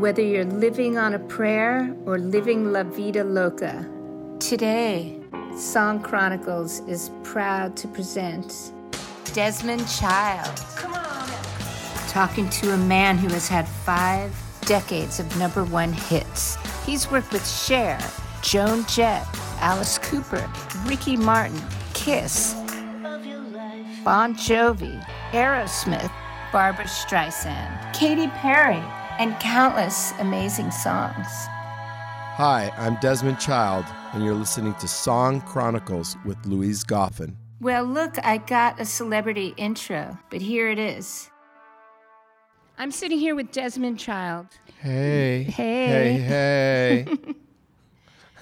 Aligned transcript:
whether 0.00 0.22
you're 0.22 0.46
living 0.46 0.96
on 0.96 1.12
a 1.12 1.18
prayer 1.18 1.94
or 2.06 2.18
living 2.18 2.72
La 2.72 2.82
Vida 2.82 3.22
Loca. 3.22 3.86
Today, 4.38 5.20
Song 5.54 6.00
Chronicles 6.00 6.80
is 6.88 7.10
proud 7.22 7.76
to 7.76 7.86
present 7.86 8.72
Desmond 9.34 9.86
Child. 9.86 10.56
Come 10.74 10.94
on. 10.94 11.28
Talking 12.08 12.48
to 12.48 12.72
a 12.72 12.78
man 12.78 13.18
who 13.18 13.28
has 13.28 13.46
had 13.46 13.68
five 13.68 14.34
decades 14.62 15.20
of 15.20 15.36
number 15.36 15.64
one 15.64 15.92
hits. 15.92 16.56
He's 16.86 17.10
worked 17.10 17.30
with 17.30 17.46
Cher, 17.46 18.00
Joan 18.42 18.86
Jett, 18.86 19.26
Alice 19.60 19.98
Cooper, 19.98 20.50
Ricky 20.86 21.18
Martin, 21.18 21.60
Kiss, 21.92 22.54
Bon 24.02 24.34
Jovi, 24.34 25.06
Aerosmith, 25.32 26.10
Barbra 26.52 26.86
Streisand, 26.86 27.92
Katy 27.92 28.28
Perry, 28.28 28.82
and 29.20 29.38
countless 29.38 30.12
amazing 30.18 30.70
songs. 30.70 31.26
Hi, 32.38 32.72
I'm 32.78 32.96
Desmond 33.02 33.38
Child, 33.38 33.84
and 34.14 34.24
you're 34.24 34.34
listening 34.34 34.72
to 34.76 34.88
Song 34.88 35.42
Chronicles 35.42 36.16
with 36.24 36.38
Louise 36.46 36.82
Goffin. 36.84 37.34
Well, 37.60 37.84
look, 37.84 38.16
I 38.24 38.38
got 38.38 38.80
a 38.80 38.86
celebrity 38.86 39.52
intro, 39.58 40.18
but 40.30 40.40
here 40.40 40.70
it 40.70 40.78
is. 40.78 41.30
I'm 42.78 42.90
sitting 42.90 43.18
here 43.18 43.34
with 43.34 43.52
Desmond 43.52 43.98
Child. 43.98 44.46
Hey. 44.80 45.42
Hey. 45.42 46.18
Hey, 46.18 47.04
hey. 47.04 47.06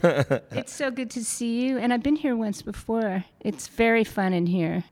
It's 0.53 0.73
so 0.73 0.93
good 0.93 1.11
to 1.11 1.25
see 1.25 1.61
you, 1.61 1.79
and 1.79 1.93
I've 1.93 2.05
been 2.05 2.15
here 2.15 2.37
once 2.37 2.63
before. 2.63 3.25
It's 3.41 3.67
very 3.67 4.05
fun 4.05 4.33
in 4.33 4.47
here. 4.47 4.85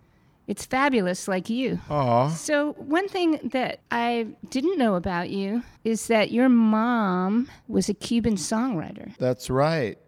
It's 0.47 0.65
fabulous, 0.65 1.27
like 1.27 1.51
you. 1.51 1.81
Aw. 1.91 2.29
So, 2.31 2.73
one 2.75 3.09
thing 3.09 3.41
that 3.53 3.81
I 3.91 4.29
didn't 4.49 4.79
know 4.79 4.95
about 4.95 5.29
you 5.31 5.63
is 5.83 6.07
that 6.07 6.31
your 6.31 6.49
mom 6.49 7.49
was 7.67 7.89
a 7.89 7.95
Cuban 7.95 8.37
songwriter. 8.37 9.17
That's 9.19 9.51
right. 9.51 9.99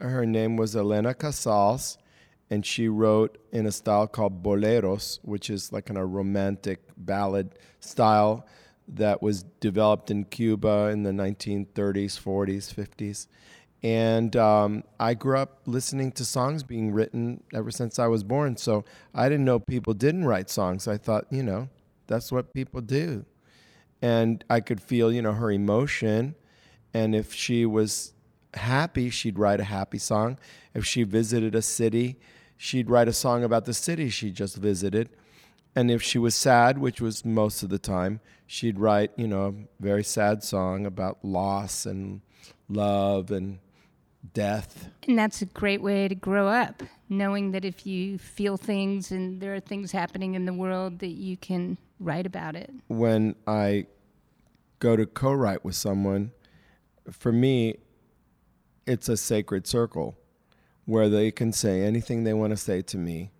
Her 0.00 0.24
name 0.24 0.56
was 0.56 0.76
Elena 0.76 1.14
Casals, 1.14 1.98
and 2.48 2.64
she 2.64 2.86
wrote 2.88 3.38
in 3.50 3.66
a 3.66 3.72
style 3.72 4.06
called 4.06 4.42
boleros, 4.42 5.18
which 5.22 5.50
is 5.50 5.72
like 5.72 5.86
kind 5.86 5.98
of 5.98 6.10
romantic 6.10 6.80
ballad 6.96 7.58
style 7.80 8.46
that 8.86 9.20
was 9.20 9.42
developed 9.60 10.10
in 10.10 10.24
Cuba 10.24 10.90
in 10.92 11.02
the 11.02 11.10
1930s, 11.10 11.66
40s, 12.18 12.72
50s. 12.72 13.26
And 13.82 14.34
um, 14.34 14.82
I 14.98 15.14
grew 15.14 15.38
up 15.38 15.60
listening 15.66 16.10
to 16.12 16.24
songs 16.24 16.62
being 16.62 16.92
written 16.92 17.44
ever 17.54 17.70
since 17.70 17.98
I 17.98 18.08
was 18.08 18.24
born. 18.24 18.56
So 18.56 18.84
I 19.14 19.28
didn't 19.28 19.44
know 19.44 19.60
people 19.60 19.94
didn't 19.94 20.24
write 20.24 20.50
songs. 20.50 20.88
I 20.88 20.96
thought, 20.96 21.26
you 21.30 21.42
know, 21.42 21.68
that's 22.06 22.32
what 22.32 22.52
people 22.52 22.80
do. 22.80 23.24
And 24.02 24.44
I 24.50 24.60
could 24.60 24.80
feel, 24.80 25.12
you 25.12 25.22
know, 25.22 25.32
her 25.32 25.52
emotion. 25.52 26.34
And 26.92 27.14
if 27.14 27.32
she 27.32 27.66
was 27.66 28.14
happy, 28.54 29.10
she'd 29.10 29.38
write 29.38 29.60
a 29.60 29.64
happy 29.64 29.98
song. 29.98 30.38
If 30.74 30.84
she 30.84 31.04
visited 31.04 31.54
a 31.54 31.62
city, 31.62 32.18
she'd 32.56 32.90
write 32.90 33.08
a 33.08 33.12
song 33.12 33.44
about 33.44 33.64
the 33.64 33.74
city 33.74 34.08
she 34.08 34.30
just 34.30 34.56
visited. 34.56 35.08
And 35.76 35.90
if 35.90 36.02
she 36.02 36.18
was 36.18 36.34
sad, 36.34 36.78
which 36.78 37.00
was 37.00 37.24
most 37.24 37.62
of 37.62 37.68
the 37.68 37.78
time, 37.78 38.20
she'd 38.46 38.78
write, 38.80 39.12
you 39.16 39.28
know, 39.28 39.46
a 39.46 39.82
very 39.82 40.02
sad 40.02 40.42
song 40.42 40.86
about 40.86 41.24
loss 41.24 41.86
and 41.86 42.22
love 42.68 43.30
and 43.30 43.60
death. 44.32 44.88
And 45.06 45.18
that's 45.18 45.42
a 45.42 45.46
great 45.46 45.82
way 45.82 46.08
to 46.08 46.14
grow 46.14 46.48
up, 46.48 46.82
knowing 47.08 47.52
that 47.52 47.64
if 47.64 47.86
you 47.86 48.18
feel 48.18 48.56
things 48.56 49.10
and 49.10 49.40
there 49.40 49.54
are 49.54 49.60
things 49.60 49.92
happening 49.92 50.34
in 50.34 50.44
the 50.44 50.52
world, 50.52 50.98
that 51.00 51.08
you 51.08 51.36
can 51.36 51.78
write 52.00 52.26
about 52.26 52.56
it. 52.56 52.70
When 52.88 53.34
I 53.46 53.86
go 54.78 54.96
to 54.96 55.06
co 55.06 55.32
write 55.32 55.64
with 55.64 55.74
someone, 55.74 56.32
for 57.10 57.32
me, 57.32 57.76
it's 58.86 59.08
a 59.08 59.16
sacred 59.16 59.66
circle 59.66 60.16
where 60.84 61.08
they 61.08 61.30
can 61.30 61.52
say 61.52 61.82
anything 61.82 62.24
they 62.24 62.32
want 62.32 62.50
to 62.50 62.56
say 62.56 62.80
to 62.82 62.96
me. 62.96 63.30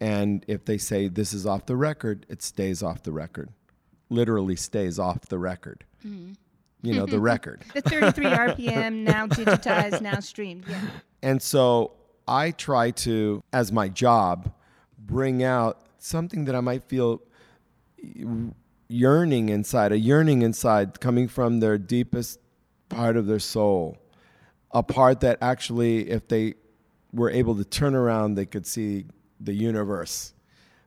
And 0.00 0.44
if 0.48 0.64
they 0.64 0.78
say 0.78 1.08
this 1.08 1.32
is 1.32 1.46
off 1.46 1.66
the 1.66 1.76
record, 1.76 2.26
it 2.28 2.42
stays 2.42 2.82
off 2.82 3.02
the 3.02 3.12
record. 3.12 3.50
Literally 4.08 4.56
stays 4.56 4.98
off 4.98 5.22
the 5.22 5.38
record. 5.38 5.84
Mm-hmm. 6.06 6.32
You 6.82 6.94
know, 6.94 7.06
the 7.06 7.20
record. 7.32 7.64
The 7.74 7.82
33 7.82 8.24
RPM, 8.26 8.94
now 9.04 9.26
digitized, 9.26 10.00
now 10.00 10.20
streamed. 10.20 10.64
Yeah. 10.68 10.80
And 11.22 11.42
so 11.42 11.92
I 12.26 12.52
try 12.52 12.90
to, 12.92 13.42
as 13.52 13.72
my 13.72 13.88
job, 13.88 14.52
bring 14.98 15.42
out 15.42 15.80
something 15.98 16.44
that 16.44 16.54
I 16.54 16.60
might 16.60 16.84
feel 16.84 17.22
yearning 18.88 19.48
inside, 19.48 19.92
a 19.92 19.98
yearning 19.98 20.42
inside 20.42 21.00
coming 21.00 21.28
from 21.28 21.60
their 21.60 21.78
deepest 21.78 22.38
part 22.88 23.16
of 23.16 23.26
their 23.26 23.38
soul. 23.38 23.98
A 24.70 24.82
part 24.82 25.20
that 25.20 25.38
actually, 25.40 26.10
if 26.10 26.28
they 26.28 26.54
were 27.12 27.30
able 27.30 27.56
to 27.56 27.64
turn 27.64 27.94
around, 27.94 28.34
they 28.34 28.46
could 28.46 28.66
see 28.66 29.06
the 29.40 29.54
universe. 29.54 30.34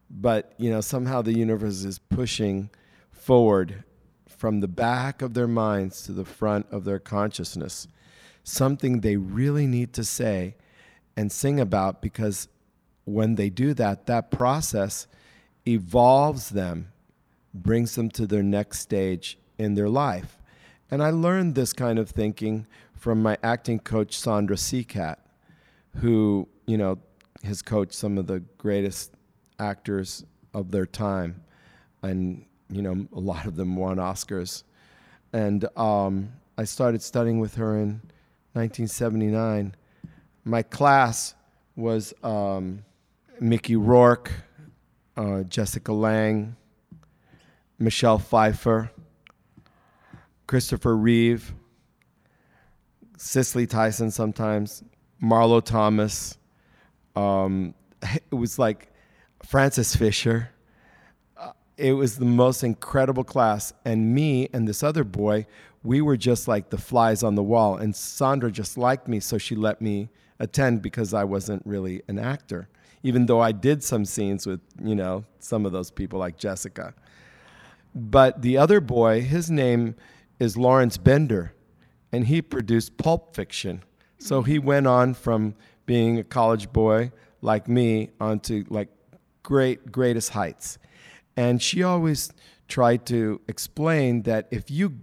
But, 0.10 0.54
you 0.58 0.70
know, 0.70 0.82
somehow 0.82 1.22
the 1.22 1.34
universe 1.34 1.84
is 1.84 1.98
pushing 1.98 2.70
forward 3.12 3.84
from 4.42 4.60
the 4.60 4.68
back 4.68 5.22
of 5.22 5.36
their 5.36 5.48
minds 5.48 6.02
to 6.02 6.12
the 6.12 6.26
front 6.26 6.66
of 6.72 6.84
their 6.84 6.98
consciousness. 6.98 7.88
Something 8.44 9.02
they 9.02 9.16
really 9.16 9.68
need 9.68 9.94
to 9.94 10.04
say 10.04 10.56
and 11.16 11.32
sing 11.32 11.60
about 11.60 12.02
because 12.02 12.48
when 13.06 13.36
they 13.36 13.52
do 13.52 13.76
that, 13.76 14.08
that 14.08 14.32
process 14.32 15.06
evolves 15.68 16.50
them, 16.50 16.92
brings 17.54 17.94
them 17.94 18.10
to 18.10 18.26
their 18.26 18.42
next 18.42 18.80
stage 18.80 19.38
in 19.60 19.76
their 19.76 19.90
life. 19.90 20.40
And 20.90 21.04
I 21.04 21.12
learned 21.12 21.54
this 21.54 21.72
kind 21.72 22.00
of 22.00 22.10
thinking 22.10 22.66
from 22.96 23.22
my 23.22 23.38
acting 23.44 23.78
coach, 23.78 24.18
Sandra 24.18 24.56
Seacat, 24.56 25.18
who, 25.98 26.48
you 26.66 26.80
know, 26.80 26.98
has 27.44 27.62
coached 27.62 27.94
some 27.94 28.18
of 28.18 28.26
the 28.26 28.40
greatest 28.58 29.14
actors 29.60 30.26
of 30.52 30.72
their 30.72 30.88
time. 30.88 31.44
And, 32.02 32.46
you 32.72 32.82
know, 32.82 33.06
a 33.14 33.20
lot 33.20 33.46
of 33.46 33.56
them 33.56 33.76
won 33.76 33.98
Oscars. 33.98 34.64
And 35.34 35.66
um, 35.78 36.32
I 36.58 36.64
started 36.64 37.02
studying 37.02 37.40
with 37.40 37.56
her 37.56 37.78
in 37.78 38.02
1979. 38.54 39.76
My 40.44 40.62
class 40.64 41.36
was 41.76 42.14
um, 42.24 42.84
Mickey 43.40 43.76
Rourke, 43.76 44.32
uh, 45.18 45.44
Jessica 45.44 45.92
Lange, 45.94 46.56
Michelle 47.78 48.20
Pfeiffer, 48.20 48.92
Christopher 50.48 50.96
Reeve, 50.96 51.54
Cicely 53.18 53.68
Tyson 53.68 54.12
sometimes, 54.12 54.84
Marlo 55.22 55.64
Thomas. 55.64 56.38
Um, 57.16 57.74
it 58.04 58.34
was 58.34 58.58
like 58.58 58.92
Frances 59.44 59.96
Fisher. 59.96 60.50
It 61.82 61.94
was 61.94 62.18
the 62.18 62.26
most 62.26 62.64
incredible 62.64 63.24
class. 63.24 63.74
And 63.84 64.14
me 64.14 64.48
and 64.54 64.68
this 64.68 64.84
other 64.84 65.04
boy, 65.04 65.48
we 65.84 66.00
were 66.00 66.16
just 66.16 66.48
like 66.48 66.70
the 66.70 66.78
flies 66.78 67.24
on 67.24 67.34
the 67.34 67.42
wall. 67.44 67.78
And 67.78 67.96
Sandra 67.96 68.52
just 68.52 68.78
liked 68.78 69.08
me, 69.08 69.20
so 69.20 69.40
she 69.40 69.56
let 69.56 69.82
me 69.82 70.10
attend 70.40 70.84
because 70.84 71.14
I 71.14 71.24
wasn't 71.24 71.66
really 71.66 72.04
an 72.08 72.20
actor, 72.20 72.70
even 73.02 73.26
though 73.26 73.40
I 73.40 73.52
did 73.52 73.84
some 73.84 74.06
scenes 74.06 74.46
with, 74.46 74.60
you 74.84 74.94
know, 74.94 75.26
some 75.40 75.66
of 75.66 75.72
those 75.72 75.90
people 75.90 76.20
like 76.20 76.38
Jessica. 76.38 76.94
But 77.96 78.44
the 78.44 78.58
other 78.58 78.80
boy, 78.80 79.22
his 79.22 79.50
name 79.50 79.96
is 80.40 80.56
Lawrence 80.56 80.98
Bender, 80.98 81.54
and 82.12 82.28
he 82.28 82.44
produced 82.44 82.98
Pulp 82.98 83.36
Fiction. 83.36 83.84
So 84.20 84.44
he 84.44 84.60
went 84.60 84.86
on 84.86 85.16
from 85.16 85.56
being 85.88 86.20
a 86.20 86.24
college 86.24 86.72
boy 86.72 87.12
like 87.42 87.68
me 87.68 88.12
onto 88.20 88.66
like 88.70 88.90
great, 89.42 89.92
greatest 89.92 90.30
heights. 90.30 90.78
And 91.42 91.60
she 91.60 91.82
always 91.82 92.32
tried 92.68 93.08
to 93.08 93.42
explain 93.48 94.22
that 94.24 94.48
if 94.52 94.70
you 94.70 95.00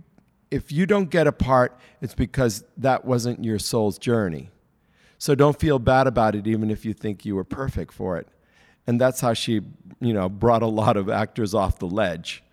if 0.53 0.71
you 0.71 0.87
don't 0.87 1.11
get 1.11 1.27
a 1.27 1.33
part, 1.33 1.77
it's 2.01 2.15
because 2.15 2.63
that 2.77 3.05
wasn't 3.05 3.45
your 3.45 3.59
soul's 3.59 3.99
journey. 3.99 4.49
So 5.19 5.35
don't 5.35 5.59
feel 5.59 5.81
bad 5.81 6.07
about 6.07 6.37
it, 6.37 6.47
even 6.47 6.71
if 6.71 6.85
you 6.85 6.95
think 6.95 7.27
you 7.27 7.35
were 7.35 7.49
perfect 7.63 7.93
for 7.93 8.19
it. 8.19 8.29
And 8.87 9.01
that's 9.01 9.21
how 9.21 9.35
she, 9.35 9.63
you 10.01 10.15
know, 10.15 10.29
brought 10.29 10.63
a 10.63 10.69
lot 10.69 10.97
of 10.97 11.11
actors 11.11 11.55
off 11.55 11.81
the 11.81 11.89
ledge. 11.89 12.45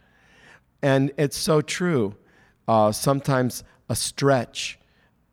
And 0.82 1.12
it's 1.16 1.38
so 1.38 1.62
true. 1.62 2.16
Uh, 2.68 2.92
sometimes 2.92 3.64
a 3.88 3.96
stretch, 3.96 4.80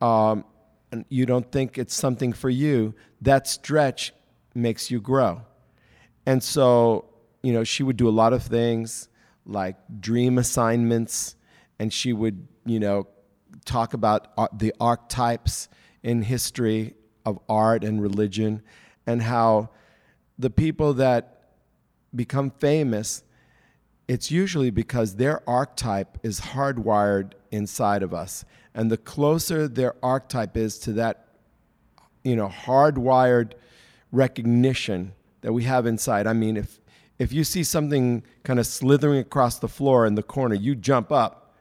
um, 0.02 0.44
and 0.92 1.06
you 1.08 1.24
don't 1.24 1.50
think 1.50 1.78
it's 1.78 1.94
something 1.94 2.34
for 2.34 2.50
you, 2.50 2.94
that 3.22 3.48
stretch 3.48 4.12
makes 4.54 4.90
you 4.90 5.00
grow. 5.00 5.40
And 6.26 6.42
so, 6.42 7.11
you 7.42 7.52
know, 7.52 7.64
she 7.64 7.82
would 7.82 7.96
do 7.96 8.08
a 8.08 8.10
lot 8.10 8.32
of 8.32 8.42
things 8.42 9.08
like 9.44 9.76
dream 10.00 10.38
assignments, 10.38 11.36
and 11.78 11.92
she 11.92 12.12
would, 12.12 12.46
you 12.64 12.78
know, 12.78 13.08
talk 13.64 13.94
about 13.94 14.28
uh, 14.38 14.48
the 14.52 14.72
archetypes 14.80 15.68
in 16.02 16.22
history 16.22 16.94
of 17.24 17.38
art 17.48 17.84
and 17.84 18.00
religion, 18.00 18.62
and 19.06 19.22
how 19.22 19.70
the 20.38 20.50
people 20.50 20.94
that 20.94 21.50
become 22.14 22.50
famous, 22.50 23.22
it's 24.08 24.30
usually 24.30 24.70
because 24.70 25.16
their 25.16 25.48
archetype 25.48 26.18
is 26.22 26.40
hardwired 26.40 27.32
inside 27.50 28.02
of 28.02 28.12
us. 28.12 28.44
And 28.74 28.90
the 28.90 28.96
closer 28.96 29.68
their 29.68 29.94
archetype 30.02 30.56
is 30.56 30.78
to 30.80 30.92
that, 30.94 31.26
you 32.24 32.36
know, 32.36 32.48
hardwired 32.48 33.52
recognition 34.10 35.12
that 35.42 35.52
we 35.52 35.64
have 35.64 35.86
inside. 35.86 36.26
I 36.26 36.32
mean, 36.32 36.56
if 36.56 36.80
if 37.22 37.32
you 37.32 37.44
see 37.44 37.62
something 37.62 38.24
kind 38.42 38.58
of 38.58 38.66
slithering 38.66 39.20
across 39.20 39.60
the 39.60 39.68
floor 39.68 40.06
in 40.06 40.16
the 40.16 40.24
corner, 40.24 40.56
you 40.56 40.74
jump 40.74 41.12
up, 41.12 41.54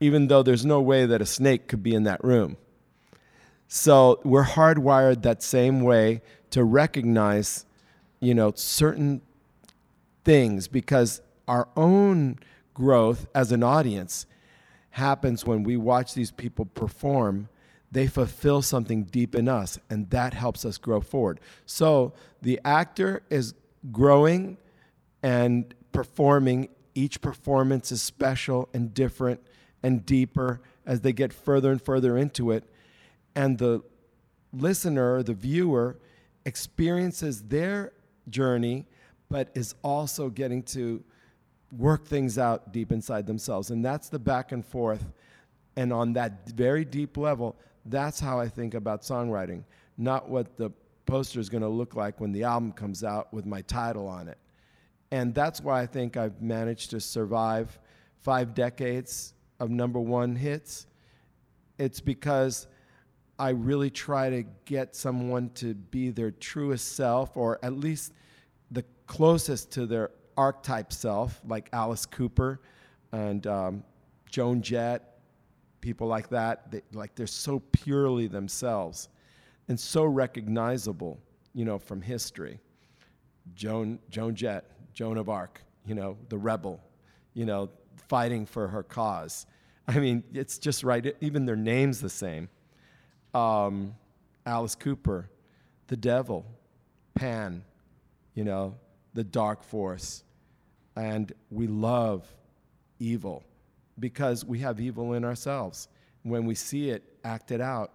even 0.00 0.28
though 0.28 0.42
there's 0.42 0.64
no 0.64 0.80
way 0.80 1.04
that 1.04 1.20
a 1.20 1.26
snake 1.26 1.68
could 1.68 1.82
be 1.82 1.94
in 1.94 2.04
that 2.04 2.24
room. 2.24 2.56
So 3.68 4.18
we're 4.24 4.46
hardwired 4.46 5.22
that 5.24 5.42
same 5.42 5.82
way 5.82 6.22
to 6.52 6.64
recognize, 6.64 7.66
you 8.18 8.32
know, 8.32 8.52
certain 8.54 9.20
things 10.24 10.68
because 10.68 11.20
our 11.46 11.68
own 11.76 12.38
growth 12.72 13.26
as 13.34 13.52
an 13.52 13.62
audience 13.62 14.24
happens 14.88 15.44
when 15.44 15.64
we 15.64 15.76
watch 15.76 16.14
these 16.14 16.30
people 16.30 16.64
perform. 16.64 17.50
They 17.90 18.06
fulfill 18.06 18.62
something 18.62 19.04
deep 19.04 19.34
in 19.34 19.50
us, 19.50 19.78
and 19.90 20.08
that 20.08 20.32
helps 20.32 20.64
us 20.64 20.78
grow 20.78 21.02
forward. 21.02 21.40
So 21.66 22.14
the 22.40 22.58
actor 22.64 23.22
is 23.28 23.52
growing 23.90 24.58
and 25.22 25.74
performing. 25.92 26.68
Each 26.94 27.20
performance 27.20 27.90
is 27.90 28.02
special 28.02 28.68
and 28.74 28.92
different 28.92 29.40
and 29.82 30.04
deeper 30.04 30.60
as 30.86 31.00
they 31.00 31.12
get 31.12 31.32
further 31.32 31.70
and 31.70 31.80
further 31.80 32.16
into 32.16 32.50
it. 32.50 32.64
And 33.34 33.58
the 33.58 33.82
listener, 34.52 35.22
the 35.22 35.34
viewer, 35.34 35.98
experiences 36.44 37.42
their 37.42 37.92
journey, 38.28 38.86
but 39.28 39.48
is 39.54 39.74
also 39.82 40.28
getting 40.28 40.62
to 40.62 41.02
work 41.76 42.06
things 42.06 42.36
out 42.36 42.72
deep 42.72 42.92
inside 42.92 43.26
themselves. 43.26 43.70
And 43.70 43.84
that's 43.84 44.08
the 44.08 44.18
back 44.18 44.52
and 44.52 44.64
forth. 44.64 45.12
And 45.76 45.92
on 45.92 46.12
that 46.12 46.50
very 46.50 46.84
deep 46.84 47.16
level, 47.16 47.56
that's 47.86 48.20
how 48.20 48.38
I 48.38 48.48
think 48.48 48.74
about 48.74 49.02
songwriting, 49.02 49.64
not 49.96 50.28
what 50.28 50.56
the 50.56 50.70
poster 51.12 51.38
is 51.38 51.50
going 51.50 51.62
to 51.62 51.68
look 51.68 51.94
like 51.94 52.20
when 52.20 52.32
the 52.32 52.42
album 52.42 52.72
comes 52.72 53.04
out 53.04 53.30
with 53.34 53.44
my 53.44 53.60
title 53.60 54.08
on 54.08 54.28
it. 54.28 54.38
And 55.10 55.34
that's 55.34 55.60
why 55.60 55.82
I 55.82 55.84
think 55.84 56.16
I've 56.16 56.40
managed 56.40 56.88
to 56.92 57.00
survive 57.00 57.78
five 58.22 58.54
decades 58.54 59.34
of 59.60 59.68
number 59.68 60.00
one 60.00 60.34
hits. 60.34 60.86
It's 61.76 62.00
because 62.00 62.66
I 63.38 63.50
really 63.50 63.90
try 63.90 64.30
to 64.30 64.44
get 64.64 64.96
someone 64.96 65.50
to 65.56 65.74
be 65.74 66.08
their 66.08 66.30
truest 66.30 66.96
self, 66.96 67.36
or 67.36 67.58
at 67.62 67.74
least 67.74 68.14
the 68.70 68.84
closest 69.06 69.70
to 69.72 69.84
their 69.84 70.12
archetype 70.38 70.94
self, 70.94 71.42
like 71.46 71.68
Alice 71.74 72.06
Cooper 72.06 72.62
and 73.12 73.46
um, 73.46 73.84
Joan 74.30 74.62
Jett, 74.62 75.18
people 75.82 76.06
like 76.06 76.30
that. 76.30 76.70
They, 76.70 76.80
like 76.94 77.14
they're 77.14 77.26
so 77.26 77.60
purely 77.70 78.28
themselves 78.28 79.10
and 79.68 79.78
so 79.78 80.04
recognizable, 80.04 81.18
you 81.54 81.64
know, 81.64 81.78
from 81.78 82.00
history. 82.02 82.60
Joan, 83.54 83.98
Joan 84.10 84.34
Jett, 84.34 84.64
Joan 84.92 85.18
of 85.18 85.28
Arc, 85.28 85.62
you 85.86 85.94
know, 85.94 86.16
the 86.28 86.38
rebel, 86.38 86.80
you 87.34 87.44
know, 87.44 87.70
fighting 88.08 88.46
for 88.46 88.68
her 88.68 88.82
cause. 88.82 89.46
I 89.88 89.98
mean, 89.98 90.22
it's 90.32 90.58
just 90.58 90.84
right. 90.84 91.14
Even 91.20 91.44
their 91.44 91.56
name's 91.56 92.00
the 92.00 92.10
same. 92.10 92.48
Um, 93.34 93.94
Alice 94.46 94.74
Cooper, 94.74 95.28
the 95.88 95.96
devil, 95.96 96.46
Pan, 97.14 97.64
you 98.34 98.44
know, 98.44 98.76
the 99.14 99.24
dark 99.24 99.62
force. 99.62 100.24
And 100.96 101.32
we 101.50 101.66
love 101.66 102.26
evil 102.98 103.44
because 103.98 104.44
we 104.44 104.58
have 104.60 104.80
evil 104.80 105.14
in 105.14 105.24
ourselves. 105.24 105.88
When 106.22 106.44
we 106.44 106.54
see 106.54 106.90
it 106.90 107.02
acted 107.24 107.60
out 107.60 107.92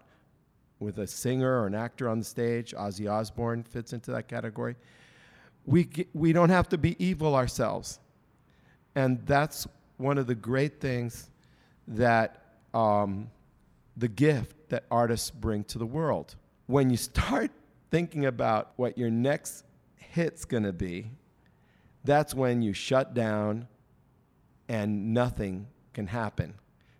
with 0.79 0.99
a 0.99 1.07
singer 1.07 1.61
or 1.61 1.67
an 1.67 1.75
actor 1.75 2.07
on 2.07 2.19
the 2.19 2.25
stage, 2.25 2.73
Ozzy 2.77 3.11
Osbourne 3.11 3.63
fits 3.63 3.93
into 3.93 4.11
that 4.11 4.27
category. 4.27 4.75
We, 5.65 5.89
we 6.13 6.33
don't 6.33 6.49
have 6.49 6.69
to 6.69 6.77
be 6.77 6.95
evil 7.03 7.35
ourselves. 7.35 7.99
And 8.95 9.25
that's 9.25 9.67
one 9.97 10.17
of 10.17 10.27
the 10.27 10.35
great 10.35 10.79
things 10.79 11.29
that 11.87 12.43
um, 12.73 13.29
the 13.95 14.07
gift 14.07 14.69
that 14.69 14.85
artists 14.91 15.31
bring 15.31 15.63
to 15.65 15.77
the 15.77 15.85
world. 15.85 16.35
When 16.67 16.89
you 16.89 16.97
start 16.97 17.51
thinking 17.91 18.25
about 18.25 18.73
what 18.75 18.97
your 18.97 19.09
next 19.09 19.63
hit's 19.95 20.45
gonna 20.45 20.73
be, 20.73 21.11
that's 22.03 22.33
when 22.33 22.61
you 22.61 22.73
shut 22.73 23.13
down 23.13 23.67
and 24.69 25.13
nothing 25.13 25.67
can 25.93 26.07
happen 26.07 26.53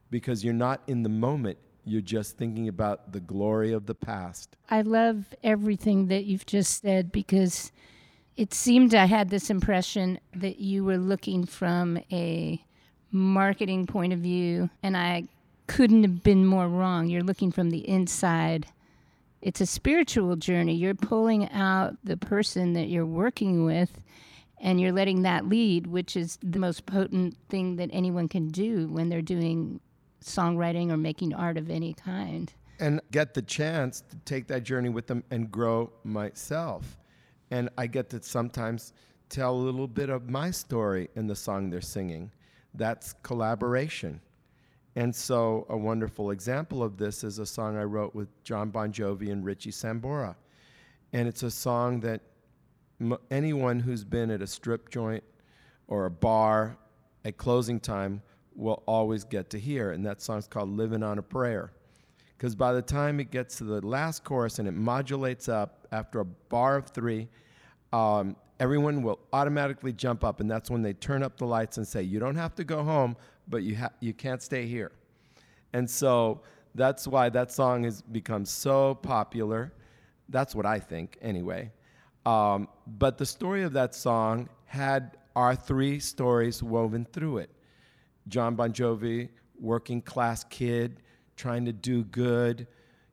because 0.09 0.43
you're 0.43 0.53
not 0.53 0.81
in 0.87 1.03
the 1.03 1.09
moment. 1.09 1.57
You're 1.87 2.01
just 2.01 2.37
thinking 2.37 2.67
about 2.67 3.13
the 3.13 3.21
glory 3.21 3.71
of 3.71 3.85
the 3.85 3.95
past. 3.95 4.57
I 4.69 4.81
love 4.81 5.33
everything 5.41 6.07
that 6.07 6.25
you've 6.25 6.45
just 6.45 6.81
said 6.81 7.13
because 7.13 7.71
it 8.35 8.53
seemed 8.53 8.93
I 8.93 9.05
had 9.05 9.29
this 9.29 9.49
impression 9.49 10.19
that 10.35 10.59
you 10.59 10.83
were 10.83 10.97
looking 10.97 11.45
from 11.45 11.97
a 12.11 12.61
marketing 13.09 13.85
point 13.85 14.11
of 14.11 14.19
view, 14.19 14.69
and 14.83 14.97
I 14.97 15.23
couldn't 15.67 16.03
have 16.03 16.23
been 16.23 16.45
more 16.45 16.67
wrong. 16.67 17.07
You're 17.07 17.23
looking 17.23 17.51
from 17.51 17.69
the 17.69 17.87
inside. 17.87 18.67
It's 19.41 19.61
a 19.61 19.65
spiritual 19.65 20.35
journey. 20.35 20.75
You're 20.75 20.93
pulling 20.93 21.49
out 21.51 21.95
the 22.03 22.17
person 22.17 22.73
that 22.73 22.89
you're 22.89 23.05
working 23.05 23.63
with 23.63 24.01
and 24.59 24.81
you're 24.81 24.91
letting 24.91 25.21
that 25.21 25.47
lead, 25.47 25.87
which 25.87 26.17
is 26.17 26.37
the 26.41 26.59
most 26.59 26.85
potent 26.85 27.37
thing 27.47 27.75
that 27.77 27.89
anyone 27.93 28.27
can 28.27 28.49
do 28.49 28.87
when 28.87 29.07
they're 29.07 29.21
doing 29.21 29.79
songwriting 30.23 30.91
or 30.91 30.97
making 30.97 31.33
art 31.33 31.57
of 31.57 31.69
any 31.69 31.93
kind. 31.93 32.53
And 32.79 33.01
get 33.11 33.33
the 33.33 33.41
chance 33.41 34.01
to 34.09 34.15
take 34.25 34.47
that 34.47 34.63
journey 34.63 34.89
with 34.89 35.07
them 35.07 35.23
and 35.31 35.51
grow 35.51 35.91
myself. 36.03 36.97
And 37.49 37.69
I 37.77 37.87
get 37.87 38.09
to 38.11 38.21
sometimes 38.21 38.93
tell 39.29 39.55
a 39.55 39.57
little 39.57 39.87
bit 39.87 40.09
of 40.09 40.29
my 40.29 40.51
story 40.51 41.09
in 41.15 41.27
the 41.27 41.35
song 41.35 41.69
they're 41.69 41.81
singing. 41.81 42.31
That's 42.73 43.13
collaboration. 43.23 44.21
And 44.95 45.15
so, 45.15 45.65
a 45.69 45.77
wonderful 45.77 46.31
example 46.31 46.81
of 46.81 46.97
this 46.97 47.23
is 47.23 47.39
a 47.39 47.45
song 47.45 47.77
I 47.77 47.83
wrote 47.83 48.15
with 48.15 48.29
Jon 48.43 48.69
Bon 48.69 48.91
Jovi 48.91 49.31
and 49.31 49.45
Richie 49.45 49.71
Sambora. 49.71 50.35
And 51.13 51.27
it's 51.27 51.43
a 51.43 51.51
song 51.51 51.99
that 52.01 52.21
m- 52.99 53.17
anyone 53.29 53.79
who's 53.79 54.03
been 54.03 54.31
at 54.31 54.41
a 54.41 54.47
strip 54.47 54.89
joint 54.89 55.23
or 55.87 56.05
a 56.05 56.11
bar 56.11 56.77
at 57.25 57.37
closing 57.37 57.79
time 57.79 58.21
will 58.57 58.83
always 58.85 59.23
get 59.23 59.49
to 59.51 59.59
hear. 59.59 59.91
And 59.91 60.05
that 60.05 60.21
song's 60.21 60.47
called 60.47 60.75
Living 60.75 61.03
on 61.03 61.19
a 61.19 61.21
Prayer. 61.21 61.71
Because 62.37 62.55
by 62.55 62.73
the 62.73 62.81
time 62.81 63.19
it 63.19 63.31
gets 63.31 63.57
to 63.57 63.63
the 63.63 63.85
last 63.85 64.23
chorus 64.23 64.59
and 64.59 64.67
it 64.67 64.73
modulates 64.73 65.47
up 65.47 65.87
after 65.91 66.19
a 66.19 66.25
bar 66.25 66.75
of 66.75 66.87
three, 66.89 67.29
um, 67.93 68.35
everyone 68.59 69.01
will 69.01 69.19
automatically 69.33 69.93
jump 69.93 70.23
up. 70.23 70.39
And 70.39 70.49
that's 70.49 70.69
when 70.69 70.81
they 70.81 70.93
turn 70.93 71.23
up 71.23 71.37
the 71.37 71.45
lights 71.45 71.77
and 71.77 71.87
say, 71.87 72.01
You 72.01 72.19
don't 72.19 72.35
have 72.35 72.53
to 72.55 72.63
go 72.63 72.83
home, 72.83 73.15
but 73.47 73.63
you, 73.63 73.77
ha- 73.77 73.93
you 74.01 74.13
can't 74.13 74.41
stay 74.41 74.65
here. 74.65 74.91
And 75.73 75.89
so 75.89 76.41
that's 76.75 77.07
why 77.07 77.29
that 77.29 77.51
song 77.51 77.83
has 77.83 78.01
become 78.01 78.45
so 78.45 78.95
popular. 78.95 79.73
That's 80.29 80.53
what 80.53 80.65
I 80.65 80.79
think, 80.79 81.17
anyway. 81.21 81.71
Um, 82.25 82.67
but 82.85 83.17
the 83.17 83.25
story 83.25 83.63
of 83.63 83.73
that 83.73 83.95
song 83.95 84.49
had 84.65 85.17
our 85.35 85.55
three 85.55 85.99
stories 85.99 86.61
woven 86.61 87.07
through 87.13 87.37
it. 87.37 87.49
Jon 88.27 88.55
Bon 88.55 88.71
Jovi, 88.71 89.29
working 89.59 90.01
class 90.01 90.43
kid, 90.43 91.01
trying 91.35 91.65
to 91.65 91.73
do 91.73 92.03
good, 92.03 92.67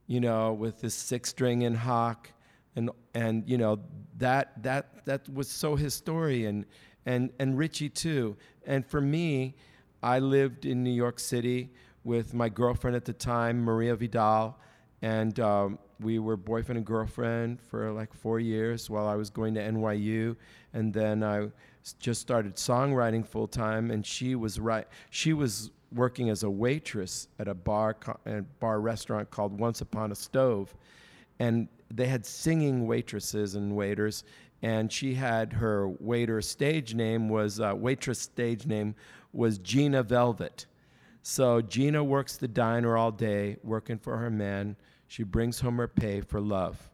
you 0.07 0.21
know, 0.21 0.53
with 0.53 0.81
his 0.81 0.95
six 0.95 1.31
string 1.31 1.65
and 1.65 1.77
Hawk, 1.77 2.31
and 2.77 2.91
and 3.15 3.49
you 3.49 3.59
know 3.59 3.81
that 4.19 4.63
that 4.63 5.05
that 5.05 5.29
was 5.33 5.49
so 5.49 5.77
his 5.77 5.95
story, 5.95 6.47
and 6.47 6.67
and 7.07 7.31
and 7.39 7.57
Richie 7.57 7.89
too. 7.89 8.37
And 8.67 8.85
for 8.87 9.01
me, 9.01 9.55
I 10.03 10.19
lived 10.19 10.67
in 10.67 10.83
New 10.83 10.91
York 10.91 11.19
City 11.19 11.71
with 12.03 12.35
my 12.35 12.49
girlfriend 12.49 12.97
at 12.97 13.05
the 13.05 13.13
time, 13.13 13.63
Maria 13.63 13.97
Vidal, 13.97 14.59
and 15.03 15.39
um, 15.41 15.79
we 16.01 16.19
were 16.19 16.37
boyfriend 16.37 16.77
and 16.77 16.87
girlfriend 16.87 17.61
for 17.61 17.91
like 17.93 18.13
four 18.13 18.41
years 18.41 18.91
while 18.91 19.07
I 19.07 19.15
was 19.15 19.31
going 19.31 19.55
to 19.55 19.61
NYU, 19.61 20.37
and 20.73 20.93
then 20.93 21.23
I 21.23 21.49
just 21.99 22.21
started 22.21 22.57
songwriting 22.57 23.27
full 23.27 23.49
time. 23.49 23.91
And 23.91 24.05
she 24.05 24.35
was 24.35 24.59
right; 24.59 24.87
she 25.11 25.33
was 25.33 25.71
working 25.93 26.31
as 26.31 26.43
a 26.43 26.51
waitress 26.51 27.29
at 27.39 27.49
a 27.49 27.55
bar, 27.55 27.97
a 28.27 28.43
bar 28.61 28.81
restaurant 28.81 29.31
called 29.31 29.59
Once 29.59 29.81
Upon 29.81 30.11
a 30.13 30.15
Stove, 30.15 30.75
and 31.39 31.69
they 31.91 32.07
had 32.07 32.27
singing 32.27 32.87
waitresses 32.87 33.55
and 33.55 33.77
waiters. 33.77 34.25
And 34.63 34.91
she 34.91 35.15
had 35.15 35.53
her 35.53 35.89
waiter 35.89 36.41
stage 36.41 36.95
name 36.95 37.29
was 37.29 37.61
uh, 37.61 37.75
waitress 37.77 38.21
stage 38.21 38.67
name 38.67 38.95
was 39.33 39.59
Gina 39.59 40.03
Velvet. 40.03 40.65
So 41.23 41.61
Gina 41.61 42.03
works 42.03 42.39
the 42.39 42.49
diner 42.49 42.97
all 42.97 43.11
day, 43.11 43.59
working 43.63 43.99
for 43.99 44.17
her 44.17 44.31
man 44.31 44.77
she 45.07 45.23
brings 45.23 45.61
home 45.61 45.79
her 45.79 45.89
pay 45.89 46.21
for 46.21 46.41
love. 46.41 46.91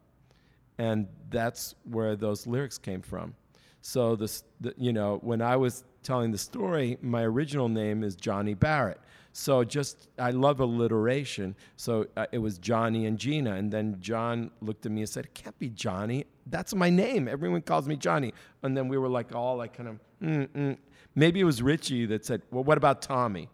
And 0.78 1.08
that's 1.30 1.74
where 1.84 2.16
those 2.16 2.46
lyrics 2.46 2.76
came 2.78 3.02
from. 3.02 3.34
So 3.82 4.16
this, 4.16 4.44
the, 4.60 4.74
you 4.76 4.92
know, 4.92 5.18
when 5.22 5.40
I 5.40 5.56
was 5.56 5.84
telling 6.02 6.30
the 6.30 6.38
story, 6.38 6.98
my 7.00 7.22
original 7.22 7.68
name 7.68 8.02
is 8.02 8.14
Johnny 8.16 8.54
Barrett. 8.54 9.00
So 9.32 9.62
just 9.62 10.08
I 10.18 10.32
love 10.32 10.60
alliteration. 10.60 11.54
So 11.76 12.06
uh, 12.16 12.26
it 12.32 12.38
was 12.38 12.58
Johnny 12.58 13.06
and 13.06 13.18
Gina, 13.18 13.54
and 13.54 13.72
then 13.72 13.96
Jon 14.00 14.50
looked 14.60 14.86
at 14.86 14.92
me 14.92 15.02
and 15.02 15.08
said, 15.08 15.26
"It 15.26 15.34
can't 15.34 15.56
be 15.58 15.70
Johnny. 15.70 16.24
That's 16.46 16.74
my 16.74 16.90
name. 16.90 17.28
Everyone 17.28 17.62
calls 17.62 17.86
me 17.86 17.96
Johnny." 17.96 18.34
And 18.62 18.76
then 18.76 18.88
we 18.88 18.98
were 18.98 19.08
like 19.08 19.34
all 19.34 19.56
like 19.56 19.76
kind 19.76 19.88
of, 19.88 20.00
Mm-mm. 20.20 20.76
maybe 21.14 21.40
it 21.40 21.44
was 21.44 21.62
Richie 21.62 22.06
that 22.06 22.24
said, 22.24 22.42
"Well, 22.50 22.64
what 22.64 22.76
about 22.76 23.02
Tommy?" 23.02 23.48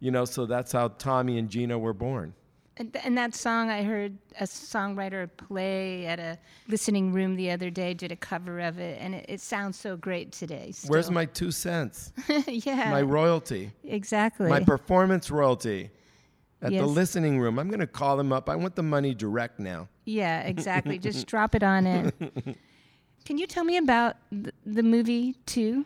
You 0.00 0.10
know. 0.10 0.24
So 0.24 0.46
that's 0.46 0.72
how 0.72 0.88
Tommy 0.88 1.38
and 1.38 1.48
Gina 1.48 1.78
were 1.78 1.94
born. 1.94 2.34
And, 2.76 2.96
and 3.04 3.18
that 3.18 3.34
song, 3.34 3.68
I 3.68 3.82
heard 3.82 4.16
a 4.38 4.44
songwriter 4.44 5.28
play 5.36 6.06
at 6.06 6.18
a 6.18 6.38
listening 6.68 7.12
room 7.12 7.36
the 7.36 7.50
other 7.50 7.68
day, 7.68 7.92
did 7.92 8.10
a 8.10 8.16
cover 8.16 8.60
of 8.60 8.78
it, 8.78 8.98
and 9.00 9.14
it, 9.14 9.26
it 9.28 9.40
sounds 9.40 9.78
so 9.78 9.96
great 9.96 10.32
today. 10.32 10.70
still. 10.72 10.90
Where's 10.90 11.10
my 11.10 11.26
two 11.26 11.50
cents? 11.50 12.12
yeah, 12.46 12.90
My 12.90 13.02
royalty, 13.02 13.72
exactly. 13.84 14.48
my 14.48 14.60
performance 14.60 15.30
royalty 15.30 15.90
at 16.62 16.72
the 16.72 16.86
listening 16.86 17.38
room. 17.38 17.58
I'm 17.58 17.68
going 17.68 17.80
to 17.80 17.86
call 17.86 18.16
them 18.16 18.32
up. 18.32 18.48
I 18.48 18.56
want 18.56 18.76
the 18.76 18.82
money 18.82 19.14
direct 19.14 19.58
now. 19.58 19.88
yeah, 20.04 20.42
exactly. 20.42 20.98
Just 21.10 21.26
drop 21.26 21.54
it 21.54 21.62
on 21.62 21.86
in. 21.86 22.12
Can 23.24 23.38
you 23.38 23.46
tell 23.46 23.64
me 23.64 23.76
about 23.76 24.16
the, 24.32 24.52
the 24.64 24.82
movie 24.82 25.34
too? 25.46 25.84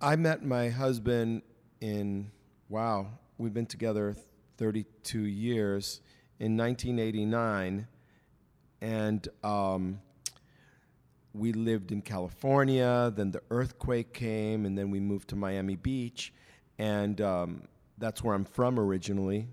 I 0.00 0.16
met 0.16 0.44
my 0.44 0.68
husband 0.68 1.42
in, 1.80 2.30
wow, 2.68 3.06
we've 3.38 3.54
been 3.54 3.66
together 3.66 4.16
32 4.56 5.20
years 5.20 6.00
in 6.42 6.56
1989. 6.56 7.86
And 8.80 9.28
um, 9.44 10.00
we 11.32 11.52
lived 11.52 11.92
in 11.92 12.02
California. 12.02 13.12
Then 13.14 13.30
the 13.30 13.42
earthquake 13.50 14.12
came, 14.12 14.66
and 14.66 14.76
then 14.76 14.90
we 14.90 14.98
moved 14.98 15.28
to 15.28 15.36
Miami 15.36 15.76
Beach. 15.76 16.32
And 16.80 17.20
um, 17.20 17.62
that's 17.98 18.24
where 18.24 18.34
I'm 18.34 18.44
from 18.44 18.80
originally. 18.80 19.46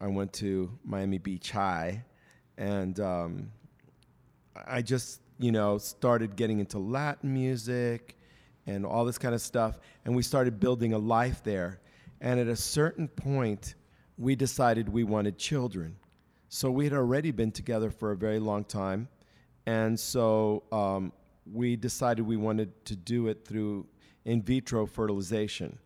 I 0.00 0.06
went 0.06 0.32
to 0.34 0.70
Miami 0.84 1.18
Beach 1.18 1.50
High. 1.50 2.04
And 2.56 3.00
um, 3.00 3.50
I 4.54 4.80
just, 4.80 5.22
you 5.40 5.50
know, 5.50 5.76
started 5.76 6.36
getting 6.36 6.60
into 6.60 6.78
Latin 6.78 7.34
music 7.34 8.16
and 8.68 8.86
all 8.86 9.04
this 9.04 9.18
kind 9.18 9.34
of 9.34 9.40
stuff. 9.40 9.80
And 10.04 10.14
we 10.14 10.22
started 10.22 10.60
building 10.60 10.92
a 10.92 10.98
life 10.98 11.42
there. 11.42 11.80
And 12.20 12.38
at 12.38 12.46
a 12.46 12.54
certain 12.54 13.08
point, 13.08 13.74
we 14.18 14.36
decided 14.36 14.88
we 14.88 15.02
wanted 15.02 15.36
children. 15.36 15.96
So 16.54 16.70
we 16.70 16.84
had 16.84 16.92
already 16.92 17.30
been 17.30 17.50
together 17.50 17.90
for 17.90 18.12
a 18.12 18.16
very 18.16 18.38
long 18.38 18.64
time. 18.64 19.08
And 19.64 19.98
so 19.98 20.64
um, 20.70 21.10
we 21.50 21.76
decided 21.76 22.26
we 22.26 22.36
wanted 22.36 22.84
to 22.84 22.94
do 22.94 23.28
it 23.28 23.46
through 23.46 23.86
in 24.26 24.42
vitro 24.42 24.84
fertilization. 24.84 25.78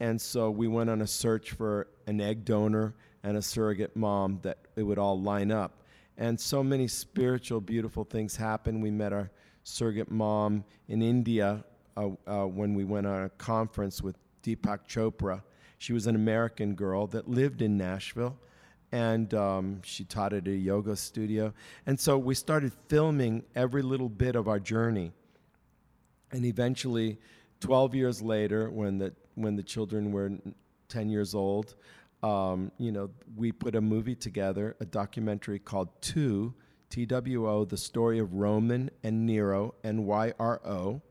And 0.00 0.18
so 0.18 0.50
we 0.50 0.66
went 0.66 0.88
on 0.88 1.02
a 1.02 1.06
search 1.06 1.50
for 1.50 1.88
an 2.06 2.22
egg 2.22 2.46
donor 2.46 2.94
and 3.22 3.36
a 3.36 3.42
surrogate 3.42 3.94
mom 3.94 4.38
that 4.44 4.56
it 4.76 4.82
would 4.82 4.96
all 4.96 5.20
line 5.20 5.52
up. 5.52 5.82
And 6.16 6.40
so 6.40 6.64
many 6.64 6.88
spiritual, 6.88 7.60
beautiful 7.60 8.04
things 8.04 8.34
happened. 8.34 8.82
We 8.82 8.90
met 8.90 9.12
our 9.12 9.30
surrogate 9.62 10.10
mom 10.10 10.64
in 10.88 11.02
India 11.02 11.62
uh, 11.98 12.08
uh, 12.26 12.46
when 12.46 12.74
we 12.74 12.84
went 12.84 13.06
on 13.06 13.24
a 13.24 13.28
conference 13.28 14.00
with 14.00 14.16
Deepak 14.42 14.88
Chopra. 14.88 15.42
She 15.76 15.92
was 15.92 16.06
an 16.06 16.14
American 16.14 16.74
girl 16.74 17.06
that 17.08 17.28
lived 17.28 17.60
in 17.60 17.76
Nashville, 17.76 18.38
and 18.92 19.32
um, 19.34 19.80
she 19.82 20.04
taught 20.04 20.32
at 20.32 20.46
a 20.46 20.54
yoga 20.54 20.96
studio. 20.96 21.52
And 21.86 21.98
so 21.98 22.16
we 22.16 22.34
started 22.34 22.72
filming 22.88 23.44
every 23.54 23.82
little 23.82 24.08
bit 24.08 24.34
of 24.34 24.48
our 24.48 24.58
journey. 24.58 25.12
And 26.30 26.44
eventually, 26.44 27.18
12 27.60 27.94
years 27.94 28.22
later, 28.22 28.70
when 28.70 28.98
the, 28.98 29.12
when 29.34 29.56
the 29.56 29.62
children 29.62 30.12
were 30.12 30.32
10 30.88 31.08
years 31.08 31.34
old, 31.34 31.74
um, 32.22 32.72
you 32.78 32.92
know, 32.92 33.10
we 33.36 33.52
put 33.52 33.74
a 33.74 33.80
movie 33.80 34.14
together, 34.14 34.76
a 34.80 34.84
documentary 34.84 35.58
called 35.58 35.88
Two, 36.00 36.54
T-W-O, 36.90 37.64
the 37.64 37.76
story 37.76 38.18
of 38.18 38.34
Roman 38.34 38.90
and 39.02 39.26
Nyro, 39.26 39.74
N-Y-R-O. 39.84 41.02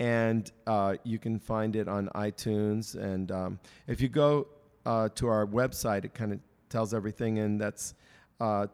And 0.00 0.52
uh, 0.66 0.94
you 1.02 1.18
can 1.18 1.40
find 1.40 1.74
it 1.74 1.88
on 1.88 2.08
iTunes. 2.14 2.94
And 2.94 3.32
um, 3.32 3.58
if 3.88 4.00
you 4.00 4.08
go 4.08 4.46
uh, 4.86 5.08
to 5.16 5.26
our 5.26 5.46
website, 5.46 6.04
it 6.04 6.14
kind 6.14 6.32
of 6.32 6.40
tells 6.70 6.94
everything, 6.94 7.38
and 7.38 7.60
that's 7.60 7.92
uh, 8.40 8.66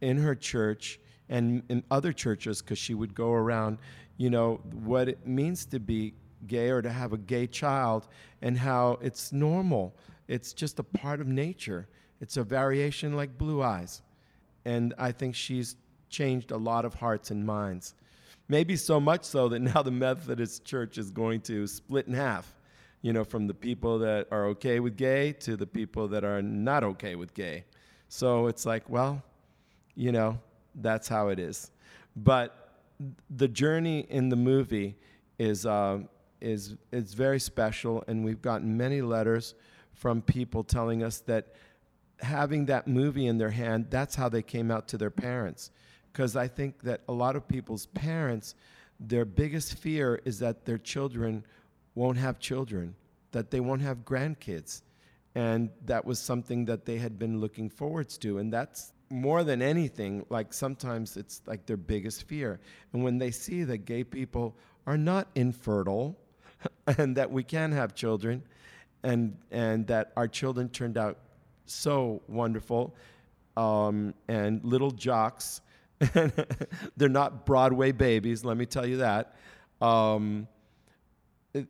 in 0.00 0.18
her 0.18 0.34
church 0.34 0.98
and 1.28 1.62
in 1.68 1.82
other 1.90 2.12
churches 2.12 2.60
because 2.60 2.78
she 2.78 2.94
would 2.94 3.14
go 3.14 3.32
around, 3.32 3.78
you 4.16 4.28
know, 4.28 4.60
what 4.84 5.08
it 5.08 5.26
means 5.26 5.64
to 5.66 5.80
be 5.80 6.14
gay 6.46 6.68
or 6.70 6.82
to 6.82 6.90
have 6.90 7.12
a 7.12 7.18
gay 7.18 7.46
child 7.46 8.06
and 8.42 8.58
how 8.58 8.98
it's 9.00 9.32
normal. 9.32 9.96
It's 10.28 10.52
just 10.52 10.78
a 10.78 10.82
part 10.82 11.20
of 11.20 11.26
nature. 11.26 11.88
It's 12.20 12.36
a 12.36 12.42
variation 12.42 13.16
like 13.16 13.38
blue 13.38 13.62
eyes. 13.62 14.02
And 14.64 14.94
I 14.98 15.12
think 15.12 15.34
she's 15.34 15.76
changed 16.08 16.50
a 16.50 16.56
lot 16.56 16.84
of 16.84 16.94
hearts 16.94 17.30
and 17.30 17.46
minds. 17.46 17.94
Maybe 18.48 18.76
so 18.76 19.00
much 19.00 19.24
so 19.24 19.48
that 19.48 19.58
now 19.74 19.82
the 19.82 19.90
Methodist 19.90 20.64
Church 20.64 20.98
is 20.98 21.10
going 21.10 21.40
to 21.42 21.66
split 21.66 22.06
in 22.06 22.14
half, 22.14 22.54
you 23.02 23.12
know, 23.12 23.24
from 23.24 23.46
the 23.46 23.54
people 23.54 23.98
that 24.00 24.28
are 24.30 24.46
okay 24.46 24.80
with 24.80 24.96
gay 24.96 25.32
to 25.32 25.56
the 25.56 25.66
people 25.66 26.08
that 26.08 26.24
are 26.24 26.42
not 26.42 26.84
okay 26.84 27.14
with 27.14 27.34
gay. 27.34 27.64
So 28.08 28.46
it's 28.46 28.66
like, 28.66 28.88
well, 28.88 29.22
you 29.94 30.12
know, 30.12 30.38
that's 30.76 31.08
how 31.08 31.28
it 31.28 31.38
is. 31.38 31.70
But 32.16 32.64
the 33.30 33.48
journey 33.48 34.06
in 34.08 34.28
the 34.28 34.36
movie 34.36 34.96
is 35.38 35.66
uh, 35.66 36.00
is 36.40 36.76
is 36.92 37.14
very 37.14 37.40
special, 37.40 38.04
and 38.06 38.24
we've 38.24 38.42
gotten 38.42 38.76
many 38.76 39.02
letters 39.02 39.54
from 39.92 40.22
people 40.22 40.62
telling 40.62 41.02
us 41.02 41.20
that 41.20 41.54
having 42.20 42.66
that 42.66 42.86
movie 42.86 43.26
in 43.26 43.38
their 43.38 43.50
hand, 43.50 43.86
that's 43.90 44.14
how 44.14 44.28
they 44.28 44.42
came 44.42 44.70
out 44.70 44.88
to 44.88 44.98
their 44.98 45.10
parents. 45.10 45.70
Because 46.14 46.36
I 46.36 46.46
think 46.46 46.82
that 46.82 47.00
a 47.08 47.12
lot 47.12 47.34
of 47.34 47.48
people's 47.48 47.86
parents, 47.86 48.54
their 49.00 49.24
biggest 49.24 49.74
fear 49.74 50.20
is 50.24 50.38
that 50.38 50.64
their 50.64 50.78
children 50.78 51.44
won't 51.96 52.18
have 52.18 52.38
children, 52.38 52.94
that 53.32 53.50
they 53.50 53.58
won't 53.58 53.82
have 53.82 54.04
grandkids. 54.04 54.82
And 55.34 55.70
that 55.86 56.04
was 56.04 56.20
something 56.20 56.66
that 56.66 56.84
they 56.84 56.98
had 56.98 57.18
been 57.18 57.40
looking 57.40 57.68
forwards 57.68 58.16
to. 58.18 58.38
And 58.38 58.52
that's 58.52 58.92
more 59.10 59.42
than 59.42 59.60
anything, 59.60 60.24
like 60.30 60.52
sometimes 60.52 61.16
it's 61.16 61.42
like 61.46 61.66
their 61.66 61.76
biggest 61.76 62.28
fear. 62.28 62.60
And 62.92 63.02
when 63.02 63.18
they 63.18 63.32
see 63.32 63.64
that 63.64 63.78
gay 63.78 64.04
people 64.04 64.56
are 64.86 64.96
not 64.96 65.26
infertile 65.34 66.16
and 66.86 67.16
that 67.16 67.28
we 67.28 67.42
can 67.42 67.72
have 67.72 67.96
children 67.96 68.40
and, 69.02 69.36
and 69.50 69.84
that 69.88 70.12
our 70.16 70.28
children 70.28 70.68
turned 70.68 70.96
out 70.96 71.18
so 71.66 72.22
wonderful 72.28 72.94
um, 73.56 74.14
and 74.28 74.64
little 74.64 74.90
jocks, 74.90 75.60
they're 76.96 77.08
not 77.08 77.46
Broadway 77.46 77.92
babies, 77.92 78.44
let 78.44 78.56
me 78.56 78.66
tell 78.66 78.86
you 78.86 78.98
that. 78.98 79.34
Um, 79.80 80.48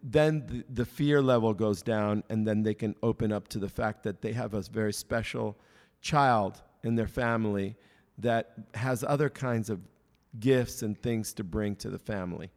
then 0.02 0.46
the, 0.46 0.64
the 0.82 0.84
fear 0.84 1.20
level 1.20 1.52
goes 1.52 1.82
down, 1.82 2.24
and 2.30 2.46
then 2.46 2.62
they 2.62 2.74
can 2.74 2.94
open 3.02 3.32
up 3.32 3.48
to 3.48 3.58
the 3.58 3.68
fact 3.68 4.02
that 4.04 4.22
they 4.22 4.32
have 4.32 4.54
a 4.54 4.62
very 4.62 4.92
special 4.92 5.58
child 6.00 6.62
in 6.82 6.94
their 6.94 7.06
family 7.06 7.76
that 8.18 8.54
has 8.74 9.04
other 9.04 9.28
kinds 9.28 9.68
of 9.68 9.80
gifts 10.40 10.82
and 10.82 11.00
things 11.00 11.32
to 11.34 11.44
bring 11.44 11.76
to 11.76 11.90
the 11.90 11.98
family. 11.98 12.50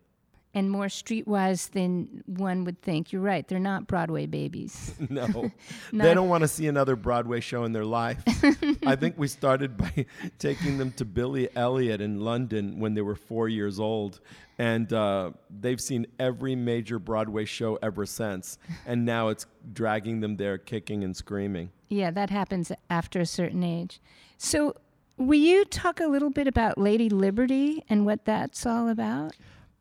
And 0.58 0.72
more 0.72 0.88
streetwise 0.88 1.70
than 1.70 2.24
one 2.26 2.64
would 2.64 2.82
think. 2.82 3.14
You're 3.14 3.22
right; 3.22 3.48
they're 3.48 3.60
not 3.60 3.86
Broadway 3.86 4.26
babies. 4.26 4.96
no, 5.10 5.52
they 5.94 6.16
don't 6.16 6.30
want 6.30 6.42
to 6.42 6.48
see 6.48 6.66
another 6.66 6.96
Broadway 6.96 7.42
show 7.42 7.64
in 7.64 7.74
their 7.74 7.86
life. 7.86 8.24
I 8.86 8.96
think 8.96 9.20
we 9.20 9.28
started 9.28 9.78
by 9.78 10.08
taking 10.40 10.80
them 10.80 10.92
to 10.94 11.06
Billy 11.06 11.48
Elliot 11.56 12.02
in 12.02 12.22
London 12.22 12.80
when 12.80 12.96
they 12.96 13.02
were 13.04 13.14
four 13.14 13.48
years 13.48 13.80
old, 13.80 14.20
and 14.58 14.92
uh, 14.92 15.30
they've 15.62 15.80
seen 15.80 16.08
every 16.18 16.56
major 16.56 16.98
Broadway 16.98 17.46
show 17.46 17.78
ever 17.84 18.08
since. 18.08 18.58
And 18.88 19.06
now 19.06 19.28
it's 19.28 19.46
dragging 19.74 20.22
them 20.22 20.38
there, 20.38 20.58
kicking 20.58 21.04
and 21.04 21.16
screaming. 21.16 21.70
Yeah, 21.88 22.10
that 22.10 22.32
happens 22.32 22.72
after 22.90 23.20
a 23.20 23.28
certain 23.28 23.64
age. 23.64 24.02
So, 24.40 24.76
will 25.18 25.40
you 25.40 25.66
talk 25.66 26.00
a 26.00 26.08
little 26.08 26.32
bit 26.32 26.48
about 26.48 26.80
Lady 26.80 27.10
Liberty 27.10 27.84
and 27.88 28.08
what 28.08 28.26
that's 28.26 28.66
all 28.66 28.90
about? 28.90 29.36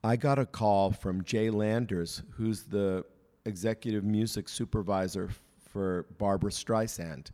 I 0.06 0.14
got 0.14 0.38
a 0.38 0.46
call 0.46 0.92
from 0.92 1.24
Jay 1.24 1.50
Landers, 1.50 2.22
who's 2.30 2.62
the 2.62 3.04
executive 3.44 4.04
music 4.04 4.48
supervisor 4.48 5.30
for 5.72 6.06
Barbra 6.16 6.52
Streisand. 6.52 7.32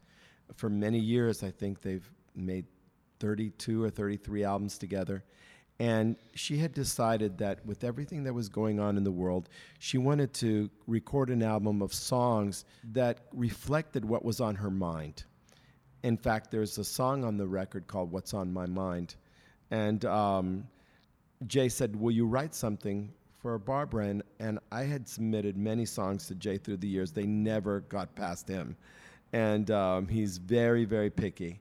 For 0.57 0.71
many 0.71 0.99
years, 0.99 1.43
I 1.43 1.51
think 1.51 1.83
they've 1.83 2.11
made 2.35 2.65
32 3.21 3.85
or 3.85 3.91
33 3.91 4.45
albums 4.45 4.79
together. 4.79 5.23
And 5.81 6.17
she 6.35 6.57
had 6.57 6.73
decided 6.73 7.37
that 7.39 7.65
with 7.67 7.85
everything 7.85 8.25
that 8.25 8.33
was 8.33 8.49
going 8.49 8.81
on 8.81 8.97
in 8.97 9.05
the 9.05 9.13
world, 9.13 9.51
she 9.79 9.99
wanted 9.99 10.33
to 10.35 10.71
record 10.87 11.29
an 11.29 11.43
album 11.43 11.83
of 11.83 11.93
songs 11.93 12.65
that 12.93 13.27
reflected 13.35 14.03
what 14.03 14.25
was 14.25 14.41
on 14.41 14.55
her 14.55 14.71
mind. 14.71 15.25
In 16.05 16.17
fact, 16.17 16.51
there's 16.51 16.79
a 16.79 16.85
song 16.85 17.23
on 17.23 17.37
the 17.37 17.47
record 17.47 17.87
called 17.87 18.11
What's 18.11 18.33
on 18.33 18.51
My 18.51 18.65
Mind. 18.65 19.15
And 19.71 20.07
um, 20.07 20.69
Jay 21.47 21.69
said, 21.69 21.95
Will 21.97 22.11
you 22.11 22.27
write 22.27 22.55
something 22.55 23.13
for 23.41 23.59
Barbra? 23.59 24.07
And, 24.07 24.23
and 24.39 24.59
I 24.71 24.85
had 24.85 25.09
submitted 25.09 25.57
many 25.57 25.85
songs 25.85 26.27
to 26.29 26.35
Jay 26.35 26.59
through 26.59 26.79
the 26.79 26.89
years. 26.89 27.13
They 27.13 27.27
never 27.27 27.81
got 27.81 28.15
past 28.15 28.49
him. 28.49 28.77
And 29.33 29.71
um, 29.71 30.09
he's 30.09 30.39
very, 30.39 30.85
very 30.85 31.11
picky. 31.11 31.61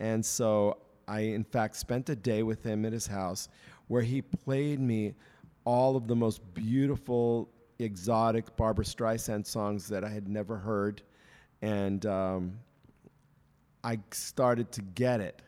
And 0.00 0.24
so 0.24 0.78
I, 1.08 1.20
in 1.20 1.44
fact, 1.44 1.76
spent 1.76 2.08
a 2.08 2.16
day 2.16 2.42
with 2.42 2.62
him 2.62 2.84
at 2.84 2.92
his 2.92 3.06
house 3.06 3.48
where 3.88 4.02
he 4.02 4.22
played 4.22 4.80
me 4.80 5.14
all 5.64 5.96
of 5.96 6.06
the 6.06 6.14
most 6.14 6.42
beautiful, 6.54 7.48
exotic 7.78 8.54
Barbra 8.56 8.84
Streisand 8.84 9.46
songs 9.46 9.88
that 9.88 10.04
I 10.04 10.08
had 10.08 10.28
never 10.28 10.56
heard. 10.56 11.02
And 11.62 12.06
um, 12.06 12.58
I 13.82 13.98
started 14.12 14.70
to 14.72 14.82
get 14.82 15.20
it 15.20 15.42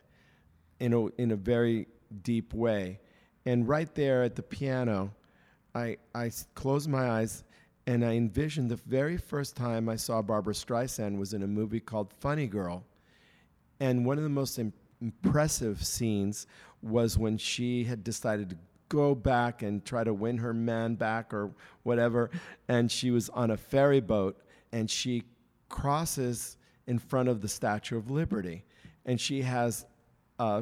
in 0.79 0.93
a, 0.93 1.05
in 1.21 1.31
a 1.31 1.35
very 1.35 1.87
deep 2.23 2.53
way. 2.53 2.99
And 3.45 3.67
right 3.67 3.93
there 3.95 4.23
at 4.23 4.35
the 4.35 4.43
piano, 4.43 5.13
I, 5.73 5.97
I 6.13 6.31
closed 6.53 6.89
my 6.89 7.09
eyes 7.09 7.43
and 7.87 8.05
I 8.05 8.13
envisioned 8.13 8.69
the 8.69 8.75
very 8.75 9.17
first 9.17 9.55
time 9.55 9.89
I 9.89 9.95
saw 9.95 10.21
Barbra 10.21 10.53
Streisand 10.53 11.17
was 11.17 11.33
in 11.33 11.43
a 11.43 11.47
movie 11.47 11.79
called 11.79 12.13
Funny 12.19 12.47
Girl. 12.47 12.83
And 13.79 14.05
one 14.05 14.17
of 14.17 14.23
the 14.23 14.29
most 14.29 14.59
impressive 15.01 15.83
scenes 15.83 16.45
was 16.83 17.17
when 17.17 17.37
she 17.37 17.83
had 17.83 18.03
decided 18.03 18.51
to 18.51 18.57
go 18.89 19.15
back 19.15 19.63
and 19.63 19.83
try 19.83 20.03
to 20.03 20.13
win 20.13 20.37
her 20.37 20.53
man 20.53 20.95
back 20.95 21.33
or 21.33 21.51
whatever. 21.83 22.29
And 22.67 22.91
she 22.91 23.09
was 23.09 23.29
on 23.29 23.51
a 23.51 23.57
ferry 23.57 24.01
boat 24.01 24.37
and 24.71 24.89
she 24.89 25.23
crosses 25.69 26.57
in 26.87 26.99
front 26.99 27.29
of 27.29 27.41
the 27.41 27.47
Statue 27.47 27.97
of 27.97 28.11
Liberty. 28.11 28.63
And 29.05 29.19
she 29.19 29.41
has 29.41 29.85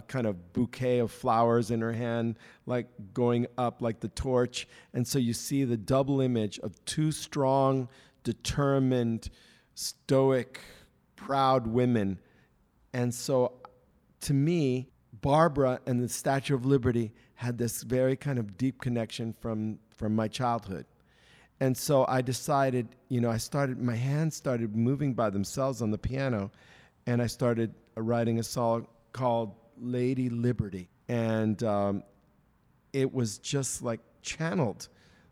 kind 0.08 0.28
of 0.28 0.54
bouquet 0.54 1.00
of 1.00 1.12
flowers 1.12 1.72
in 1.72 1.82
her 1.82 1.94
hand, 1.94 2.38
like 2.66 2.88
going 3.14 3.48
up 3.58 3.82
like 3.82 4.00
the 4.00 4.10
torch. 4.10 4.68
And 4.94 5.08
so 5.08 5.20
you 5.20 5.34
see 5.34 5.64
the 5.64 5.78
double 5.78 6.20
image 6.22 6.60
of 6.60 6.84
two 6.86 7.12
strong, 7.12 7.88
determined, 8.24 9.30
stoic, 9.76 10.60
proud 11.16 11.68
women. 11.68 12.20
And 12.94 13.14
so 13.14 13.54
to 14.22 14.34
me, 14.34 14.90
Barbra 15.22 15.80
and 15.86 16.02
the 16.02 16.10
Statue 16.10 16.56
of 16.56 16.66
Liberty 16.66 17.14
had 17.36 17.58
this 17.58 17.84
very 17.84 18.16
kind 18.16 18.38
of 18.38 18.58
deep 18.58 18.82
connection 18.82 19.34
from, 19.40 19.80
from 19.96 20.16
my 20.16 20.28
childhood. 20.28 20.86
And 21.62 21.76
so 21.76 22.06
I 22.08 22.22
decided, 22.22 22.88
you 23.10 23.22
know, 23.22 23.30
I 23.30 23.38
started, 23.38 23.82
my 23.82 23.96
hands 23.96 24.36
started 24.36 24.76
moving 24.76 25.14
by 25.14 25.30
themselves 25.30 25.82
on 25.82 25.92
the 25.92 25.98
piano, 25.98 26.52
and 27.06 27.22
I 27.22 27.28
started 27.28 27.74
writing 27.96 28.40
a 28.40 28.44
song 28.44 28.88
called 29.12 29.56
Lady 29.82 30.30
Liberty. 30.30 30.90
And 31.08 31.62
um, 31.64 32.04
it 32.94 33.14
was 33.14 33.38
just 33.38 33.82
like 33.82 34.00
channeled 34.22 34.88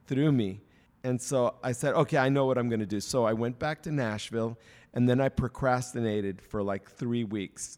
through 0.05 0.31
me. 0.31 0.61
And 1.03 1.21
so 1.21 1.55
I 1.63 1.71
said, 1.71 1.93
okay, 1.93 2.17
I 2.17 2.29
know 2.29 2.45
what 2.45 2.57
I'm 2.57 2.69
going 2.69 2.79
to 2.79 2.85
do. 2.85 2.99
So 2.99 3.25
I 3.25 3.33
went 3.33 3.59
back 3.59 3.83
to 3.83 3.91
Nashville, 3.91 4.57
and 4.93 5.07
then 5.07 5.21
I 5.21 5.29
procrastinated 5.29 6.41
for 6.41 6.63
like 6.63 6.89
three 6.89 7.23
weeks, 7.23 7.77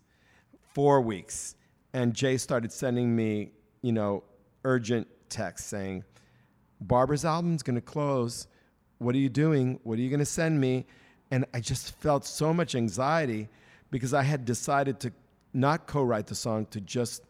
four 0.73 1.01
weeks. 1.01 1.55
And 1.93 2.13
Jay 2.13 2.37
started 2.37 2.71
sending 2.71 3.15
me, 3.15 3.51
you 3.81 3.91
know, 3.91 4.23
urgent 4.63 5.07
texts 5.29 5.69
saying, 5.69 6.03
Barbra's 6.81 7.25
album's 7.25 7.61
going 7.61 7.75
to 7.75 7.81
close. 7.81 8.47
What 8.99 9.15
are 9.15 9.19
you 9.19 9.29
doing? 9.29 9.79
What 9.83 9.99
are 9.99 10.01
you 10.01 10.09
going 10.09 10.19
to 10.19 10.25
send 10.25 10.59
me? 10.59 10.85
And 11.31 11.45
I 11.53 11.59
just 11.59 11.95
felt 11.97 12.25
so 12.25 12.53
much 12.53 12.73
anxiety 12.73 13.49
because 13.91 14.13
I 14.13 14.23
had 14.23 14.45
decided 14.45 14.99
to 15.01 15.11
not 15.53 15.87
co 15.87 16.03
write 16.03 16.27
the 16.27 16.35
song, 16.35 16.65
to 16.67 16.81
just 16.81 17.23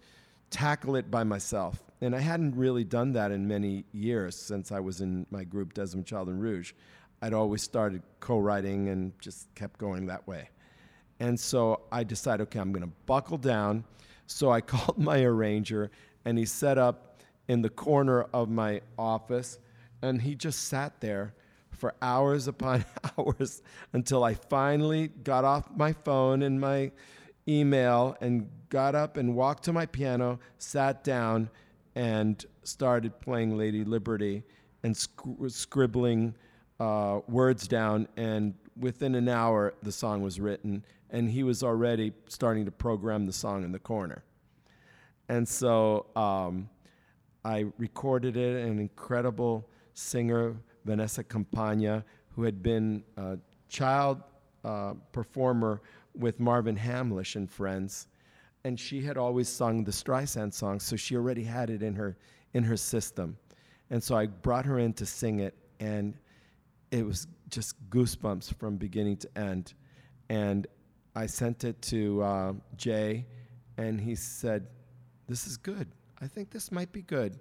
tackle 0.49 0.95
it 0.95 1.09
by 1.09 1.23
myself. 1.23 1.83
And 2.01 2.15
I 2.15 2.19
hadn't 2.19 2.55
really 2.55 2.83
done 2.83 3.13
that 3.13 3.31
in 3.31 3.47
many 3.47 3.85
years 3.91 4.35
since 4.35 4.71
I 4.71 4.79
was 4.79 5.01
in 5.01 5.25
my 5.31 5.43
group, 5.43 5.73
Desmond 5.73 6.05
Child 6.05 6.29
and 6.29 6.41
Rouge. 6.41 6.73
I'd 7.21 7.33
always 7.33 7.61
started 7.61 8.01
co 8.19 8.39
writing 8.39 8.89
and 8.89 9.11
just 9.19 9.53
kept 9.55 9.79
going 9.79 10.05
that 10.07 10.27
way. 10.27 10.49
And 11.19 11.37
so 11.37 11.81
I 11.91 12.03
decided, 12.03 12.43
okay, 12.43 12.59
I'm 12.59 12.71
going 12.71 12.85
to 12.85 12.93
buckle 13.05 13.37
down. 13.37 13.83
So 14.27 14.49
I 14.49 14.61
called 14.73 14.97
my 14.97 15.21
arranger, 15.21 15.91
and 16.25 16.37
he 16.37 16.45
set 16.45 16.77
up 16.77 17.21
in 17.47 17.61
the 17.61 17.69
corner 17.69 18.23
of 18.33 18.49
my 18.49 18.81
office, 18.97 19.59
and 20.01 20.21
he 20.21 20.35
just 20.35 20.67
sat 20.67 21.01
there 21.01 21.33
for 21.71 21.93
hours 22.01 22.47
upon 22.47 22.85
hours 23.17 23.61
until 23.93 24.23
I 24.23 24.35
finally 24.35 25.07
got 25.07 25.43
off 25.43 25.69
my 25.75 25.93
phone 25.93 26.43
and 26.43 26.59
my 26.59 26.91
email 27.49 28.15
and 28.21 28.49
got 28.69 28.95
up 28.95 29.17
and 29.17 29.35
walked 29.35 29.63
to 29.63 29.73
my 29.73 29.85
piano, 29.85 30.39
sat 30.59 31.03
down, 31.03 31.49
and 31.95 32.45
started 32.63 33.19
playing 33.19 33.57
Lady 33.57 33.83
Liberty 33.83 34.43
and 34.83 34.95
scribbling 34.95 36.35
uh, 36.79 37.19
words 37.27 37.67
down. 37.67 38.07
And 38.15 38.53
within 38.77 39.15
an 39.15 39.27
hour, 39.27 39.73
the 39.83 39.91
song 39.91 40.21
was 40.21 40.39
written, 40.39 40.85
and 41.09 41.29
he 41.29 41.43
was 41.43 41.63
already 41.63 42.13
starting 42.27 42.65
to 42.65 42.71
program 42.71 43.25
the 43.25 43.33
song 43.33 43.63
in 43.63 43.71
the 43.71 43.79
corner. 43.79 44.23
And 45.27 45.47
so 45.47 46.05
um, 46.15 46.69
I 47.43 47.65
recorded 47.77 48.37
it. 48.37 48.65
An 48.65 48.79
incredible 48.79 49.69
singer, 49.93 50.55
Vanessa 50.85 51.23
Campagna, 51.23 52.05
who 52.29 52.43
had 52.43 52.63
been 52.63 53.03
a 53.17 53.37
child 53.67 54.21
uh, 54.63 54.93
performer 55.11 55.81
with 56.15 56.39
Marvin 56.39 56.77
Hamlisch 56.77 57.35
and 57.35 57.49
friends, 57.49 58.07
and 58.63 58.79
she 58.79 59.01
had 59.01 59.17
always 59.17 59.47
sung 59.47 59.83
the 59.83 59.91
Streisand 59.91 60.53
songs, 60.53 60.83
so 60.83 60.95
she 60.95 61.15
already 61.15 61.43
had 61.43 61.69
it 61.69 61.81
in 61.81 61.95
her 61.95 62.17
in 62.53 62.63
her 62.63 62.77
system. 62.77 63.37
And 63.89 64.03
so 64.03 64.15
I 64.15 64.27
brought 64.27 64.65
her 64.65 64.79
in 64.79 64.93
to 64.93 65.05
sing 65.05 65.39
it, 65.39 65.55
and 65.79 66.15
it 66.91 67.05
was 67.05 67.27
just 67.49 67.75
goosebumps 67.89 68.53
from 68.55 68.77
beginning 68.77 69.17
to 69.17 69.37
end. 69.37 69.73
And 70.29 70.67
I 71.15 71.25
sent 71.25 71.63
it 71.63 71.81
to 71.83 72.21
uh, 72.21 72.53
Jay, 72.75 73.25
and 73.77 73.99
he 73.99 74.15
said, 74.15 74.67
"This 75.27 75.47
is 75.47 75.57
good. 75.57 75.87
I 76.21 76.27
think 76.27 76.51
this 76.51 76.71
might 76.71 76.91
be 76.91 77.01
good. 77.01 77.39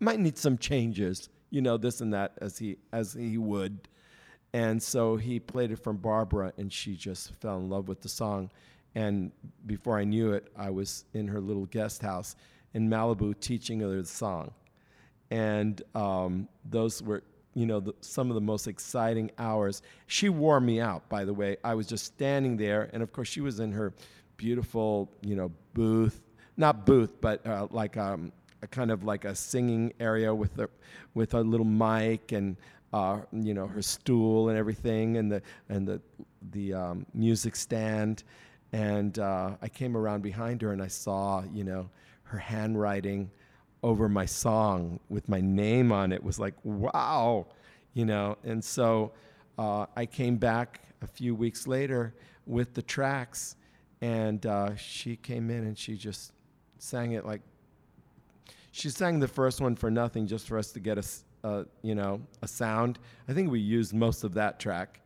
Might 0.00 0.18
need 0.18 0.38
some 0.38 0.58
changes, 0.58 1.28
you 1.50 1.62
know, 1.62 1.76
this 1.76 2.00
and 2.00 2.12
that, 2.12 2.32
as 2.40 2.58
he 2.58 2.78
as 2.92 3.12
he 3.12 3.38
would." 3.38 3.88
And 4.54 4.80
so 4.80 5.16
he 5.16 5.40
played 5.40 5.72
it 5.72 5.80
from 5.80 5.96
Barbra, 5.96 6.52
and 6.56 6.72
she 6.72 6.94
just 6.94 7.34
fell 7.40 7.58
in 7.58 7.68
love 7.68 7.88
with 7.88 8.00
the 8.02 8.08
song. 8.08 8.52
And 8.94 9.32
before 9.66 9.98
I 9.98 10.04
knew 10.04 10.32
it, 10.32 10.46
I 10.56 10.70
was 10.70 11.06
in 11.12 11.26
her 11.26 11.40
little 11.40 11.66
guest 11.66 12.02
house 12.02 12.36
in 12.72 12.88
Malibu 12.88 13.38
teaching 13.40 13.80
her 13.80 13.96
the 14.00 14.06
song. 14.06 14.52
And 15.28 15.82
um, 15.96 16.48
those 16.64 17.02
were, 17.02 17.24
you 17.54 17.66
know, 17.66 17.80
the, 17.80 17.94
some 18.00 18.30
of 18.30 18.36
the 18.36 18.40
most 18.40 18.68
exciting 18.68 19.32
hours. 19.38 19.82
She 20.06 20.28
wore 20.28 20.60
me 20.60 20.80
out, 20.80 21.08
by 21.08 21.24
the 21.24 21.34
way. 21.34 21.56
I 21.64 21.74
was 21.74 21.88
just 21.88 22.04
standing 22.04 22.56
there, 22.56 22.90
and 22.92 23.02
of 23.02 23.12
course, 23.12 23.26
she 23.26 23.40
was 23.40 23.58
in 23.58 23.72
her 23.72 23.92
beautiful, 24.36 25.10
you 25.20 25.34
know, 25.34 25.50
booth, 25.72 26.22
not 26.56 26.86
booth, 26.86 27.20
but 27.20 27.44
uh, 27.44 27.66
like 27.72 27.96
um, 27.96 28.30
a 28.62 28.68
kind 28.68 28.92
of 28.92 29.02
like 29.02 29.24
a 29.24 29.34
singing 29.34 29.92
area 29.98 30.32
with 30.32 30.56
a, 30.60 30.70
with 31.12 31.34
a 31.34 31.40
little 31.40 31.66
mic 31.66 32.30
and 32.30 32.56
uh, 32.94 33.20
you 33.32 33.54
know, 33.54 33.66
her 33.66 33.82
stool 33.82 34.50
and 34.50 34.56
everything, 34.56 35.16
and 35.16 35.30
the 35.30 35.42
and 35.68 35.86
the 35.86 36.00
the 36.52 36.72
um, 36.72 37.04
music 37.12 37.56
stand. 37.56 38.22
And 38.72 39.18
uh, 39.18 39.56
I 39.60 39.68
came 39.68 39.96
around 39.96 40.22
behind 40.22 40.62
her 40.62 40.72
and 40.72 40.82
I 40.82 40.88
saw, 40.88 41.42
you 41.52 41.64
know, 41.64 41.90
her 42.24 42.38
handwriting 42.38 43.30
over 43.82 44.08
my 44.08 44.26
song 44.26 44.98
with 45.08 45.28
my 45.28 45.40
name 45.40 45.92
on 45.92 46.12
it 46.12 46.22
was 46.22 46.38
like, 46.38 46.54
wow, 46.62 47.46
you 47.94 48.04
know. 48.04 48.38
And 48.44 48.64
so 48.64 49.12
uh, 49.58 49.86
I 49.96 50.06
came 50.06 50.36
back 50.36 50.80
a 51.02 51.06
few 51.08 51.34
weeks 51.34 51.66
later 51.66 52.14
with 52.46 52.74
the 52.74 52.82
tracks, 52.82 53.56
and 54.02 54.44
uh, 54.46 54.76
she 54.76 55.16
came 55.16 55.50
in 55.50 55.64
and 55.64 55.76
she 55.76 55.96
just 55.96 56.32
sang 56.78 57.12
it 57.12 57.26
like 57.26 57.40
she 58.70 58.90
sang 58.90 59.20
the 59.20 59.28
first 59.28 59.60
one 59.60 59.76
for 59.76 59.90
nothing, 59.90 60.26
just 60.26 60.48
for 60.48 60.58
us 60.58 60.72
to 60.72 60.80
get 60.80 60.98
a, 60.98 61.04
a 61.44 61.66
you 61.82 61.94
know 61.94 62.20
a 62.42 62.48
sound. 62.48 62.98
I 63.28 63.32
think 63.32 63.50
we 63.50 63.60
used 63.60 63.94
most 63.94 64.24
of 64.24 64.34
that 64.34 64.58
track, 64.58 65.00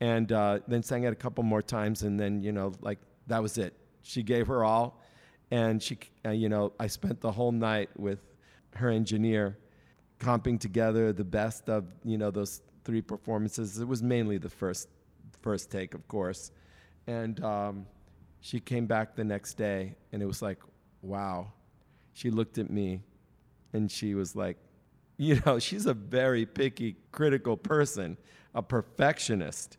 and 0.00 0.30
uh, 0.30 0.60
then 0.68 0.82
sang 0.82 1.02
it 1.04 1.12
a 1.12 1.16
couple 1.16 1.42
more 1.42 1.62
times, 1.62 2.02
and 2.02 2.20
then 2.20 2.42
you 2.42 2.52
know 2.52 2.72
like 2.80 2.98
that 3.26 3.42
was 3.42 3.58
it. 3.58 3.74
She 4.02 4.22
gave 4.22 4.46
her 4.46 4.62
all, 4.62 5.02
and 5.50 5.82
she 5.82 5.98
uh, 6.24 6.30
you 6.30 6.48
know 6.48 6.72
I 6.78 6.86
spent 6.86 7.20
the 7.20 7.32
whole 7.32 7.52
night 7.52 7.90
with 7.96 8.20
her 8.76 8.90
engineer, 8.90 9.58
comping 10.20 10.60
together 10.60 11.12
the 11.12 11.24
best 11.24 11.68
of 11.68 11.86
you 12.04 12.18
know 12.18 12.30
those 12.30 12.62
three 12.84 13.02
performances. 13.02 13.80
It 13.80 13.88
was 13.88 14.02
mainly 14.02 14.38
the 14.38 14.50
first 14.50 14.88
first 15.40 15.70
take, 15.70 15.94
of 15.94 16.06
course, 16.06 16.52
and 17.06 17.42
um, 17.42 17.86
she 18.40 18.60
came 18.60 18.86
back 18.86 19.16
the 19.16 19.24
next 19.24 19.54
day, 19.54 19.94
and 20.12 20.22
it 20.22 20.26
was 20.26 20.42
like, 20.42 20.58
wow. 21.02 21.52
She 22.12 22.30
looked 22.30 22.58
at 22.58 22.68
me, 22.68 23.00
and 23.72 23.90
she 23.90 24.14
was 24.14 24.34
like, 24.34 24.56
you 25.18 25.40
know, 25.44 25.58
she's 25.68 25.84
a 25.84 25.94
very 25.94 26.46
picky, 26.46 26.96
critical 27.12 27.56
person, 27.56 28.16
a 28.54 28.62
perfectionist, 28.62 29.76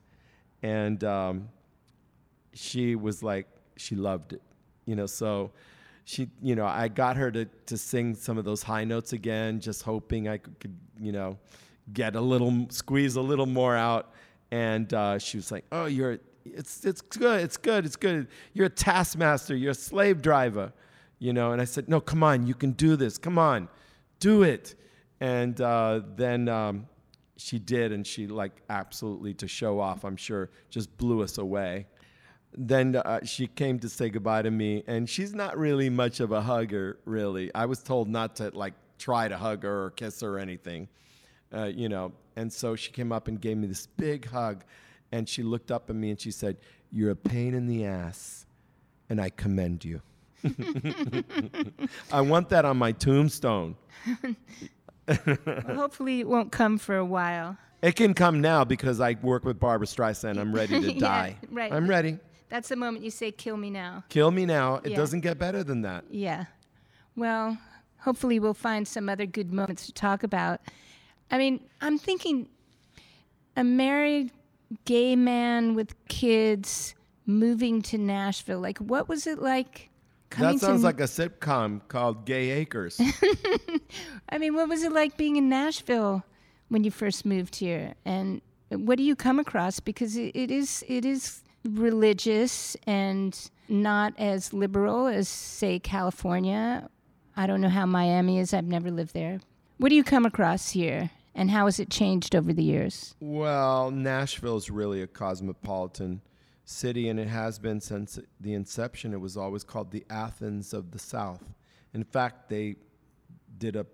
and 0.62 1.04
um, 1.04 1.50
she 2.54 2.96
was 2.96 3.24
like, 3.24 3.48
she 3.78 3.96
loved 3.96 4.34
it, 4.34 4.42
you 4.86 4.96
know, 4.96 5.08
so 5.08 5.52
she, 6.10 6.28
you 6.42 6.56
know, 6.56 6.66
I 6.66 6.88
got 6.88 7.18
her 7.18 7.32
to, 7.32 7.46
to 7.68 7.78
sing 7.78 8.16
some 8.16 8.38
of 8.40 8.44
those 8.44 8.64
high 8.64 8.84
notes 8.84 9.14
again, 9.14 9.60
just 9.60 9.84
hoping 9.84 10.28
I 10.28 10.38
could, 10.38 10.76
you 11.00 11.12
know, 11.12 11.38
get 11.94 12.16
a 12.16 12.22
little, 12.22 12.66
squeeze 12.70 13.16
a 13.16 13.22
little 13.22 13.46
more 13.46 13.76
out. 13.76 14.12
And 14.52 14.92
uh, 14.92 15.20
she 15.20 15.38
was 15.38 15.52
like, 15.52 15.66
"Oh, 15.72 15.86
you're, 15.86 16.18
it's, 16.44 16.84
it's 16.84 17.02
good, 17.02 17.42
it's 17.42 17.58
good, 17.58 17.86
it's 17.86 17.96
good. 17.96 18.28
You're 18.54 18.66
a 18.66 18.72
taskmaster, 18.72 19.56
you're 19.56 19.74
a 19.74 19.76
slave 19.76 20.24
driver, 20.24 20.74
you 21.20 21.32
know." 21.32 21.52
And 21.52 21.62
I 21.62 21.66
said, 21.66 21.88
"No, 21.88 22.02
come 22.02 22.24
on, 22.24 22.48
you 22.48 22.56
can 22.56 22.72
do 22.72 22.96
this. 22.96 23.20
Come 23.20 23.38
on, 23.38 23.70
do 24.20 24.42
it." 24.42 24.74
And 25.20 25.60
uh, 25.60 26.02
then 26.16 26.48
um, 26.48 26.88
she 27.38 27.60
did, 27.60 27.92
and 27.92 28.06
she 28.06 28.28
like 28.28 28.62
absolutely 28.70 29.34
to 29.36 29.48
show 29.48 29.80
off. 29.80 30.06
I'm 30.06 30.18
sure 30.18 30.50
just 30.70 30.96
blew 30.98 31.22
us 31.22 31.38
away 31.38 31.88
then 32.58 32.96
uh, 32.96 33.24
she 33.24 33.48
came 33.48 33.80
to 33.80 33.90
say 33.90 34.10
goodbye 34.10 34.42
to 34.42 34.52
me, 34.52 34.84
and 34.88 35.08
she's 35.10 35.34
not 35.34 35.58
really 35.58 35.90
much 35.90 36.20
of 36.20 36.32
a 36.32 36.42
hugger, 36.42 37.00
really. 37.06 37.54
I 37.54 37.66
was 37.66 37.84
told 37.84 38.08
not 38.08 38.36
to 38.38 38.50
like 38.54 38.74
try 38.98 39.28
to 39.28 39.38
hug 39.38 39.64
her 39.64 39.86
or 39.86 39.92
kiss 39.92 40.22
her 40.22 40.36
or 40.36 40.40
anything, 40.40 40.88
uh, 41.54 41.66
you 41.66 41.90
know. 41.90 42.12
And 42.36 42.52
so 42.52 42.76
she 42.76 42.92
came 42.92 43.12
up 43.12 43.28
and 43.28 43.40
gave 43.40 43.58
me 43.58 43.68
this 43.68 43.86
big 43.86 44.28
hug, 44.28 44.64
and 45.12 45.28
she 45.28 45.44
looked 45.44 45.72
up 45.72 45.90
at 45.90 45.96
me 45.96 46.10
and 46.10 46.20
she 46.20 46.32
said, 46.32 46.58
"You're 46.92 47.12
a 47.12 47.16
pain 47.16 47.54
in 47.54 47.68
the 47.68 47.86
ass, 47.86 48.46
and 49.10 49.22
I 49.22 49.30
commend 49.30 49.86
you." 49.86 50.02
I 52.12 52.22
want 52.22 52.50
that 52.50 52.66
on 52.66 52.78
my 52.78 52.94
tombstone. 52.94 53.76
hopefully, 55.66 56.20
it 56.22 56.28
won't 56.28 56.52
come 56.52 56.78
for 56.78 56.96
a 56.98 57.06
while. 57.06 57.58
It 57.82 57.96
can 57.96 58.14
come 58.14 58.42
now 58.42 58.64
because 58.66 59.00
I 59.00 59.16
work 59.22 59.46
with 59.46 59.60
Barbra 59.60 59.88
Streisand. 59.88 60.38
I'm 60.38 60.54
ready 60.54 60.80
to 60.82 60.94
die. 61.00 61.38
right. 61.50 61.72
I'm 61.72 61.88
ready. 61.88 62.18
That's 62.50 62.70
the 62.70 62.76
moment 62.76 63.04
you 63.06 63.12
say, 63.12 63.32
kill 63.32 63.58
me 63.58 63.70
now. 63.70 64.04
Kill 64.10 64.32
me 64.32 64.46
now. 64.46 64.76
It 64.84 64.92
Yeah. 64.92 64.98
doesn't 64.98 65.22
get 65.22 65.38
better 65.40 65.64
than 65.64 65.84
that. 65.84 66.04
Yeah. 66.10 66.46
Well, 67.16 67.58
hopefully 68.00 68.40
we'll 68.40 68.54
find 68.54 68.88
some 68.88 69.08
other 69.08 69.26
good 69.26 69.54
moments 69.54 69.86
to 69.86 69.94
talk 69.94 70.24
about. 70.24 70.60
I 71.32 71.38
mean, 71.38 71.64
I'm 71.80 71.98
thinking 72.00 72.48
a 73.56 73.64
married 73.64 74.32
gay 74.86 75.16
man 75.16 75.76
with 75.76 75.94
kids 76.08 76.96
moving 77.26 77.82
to 77.84 77.98
Nashville. 77.98 78.60
Like, 78.60 78.80
what 78.80 79.08
was 79.08 79.28
it 79.28 79.40
like 79.40 79.89
coming 80.30 80.54
That 80.54 80.60
sounds 80.60 80.82
to? 80.82 80.86
like 80.88 81.00
a 81.00 81.04
sitcom 81.04 81.82
called 81.88 82.26
Gay 82.26 82.52
Acres. 82.52 83.00
I 84.30 84.38
mean, 84.38 84.56
what 84.56 84.70
was 84.70 84.84
it 84.84 84.92
like 84.92 85.18
being 85.18 85.36
in 85.38 85.50
Nashville 85.50 86.24
when 86.70 86.84
you 86.84 86.92
first 86.92 87.26
moved 87.26 87.56
here? 87.58 87.96
And 88.06 88.42
what 88.70 88.98
do 88.98 89.04
you 89.04 89.16
come 89.16 89.40
across? 89.40 89.80
Because 89.80 90.16
it, 90.16 90.36
it 90.36 90.52
is 90.52 90.84
it 90.88 91.06
is 91.06 91.42
religious 91.66 92.78
and 92.88 93.50
not 93.68 94.14
as 94.18 94.54
liberal 94.54 95.08
as 95.08 95.28
say 95.28 95.80
California. 95.80 96.90
I 97.36 97.48
don't 97.48 97.62
know 97.62 97.70
how 97.70 97.86
Miami 97.86 98.40
is. 98.40 98.54
I've 98.54 98.66
never 98.66 98.92
lived 98.92 99.14
there. 99.14 99.40
What 99.78 99.90
do 99.90 99.96
you 99.96 100.04
come 100.04 100.26
across 100.26 100.72
here? 100.72 101.12
And 101.36 101.50
how 101.52 101.66
has 101.66 101.80
it 101.80 101.90
changed 101.90 102.36
over 102.36 102.52
the 102.52 102.64
years? 102.64 103.16
well, 103.22 103.92
Nashville 103.92 104.58
is 104.58 104.70
really 104.70 105.02
a 105.02 105.08
cosmopolitan 105.08 106.22
city, 106.70 107.10
and 107.10 107.20
it 107.20 107.28
has 107.28 107.58
been 107.58 107.82
since 107.82 108.20
the 108.40 108.54
inception. 108.54 109.14
It 109.14 109.20
was 109.20 109.36
always 109.36 109.64
called 109.64 109.92
the 109.92 110.06
Athens 110.10 110.74
of 110.74 110.92
the 110.92 111.00
South. 111.00 111.44
In 111.94 112.04
fact, 112.04 112.50
they 112.50 112.76
did 113.58 113.76
a 113.76 113.86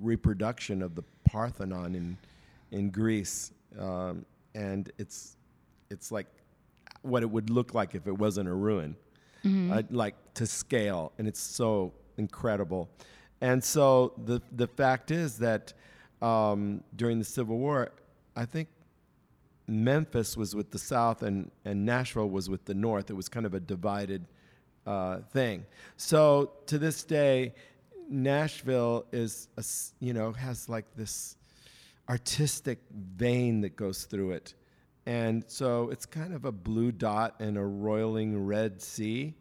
reproduction 0.00 0.82
of 0.82 0.94
the 0.94 1.02
Parthenon 1.24 1.94
in 1.94 2.16
in 2.70 2.90
Greece, 2.90 3.52
um, 3.78 4.24
and 4.54 4.92
it's 4.98 5.36
it's 5.90 6.12
like 6.12 6.26
what 7.02 7.22
it 7.22 7.30
would 7.30 7.50
look 7.50 7.74
like 7.74 7.94
if 7.94 8.06
it 8.06 8.16
wasn't 8.16 8.48
a 8.48 8.54
ruin, 8.54 8.94
uh, 9.72 9.82
like 9.90 10.14
to 10.34 10.46
scale, 10.46 11.12
and 11.18 11.26
it's 11.26 11.40
so 11.40 11.92
incredible. 12.16 12.88
And 13.40 13.62
so 13.62 14.12
the 14.24 14.40
the 14.52 14.68
fact 14.68 15.10
is 15.10 15.38
that 15.38 15.72
um, 16.22 16.84
during 16.94 17.18
the 17.18 17.24
Civil 17.24 17.58
War, 17.58 17.90
I 18.36 18.44
think 18.44 18.68
Memphis 19.70 20.36
was 20.36 20.54
with 20.54 20.70
the 20.70 20.78
South 20.78 21.22
and, 21.22 21.50
and 21.64 21.86
Nashville 21.86 22.28
was 22.28 22.50
with 22.50 22.64
the 22.64 22.74
North. 22.74 23.08
It 23.10 23.14
was 23.14 23.28
kind 23.28 23.46
of 23.46 23.54
a 23.54 23.60
divided 23.60 24.26
uh, 24.86 25.18
thing. 25.32 25.64
So 25.96 26.52
to 26.66 26.78
this 26.78 27.04
day, 27.04 27.54
Nashville 28.08 29.06
is, 29.12 29.48
a 29.56 29.64
you 30.04 30.12
know, 30.12 30.32
has 30.32 30.68
like 30.68 30.86
this 30.96 31.36
artistic 32.08 32.80
vein 32.90 33.60
that 33.60 33.76
goes 33.76 34.04
through 34.04 34.32
it. 34.32 34.54
And 35.06 35.44
so 35.46 35.90
it's 35.90 36.06
kind 36.06 36.34
of 36.34 36.44
a 36.44 36.52
blue 36.52 36.92
dot 36.92 37.36
in 37.40 37.56
a 37.56 37.64
roiling 37.64 38.44
red 38.44 38.82
sea. 38.82 39.34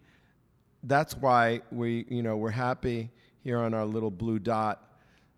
That's 0.84 1.15
why 1.18 1.62
we, 1.72 2.06
you 2.10 2.24
know, 2.24 2.38
we're 2.38 2.52
happy 2.52 3.10
here 3.44 3.58
on 3.58 3.74
our 3.74 3.86
little 3.86 4.12
blue 4.12 4.39
dot, 4.39 4.84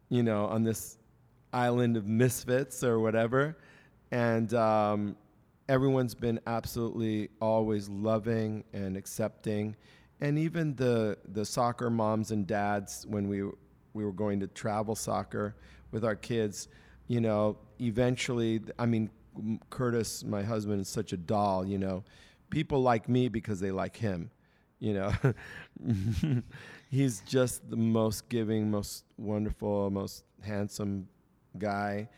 you 0.09 0.23
know, 0.23 0.45
on 0.45 0.63
this 0.63 0.97
island 1.53 1.97
of 1.97 2.07
misfits 2.07 2.83
or 2.83 2.99
whatever. 2.99 3.57
And 4.11 4.53
um, 4.53 5.15
everyone's 5.69 6.15
been 6.15 6.39
absolutely 6.47 7.29
always 7.41 7.89
loving 7.89 8.63
and 8.73 8.97
accepting. 8.97 9.75
And 10.19 10.37
even 10.37 10.75
the, 10.75 11.17
the 11.33 11.45
soccer 11.45 11.89
moms 11.89 12.31
and 12.31 12.45
dads, 12.45 13.05
when 13.07 13.27
we, 13.27 13.43
we 13.93 14.05
were 14.05 14.11
going 14.11 14.39
to 14.41 14.47
travel 14.47 14.95
soccer 14.95 15.55
with 15.91 16.03
our 16.03 16.15
kids, 16.15 16.67
you 17.07 17.21
know, 17.21 17.57
eventually, 17.79 18.61
I 18.77 18.85
mean, 18.85 19.09
Curtis, 19.69 20.23
my 20.23 20.43
husband, 20.43 20.81
is 20.81 20.89
such 20.89 21.13
a 21.13 21.17
doll, 21.17 21.65
you 21.65 21.77
know. 21.77 22.03
People 22.49 22.81
like 22.81 23.07
me 23.07 23.29
because 23.29 23.59
they 23.59 23.71
like 23.71 23.95
him, 23.95 24.29
you 24.79 24.93
know. 24.93 25.13
He's 26.89 27.21
just 27.21 27.69
the 27.69 27.77
most 27.77 28.27
giving, 28.27 28.69
most 28.69 29.05
wonderful, 29.17 29.89
most 29.89 30.25
handsome 30.41 31.07
guy. 31.57 32.09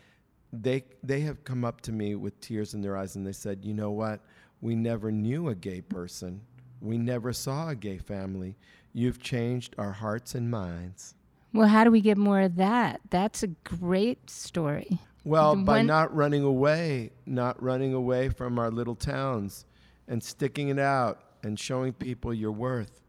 They 0.62 0.84
they 1.02 1.20
have 1.20 1.44
come 1.44 1.64
up 1.64 1.80
to 1.82 1.92
me 1.92 2.14
with 2.14 2.38
tears 2.40 2.74
in 2.74 2.80
their 2.80 2.96
eyes 2.96 3.16
and 3.16 3.26
they 3.26 3.32
said, 3.32 3.64
"You 3.64 3.74
know 3.74 3.90
what? 3.90 4.20
We 4.60 4.74
never 4.74 5.10
knew 5.10 5.48
a 5.48 5.54
gay 5.54 5.80
person. 5.80 6.40
We 6.80 6.98
never 6.98 7.32
saw 7.32 7.68
a 7.68 7.74
gay 7.74 7.98
family. 7.98 8.56
You've 8.92 9.20
changed 9.20 9.74
our 9.78 9.92
hearts 9.92 10.34
and 10.34 10.50
minds." 10.50 11.14
Well, 11.52 11.68
how 11.68 11.84
do 11.84 11.90
we 11.90 12.00
get 12.00 12.18
more 12.18 12.40
of 12.40 12.56
that? 12.56 13.00
That's 13.10 13.42
a 13.42 13.48
great 13.48 14.28
story. 14.28 14.98
Well, 15.24 15.56
by 15.56 15.82
not 15.82 16.14
running 16.14 16.42
away, 16.42 17.12
not 17.26 17.62
running 17.62 17.94
away 17.94 18.28
from 18.28 18.58
our 18.58 18.70
little 18.70 18.96
towns 18.96 19.64
and 20.08 20.22
sticking 20.22 20.68
it 20.68 20.78
out 20.78 21.20
and 21.42 21.58
showing 21.58 21.92
people 21.92 22.34
your 22.34 22.52
worth. 22.52 23.00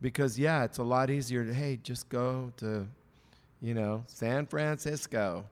Because, 0.00 0.38
yeah, 0.38 0.64
it's 0.64 0.78
a 0.78 0.84
lot 0.84 1.10
easier 1.10 1.44
to, 1.44 1.52
hey, 1.52 1.78
just 1.82 2.08
go 2.08 2.52
to, 2.58 2.86
you 3.60 3.74
know, 3.74 4.04
San 4.06 4.46
Francisco 4.46 5.46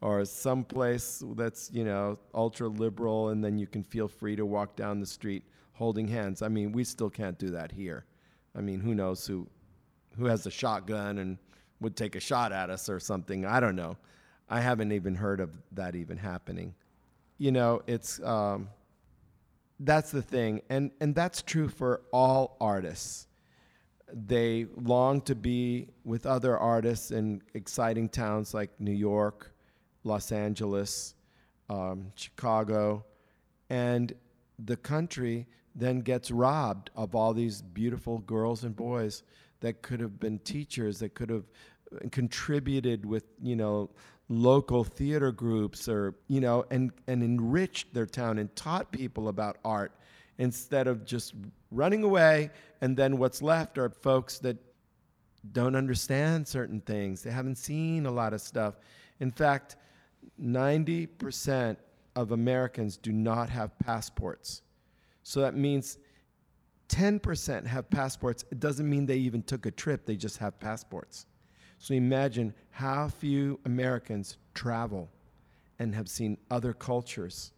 or 0.00 0.24
someplace 0.24 1.22
that's, 1.36 1.70
you 1.72 1.84
know, 1.84 2.18
ultra 2.34 2.68
liberal 2.68 3.28
and 3.30 3.44
then 3.44 3.58
you 3.58 3.66
can 3.66 3.82
feel 3.82 4.08
free 4.08 4.36
to 4.36 4.46
walk 4.46 4.76
down 4.76 5.00
the 5.00 5.06
street 5.06 5.44
holding 5.72 6.08
hands. 6.08 6.42
I 6.42 6.48
mean, 6.48 6.72
we 6.72 6.84
still 6.84 7.10
can't 7.10 7.38
do 7.38 7.50
that 7.50 7.72
here. 7.72 8.04
I 8.54 8.60
mean, 8.60 8.80
who 8.80 8.94
knows 8.94 9.26
who, 9.26 9.46
who 10.16 10.26
has 10.26 10.46
a 10.46 10.50
shotgun 10.50 11.18
and 11.18 11.38
would 11.80 11.96
take 11.96 12.16
a 12.16 12.20
shot 12.20 12.52
at 12.52 12.70
us 12.70 12.88
or 12.88 13.00
something. 13.00 13.44
I 13.46 13.60
don't 13.60 13.76
know. 13.76 13.96
I 14.48 14.60
haven't 14.60 14.92
even 14.92 15.14
heard 15.14 15.40
of 15.40 15.56
that 15.72 15.94
even 15.94 16.18
happening. 16.18 16.74
You 17.38 17.52
know, 17.52 17.82
it's 17.86 18.20
um, 18.22 18.68
that's 19.78 20.10
the 20.10 20.20
thing, 20.20 20.60
and 20.68 20.90
and 21.00 21.14
that's 21.14 21.40
true 21.40 21.68
for 21.68 22.02
all 22.12 22.56
artists. 22.60 23.28
they 24.12 24.66
long 24.76 25.20
to 25.22 25.34
be 25.34 25.88
with 26.04 26.26
other 26.26 26.58
artists 26.58 27.10
in 27.10 27.42
exciting 27.54 28.08
towns 28.08 28.54
like 28.54 28.70
New 28.80 28.92
York, 28.92 29.52
Los 30.04 30.32
Angeles, 30.32 31.14
um, 31.68 32.12
Chicago, 32.14 33.04
and 33.68 34.12
the 34.58 34.76
country 34.76 35.46
then 35.74 36.00
gets 36.00 36.30
robbed 36.30 36.90
of 36.96 37.14
all 37.14 37.32
these 37.32 37.62
beautiful 37.62 38.18
girls 38.18 38.64
and 38.64 38.74
boys 38.74 39.22
that 39.60 39.82
could 39.82 40.00
have 40.00 40.18
been 40.18 40.38
teachers, 40.40 40.98
that 40.98 41.14
could 41.14 41.30
have 41.30 41.44
contributed 42.10 43.04
with 43.04 43.24
you 43.42 43.56
know 43.56 43.90
local 44.28 44.84
theater 44.84 45.32
groups 45.32 45.88
or 45.88 46.14
you 46.28 46.40
know 46.40 46.64
and 46.70 46.92
and 47.08 47.22
enriched 47.22 47.92
their 47.92 48.06
town 48.06 48.38
and 48.38 48.54
taught 48.54 48.90
people 48.92 49.28
about 49.28 49.58
art 49.64 49.92
instead 50.38 50.86
of 50.86 51.04
just 51.04 51.34
running 51.70 52.02
away. 52.02 52.50
And 52.80 52.96
then 52.96 53.18
what's 53.18 53.42
left 53.42 53.76
are 53.76 53.90
folks 53.90 54.38
that 54.38 54.56
don't 55.52 55.74
understand 55.74 56.46
certain 56.46 56.80
things. 56.80 57.22
They 57.22 57.30
haven't 57.30 57.56
seen 57.56 58.06
a 58.06 58.10
lot 58.10 58.32
of 58.32 58.40
stuff. 58.40 58.76
In 59.20 59.30
fact 59.30 59.76
90% 60.42 61.76
of 62.16 62.32
americans 62.32 62.96
do 62.96 63.12
not 63.12 63.48
have 63.48 63.78
passports. 63.78 64.62
So 65.22 65.40
that 65.40 65.54
means 65.54 65.98
10% 66.88 67.66
have 67.66 67.88
passports. 67.88 68.44
It 68.50 68.58
doesn't 68.58 68.88
mean 68.88 69.06
they 69.06 69.18
even 69.18 69.42
took 69.42 69.66
a 69.66 69.70
trip 69.70 70.04
they 70.04 70.16
just 70.16 70.38
have 70.38 70.58
passports. 70.58 71.26
So 71.78 71.94
imagine 71.94 72.52
how 72.70 73.08
few 73.08 73.58
Americans 73.64 74.36
travel 74.54 75.08
and 75.78 75.94
have 75.94 76.08
seen 76.08 76.36
other 76.50 76.72
cultures 76.72 77.52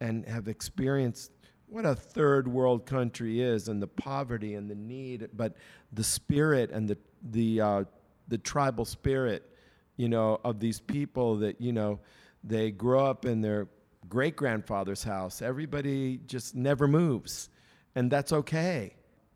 and 0.00 0.26
have 0.26 0.48
experienced 0.48 1.30
what 1.68 1.86
a 1.86 1.94
third 1.94 2.48
world 2.48 2.86
country 2.86 3.40
is 3.40 3.68
and 3.68 3.80
the 3.80 3.86
poverty 3.86 4.54
and 4.54 4.70
the 4.70 4.74
need, 4.74 5.28
but 5.34 5.56
the 5.92 6.04
spirit 6.04 6.70
and 6.70 6.88
the, 6.88 6.98
the, 7.30 7.60
uh, 7.60 7.84
the 8.28 8.38
tribal 8.38 8.84
spirit, 8.84 9.53
you 9.96 10.08
know, 10.08 10.40
of 10.44 10.60
these 10.60 10.80
people 10.80 11.36
that, 11.36 11.60
you 11.60 11.72
know, 11.72 12.00
they 12.42 12.70
grow 12.70 13.06
up 13.06 13.24
in 13.24 13.40
their 13.40 13.68
great 14.08 14.36
grandfather's 14.36 15.02
house. 15.02 15.40
Everybody 15.40 16.18
just 16.26 16.54
never 16.54 16.86
moves, 16.86 17.48
and 17.94 18.10
that's 18.10 18.32
okay 18.32 18.94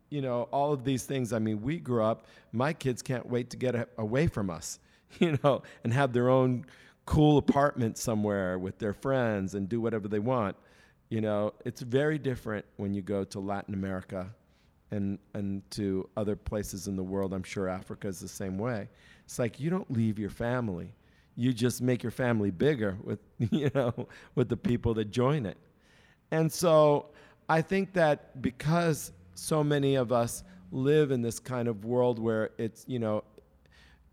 you 0.09 0.21
know, 0.21 0.43
all 0.51 0.73
of 0.73 0.83
these 0.83 1.03
things. 1.03 1.33
I 1.33 1.39
mean, 1.39 1.61
we 1.61 1.79
grew 1.79 2.03
up, 2.03 2.25
my 2.51 2.73
kids 2.73 3.01
can't 3.01 3.27
wait 3.27 3.49
to 3.51 3.57
get 3.57 3.89
away 3.97 4.27
from 4.27 4.49
us, 4.49 4.79
you 5.19 5.37
know, 5.43 5.63
and 5.83 5.93
have 5.93 6.13
their 6.13 6.29
own 6.29 6.65
cool 7.05 7.37
apartment 7.37 7.97
somewhere 7.97 8.59
with 8.59 8.77
their 8.77 8.93
friends 8.93 9.55
and 9.55 9.67
do 9.67 9.81
whatever 9.81 10.07
they 10.07 10.19
want. 10.19 10.55
You 11.09 11.21
know, 11.21 11.53
it's 11.65 11.81
very 11.81 12.19
different 12.19 12.65
when 12.77 12.93
you 12.93 13.01
go 13.01 13.23
to 13.25 13.39
Latin 13.39 13.73
America 13.73 14.29
and, 14.91 15.19
and 15.33 15.61
to 15.71 16.09
other 16.17 16.35
places 16.35 16.87
in 16.87 16.95
the 16.95 17.03
world. 17.03 17.33
I'm 17.33 17.43
sure 17.43 17.67
Africa 17.67 18.07
is 18.07 18.19
the 18.19 18.27
same 18.27 18.57
way. 18.57 18.89
It's 19.25 19.39
like 19.39 19.59
you 19.59 19.69
don't 19.69 19.89
leave 19.91 20.17
your 20.17 20.29
family. 20.29 20.93
You 21.35 21.53
just 21.53 21.81
make 21.81 22.03
your 22.03 22.11
family 22.11 22.51
bigger 22.51 22.97
with, 23.03 23.19
you 23.51 23.69
know, 23.73 24.07
with 24.35 24.49
the 24.49 24.57
people 24.57 24.93
that 24.95 25.11
join 25.11 25.45
it. 25.45 25.57
And 26.31 26.51
so 26.51 27.07
I 27.47 27.61
think 27.61 27.93
that 27.93 28.41
because 28.41 29.11
so 29.35 29.63
many 29.63 29.95
of 29.95 30.11
us 30.11 30.43
live 30.71 31.11
in 31.11 31.21
this 31.21 31.39
kind 31.39 31.67
of 31.67 31.85
world 31.85 32.19
where 32.19 32.51
it's, 32.57 32.85
you 32.87 32.99
know, 32.99 33.23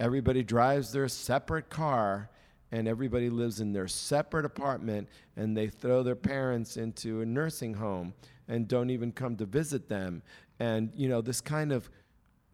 everybody 0.01 0.43
drives 0.43 0.93
their 0.93 1.09
separate 1.09 1.69
car 1.69 2.31
and 2.73 2.89
everybody 2.89 3.31
lives 3.31 3.61
in 3.61 3.73
their 3.73 3.89
separate 3.89 4.45
apartment 4.45 5.09
and 5.37 5.57
they 5.57 5.69
throw 5.69 6.03
their 6.03 6.17
parents 6.17 6.77
into 6.77 7.21
a 7.21 7.27
nursing 7.27 7.75
home 7.75 8.15
and 8.49 8.69
don't 8.69 8.91
even 8.91 9.13
come 9.13 9.37
to 9.37 9.45
visit 9.45 9.89
them 9.89 10.23
and 10.59 10.91
you 10.95 11.09
know 11.09 11.21
this 11.21 11.41
kind 11.41 11.73
of 11.73 11.89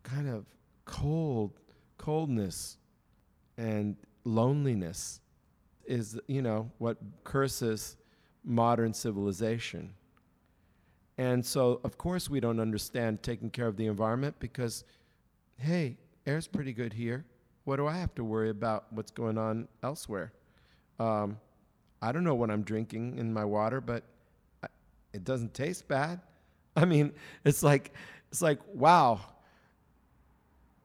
kind 0.03 0.29
of 0.29 0.47
cold 0.85 1.53
coldness 1.99 2.79
and 3.57 3.97
loneliness 4.25 5.21
is 5.85 6.19
you 6.27 6.43
know 6.43 6.71
what 6.79 6.97
curses 7.25 7.97
modern 8.45 8.93
civilization 8.93 9.93
and 11.19 11.45
so, 11.45 11.81
of 11.85 11.99
course, 11.99 12.31
we 12.31 12.41
don't 12.41 12.59
understand 12.59 13.23
taking 13.23 13.51
care 13.51 13.67
of 13.67 13.77
the 13.77 13.87
environment 13.87 14.35
because, 14.39 14.85
hey, 15.59 15.97
air's 16.27 16.47
pretty 16.47 16.73
good 16.73 16.93
here. 16.93 17.25
What 17.65 17.77
do 17.77 17.87
I 17.87 17.97
have 17.97 18.15
to 18.17 18.25
worry 18.25 18.51
about 18.51 18.87
what's 18.91 19.11
going 19.11 19.39
on 19.39 19.69
elsewhere? 19.83 20.33
Um, 20.99 21.39
I 22.01 22.13
don't 22.13 22.25
know 22.25 22.35
what 22.35 22.51
I'm 22.51 22.63
drinking 22.63 23.19
in 23.19 23.33
my 23.33 23.45
water, 23.45 23.81
but 23.81 24.05
I, 24.63 24.69
it 25.13 25.25
doesn't 25.25 25.55
taste 25.55 25.87
bad. 25.87 26.21
I 26.77 26.85
mean, 26.85 27.13
it's 27.45 27.63
like, 27.63 27.93
it's 28.31 28.43
like, 28.43 28.61
wow, 28.73 29.21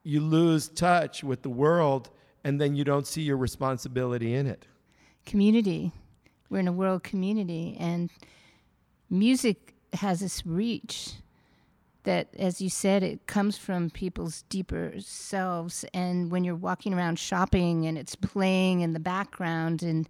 you 0.03 0.21
lose 0.21 0.67
touch 0.69 1.23
with 1.23 1.41
the 1.41 1.49
world 1.49 2.09
and 2.43 2.61
then 2.61 2.75
you 2.75 2.83
don't 2.83 3.05
see 3.05 3.21
your 3.21 3.37
responsibility 3.37 4.33
in 4.33 4.47
it. 4.47 4.65
Community. 5.25 5.91
We're 6.49 6.59
in 6.59 6.67
a 6.69 6.71
world 6.71 7.03
community, 7.03 7.75
and 7.77 8.09
music 9.09 9.73
has 9.91 10.21
this 10.21 10.45
reach 10.45 11.15
that, 12.03 12.29
as 12.39 12.61
you 12.61 12.69
said, 12.69 13.03
it 13.03 13.27
comes 13.27 13.57
from 13.57 13.89
people's 13.89 14.43
deeper 14.43 14.93
selves. 14.99 15.83
And 15.93 16.31
when 16.31 16.45
you're 16.45 16.55
walking 16.55 16.93
around 16.93 17.19
shopping 17.19 17.85
and 17.85 17.97
it's 17.97 18.15
playing 18.15 18.79
in 18.79 18.93
the 18.93 18.99
background 18.99 19.83
and 19.83 20.07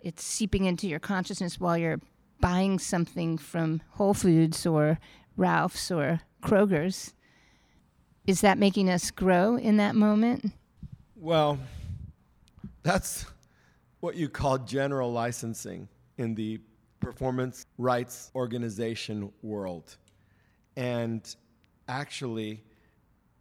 it's 0.00 0.22
seeping 0.22 0.64
into 0.64 0.86
your 0.86 1.00
consciousness 1.00 1.58
while 1.58 1.76
you're 1.76 2.00
buying 2.44 2.78
something 2.78 3.38
from 3.38 3.80
Whole 3.92 4.12
Foods 4.12 4.66
or 4.66 4.98
Ralph's 5.34 5.90
or 5.90 6.20
Kroger's, 6.42 7.14
is 8.26 8.42
that 8.42 8.58
making 8.58 8.90
us 8.90 9.10
grow 9.10 9.56
in 9.56 9.78
that 9.78 9.94
moment? 9.94 10.52
Well, 11.16 11.58
that's 12.82 13.24
what 14.00 14.14
you 14.14 14.28
call 14.28 14.58
general 14.58 15.10
licensing 15.10 15.88
in 16.18 16.34
the 16.34 16.60
performance 17.00 17.64
rights 17.78 18.30
organization 18.34 19.32
world. 19.40 19.96
And 20.76 21.34
actually, 21.88 22.62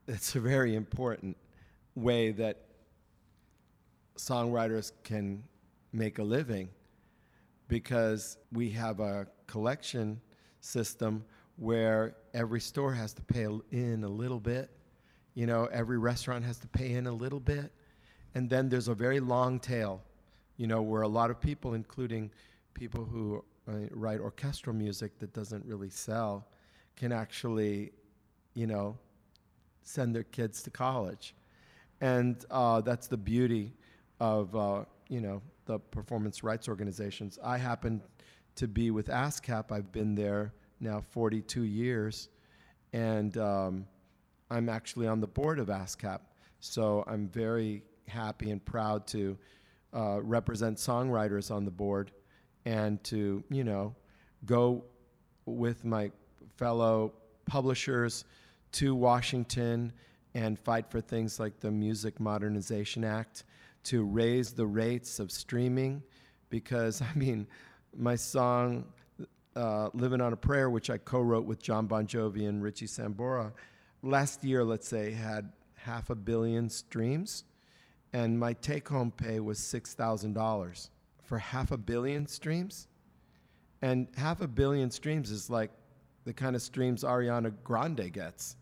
it's 0.07 0.35
a 0.35 0.39
very 0.39 0.77
important 0.77 1.35
way 1.93 2.31
that 2.31 2.61
songwriters 4.17 4.93
can 5.03 5.43
make 5.91 6.19
a 6.19 6.23
living 6.23 6.69
because 7.73 8.37
we 8.51 8.69
have 8.69 8.99
a 8.99 9.25
collection 9.47 10.21
system 10.59 11.25
where 11.55 12.15
every 12.35 12.59
store 12.59 12.93
has 12.93 13.13
to 13.13 13.23
pay 13.23 13.47
in 13.71 14.03
a 14.03 14.07
little 14.07 14.39
bit. 14.39 14.69
You 15.33 15.47
know, 15.47 15.65
every 15.73 15.97
restaurant 15.97 16.45
has 16.45 16.59
to 16.59 16.67
pay 16.67 16.91
in 16.91 17.07
a 17.07 17.11
little 17.11 17.39
bit. 17.39 17.71
And 18.35 18.47
then 18.47 18.69
there's 18.69 18.89
a 18.89 18.93
very 18.93 19.19
long 19.19 19.59
tail, 19.59 20.03
you 20.57 20.67
know, 20.67 20.83
where 20.83 21.01
a 21.01 21.07
lot 21.07 21.31
of 21.31 21.41
people, 21.41 21.73
including 21.73 22.29
people 22.75 23.05
who 23.05 23.43
write 23.89 24.19
orchestral 24.19 24.75
music 24.75 25.17
that 25.17 25.33
doesn't 25.33 25.65
really 25.65 25.89
sell 25.89 26.45
can 26.95 27.11
actually, 27.11 27.91
you 28.53 28.67
know, 28.67 28.95
send 29.81 30.13
their 30.13 30.25
kids 30.25 30.61
to 30.61 30.69
college. 30.69 31.33
And 32.01 32.45
uh, 32.51 32.81
that's 32.81 33.07
the 33.07 33.17
beauty 33.17 33.73
of, 34.19 34.55
uh, 34.55 34.85
you 35.09 35.21
know, 35.21 35.41
the 35.65 35.79
performance 35.79 36.43
rights 36.43 36.67
organizations. 36.67 37.39
I 37.43 37.57
happen 37.57 38.01
to 38.55 38.67
be 38.67 38.91
with 38.91 39.07
ASCAP. 39.07 39.71
I've 39.71 39.91
been 39.91 40.15
there 40.15 40.53
now 40.79 41.01
42 41.11 41.63
years. 41.63 42.29
And 42.91 43.37
um, 43.37 43.85
I'm 44.51 44.69
actually 44.69 45.07
on 45.07 45.19
the 45.19 45.27
board 45.27 45.59
of 45.59 45.67
ASCAP. 45.67 46.19
So 46.59 47.03
I'm 47.07 47.27
very 47.27 47.83
happy 48.07 48.51
and 48.51 48.63
proud 48.63 49.07
to 49.07 49.37
uh, 49.93 50.19
represent 50.21 50.77
songwriters 50.77 51.51
on 51.51 51.65
the 51.65 51.71
board 51.71 52.11
and 52.65 53.03
to, 53.05 53.43
you 53.49 53.63
know, 53.63 53.95
go 54.45 54.83
with 55.45 55.83
my 55.83 56.11
fellow 56.57 57.13
publishers 57.45 58.25
to 58.73 58.95
Washington 58.95 59.91
and 60.33 60.57
fight 60.59 60.89
for 60.89 61.01
things 61.01 61.39
like 61.39 61.59
the 61.59 61.69
Music 61.69 62.19
Modernization 62.19 63.03
Act 63.03 63.43
to 63.83 64.03
raise 64.03 64.53
the 64.53 64.65
rates 64.65 65.19
of 65.19 65.31
streaming 65.31 66.03
because, 66.49 67.01
I 67.13 67.13
mean, 67.15 67.47
my 67.95 68.15
song, 68.15 68.85
uh, 69.55 69.89
Living 69.93 70.21
on 70.21 70.33
a 70.33 70.37
Prayer, 70.37 70.69
which 70.69 70.89
I 70.89 70.97
co 70.97 71.21
wrote 71.21 71.45
with 71.45 71.61
Jon 71.61 71.87
Bon 71.87 72.07
Jovi 72.07 72.47
and 72.47 72.63
Richie 72.63 72.87
Sambora, 72.87 73.51
last 74.01 74.43
year, 74.43 74.63
let's 74.63 74.87
say, 74.87 75.11
had 75.11 75.51
half 75.75 76.09
a 76.09 76.15
billion 76.15 76.69
streams, 76.69 77.43
and 78.13 78.39
my 78.39 78.53
take 78.53 78.87
home 78.87 79.11
pay 79.11 79.39
was 79.39 79.59
$6,000 79.59 80.89
for 81.23 81.37
half 81.37 81.71
a 81.71 81.77
billion 81.77 82.27
streams. 82.27 82.87
And 83.81 84.07
half 84.15 84.41
a 84.41 84.47
billion 84.47 84.91
streams 84.91 85.29
is 85.29 85.49
like 85.49 85.71
the 86.25 86.33
kind 86.33 86.55
of 86.55 86.61
streams 86.61 87.03
Ariana 87.03 87.53
Grande 87.63 88.11
gets, 88.13 88.55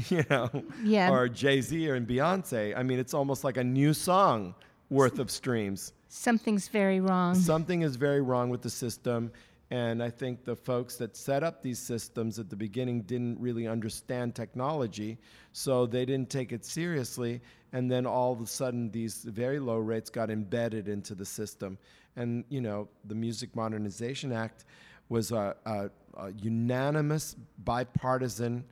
you 0.08 0.24
know, 0.30 0.48
yeah. 0.82 1.10
or 1.10 1.28
Jay 1.28 1.60
Z 1.60 1.88
or 1.88 2.00
Beyonce. 2.00 2.76
I 2.76 2.82
mean, 2.82 2.98
it's 2.98 3.14
almost 3.14 3.44
like 3.44 3.56
a 3.56 3.64
new 3.64 3.92
song 3.94 4.54
worth 4.88 5.18
of 5.18 5.30
streams. 5.30 5.92
Something's 6.08 6.68
very 6.68 7.00
wrong. 7.00 7.34
Something 7.34 7.82
is 7.82 7.96
very 7.96 8.20
wrong 8.20 8.50
with 8.50 8.62
the 8.62 8.70
system. 8.70 9.30
And 9.70 10.02
I 10.02 10.10
think 10.10 10.44
the 10.44 10.56
folks 10.56 10.96
that 10.96 11.16
set 11.16 11.44
up 11.44 11.62
these 11.62 11.78
systems 11.78 12.40
at 12.40 12.50
the 12.50 12.56
beginning 12.56 13.02
didn't 13.02 13.38
really 13.38 13.68
understand 13.68 14.34
technology, 14.34 15.16
so 15.52 15.86
they 15.86 16.04
didn't 16.04 16.28
take 16.28 16.50
it 16.52 16.64
seriously. 16.64 17.40
And 17.72 17.88
then 17.88 18.04
all 18.04 18.32
of 18.32 18.40
a 18.40 18.46
sudden, 18.46 18.90
these 18.90 19.22
very 19.22 19.60
low 19.60 19.78
rates 19.78 20.10
got 20.10 20.28
embedded 20.28 20.88
into 20.88 21.14
the 21.14 21.24
system. 21.24 21.78
And, 22.16 22.44
you 22.48 22.60
know, 22.60 22.88
the 23.04 23.14
Music 23.14 23.54
Modernization 23.54 24.32
Act 24.32 24.64
was 25.08 25.30
a, 25.30 25.54
a, 25.64 25.90
a 26.14 26.32
unanimous 26.32 27.36
bipartisan 27.58 28.64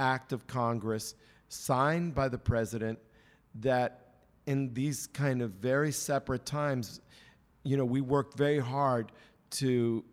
act 0.00 0.32
of 0.32 0.46
Congress 0.46 1.14
signed 1.48 2.14
by 2.14 2.28
the 2.28 2.38
president 2.38 2.98
that 3.56 4.14
in 4.46 4.72
these 4.72 5.06
kind 5.06 5.42
of 5.42 5.50
very 5.52 5.92
separate 5.92 6.46
times, 6.46 7.00
you 7.62 7.76
know, 7.76 7.84
we 7.84 8.00
worked 8.00 8.36
very 8.36 8.58
hard 8.58 9.12
to 9.50 10.04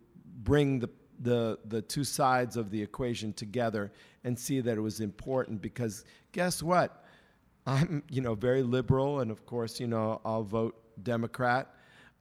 bring 0.43 0.79
the, 0.79 0.89
the, 1.19 1.57
the 1.65 1.81
two 1.81 2.03
sides 2.03 2.57
of 2.57 2.69
the 2.69 2.81
equation 2.81 3.33
together 3.33 3.91
and 4.23 4.37
see 4.37 4.59
that 4.59 4.77
it 4.77 4.81
was 4.81 4.99
important 4.99 5.61
because 5.61 6.03
guess 6.33 6.61
what? 6.61 7.05
I'm, 7.65 8.03
you 8.09 8.21
know, 8.21 8.33
very 8.35 8.63
liberal, 8.63 9.19
and 9.19 9.29
of 9.31 9.45
course, 9.45 9.79
you 9.79 9.87
know, 9.87 10.21
I'll 10.23 10.43
vote 10.43 10.75
Democrat. 11.01 11.73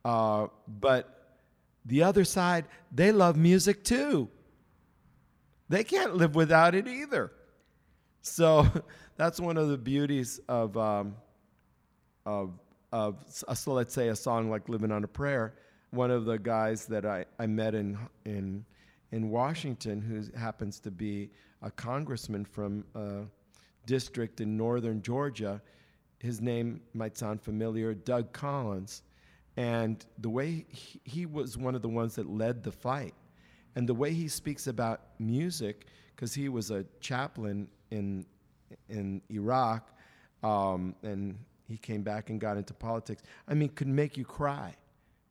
Uh, 0.05 0.49
but 0.67 1.39
the 1.85 2.03
other 2.03 2.25
side, 2.25 2.67
they 2.93 3.13
love 3.13 3.37
music 3.37 3.85
too. 3.85 4.29
They 5.69 5.85
can't 5.85 6.17
live 6.17 6.35
without 6.35 6.75
it 6.75 6.87
either. 6.87 7.33
So 8.27 8.67
that's 9.17 9.41
one 9.41 9.57
of 9.57 9.69
the 9.69 9.79
beauties 9.79 10.41
of, 10.49 10.77
um, 10.77 11.15
of, 12.25 12.59
of 12.93 13.25
so 13.29 13.73
let's 13.73 13.95
say 13.95 14.09
a 14.09 14.17
song 14.17 14.51
like 14.51 14.69
"Living 14.69 14.91
on 14.91 15.05
a 15.05 15.09
Prayer." 15.09 15.55
One 15.91 16.11
of 16.11 16.25
the 16.25 16.39
guys 16.39 16.87
that 16.87 17.07
I, 17.07 17.25
I 17.39 17.47
met 17.47 17.75
in 17.75 17.97
in 18.25 18.65
in 19.13 19.31
Washington, 19.31 20.01
who 20.01 20.39
happens 20.39 20.81
to 20.81 20.91
be 20.91 21.31
a 21.63 21.71
congressman 21.71 22.45
from 22.45 22.85
a 22.95 23.23
district 23.87 24.41
in 24.41 24.57
northern 24.57 25.01
Georgia, 25.01 25.63
his 26.19 26.41
name 26.41 26.81
might 26.95 27.17
sound 27.17 27.41
familiar, 27.41 27.95
Doug 27.95 28.33
Collins, 28.33 29.05
and 29.57 30.05
the 30.19 30.29
way 30.29 30.67
he, 30.69 31.01
he 31.05 31.27
was 31.27 31.57
one 31.57 31.77
of 31.77 31.83
the 31.83 31.89
ones 31.89 32.17
that 32.17 32.29
led 32.29 32.65
the 32.65 32.73
fight, 32.73 33.15
and 33.77 33.89
the 33.89 33.95
way 33.95 34.13
he 34.13 34.27
speaks 34.27 34.67
about 34.67 35.03
music, 35.21 35.87
because 36.15 36.35
he 36.35 36.49
was 36.49 36.73
a 36.73 36.85
chaplain 37.01 37.69
in 37.91 38.25
in 38.89 39.23
Iraq, 39.31 39.91
um, 40.43 40.95
and 41.03 41.39
he 41.69 41.77
came 41.77 42.03
back 42.03 42.31
and 42.31 42.41
got 42.41 42.57
into 42.57 42.75
politics. 42.75 43.23
I 43.49 43.55
mean, 43.55 43.69
could 43.71 43.89
make 43.89 44.17
you 44.17 44.25
cry, 44.25 44.75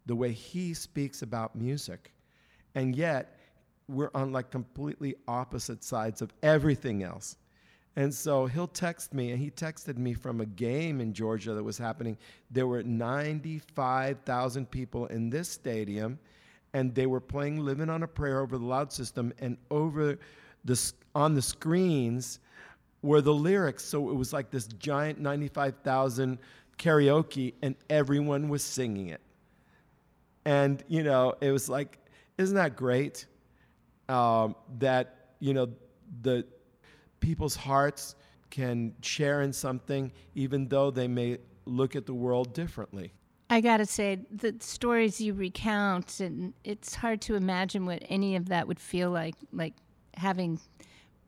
the 0.06 0.16
way 0.16 0.32
he 0.32 0.74
speaks 0.74 1.22
about 1.22 1.56
music, 1.56 2.12
and 2.76 2.96
yet 2.96 3.38
we're 3.88 4.12
on 4.16 4.32
like 4.32 4.50
completely 4.52 5.16
opposite 5.28 5.84
sides 5.84 6.22
of 6.22 6.34
everything 6.42 7.04
else. 7.04 7.38
And 7.98 8.14
so 8.14 8.46
he'll 8.46 8.68
text 8.68 9.14
me, 9.14 9.32
and 9.32 9.40
he 9.40 9.50
texted 9.50 9.98
me 9.98 10.14
from 10.14 10.42
a 10.42 10.46
game 10.46 11.00
in 11.00 11.14
Georgia 11.14 11.54
that 11.54 11.64
was 11.64 11.78
happening. 11.78 12.18
There 12.52 12.68
were 12.68 12.84
95,000 12.84 14.70
people 14.70 15.06
in 15.06 15.30
this 15.30 15.48
stadium, 15.48 16.20
and 16.74 16.94
they 16.94 17.06
were 17.06 17.22
playing 17.22 17.64
"Living 17.64 17.90
on 17.90 18.04
a 18.04 18.08
Prayer" 18.08 18.42
over 18.42 18.58
the 18.58 18.66
loud 18.66 18.92
system, 18.92 19.32
and 19.40 19.58
over 19.72 20.20
the 20.66 20.94
on 21.14 21.36
the 21.36 21.42
screens 21.42 22.40
were 23.06 23.22
the 23.22 23.34
lyrics. 23.34 23.86
So 23.86 24.10
it 24.10 24.16
was 24.16 24.34
like 24.34 24.50
this 24.50 24.68
giant 24.68 25.20
95,000 25.20 26.40
karaoke, 26.78 27.54
and 27.62 27.76
everyone 27.90 28.50
was 28.50 28.64
singing 28.64 29.10
it. 29.10 29.22
And, 30.44 30.84
you 30.88 31.04
know, 31.04 31.36
it 31.40 31.52
was 31.52 31.70
like, 31.70 31.98
isn't 32.38 32.56
that 32.56 32.76
great? 32.76 33.28
Um, 34.10 34.56
that, 34.80 35.36
you 35.40 35.54
know, 35.54 35.70
the 36.22 36.46
people's 37.20 37.56
hearts 37.56 38.16
can 38.50 38.94
share 39.02 39.42
in 39.42 39.54
something, 39.54 40.12
even 40.34 40.68
though 40.68 40.92
they 40.92 41.08
may 41.08 41.38
look 41.66 41.96
at 41.96 42.06
the 42.06 42.14
world 42.14 42.54
differently. 42.54 43.12
I 43.50 43.62
gotta 43.62 43.86
say, 43.86 44.20
the 44.32 44.56
stories 44.60 45.22
you 45.22 45.34
recount, 45.34 46.20
and 46.20 46.54
it's 46.64 46.96
hard 46.96 47.22
to 47.22 47.36
imagine 47.36 47.86
what 47.86 48.04
any 48.10 48.36
of 48.36 48.50
that 48.50 48.68
would 48.68 48.80
feel 48.80 49.12
like, 49.12 49.36
like 49.52 49.74
having 50.16 50.60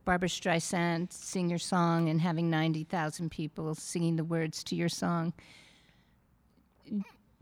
Barbra 0.08 0.30
Streisand 0.30 1.12
sing 1.12 1.50
your 1.50 1.60
song 1.60 2.08
and 2.08 2.22
having 2.22 2.50
90,000 2.50 3.30
people 3.30 3.76
singing 3.76 4.16
the 4.16 4.24
words 4.24 4.64
to 4.64 4.74
your 4.74 4.88
song. 4.88 5.34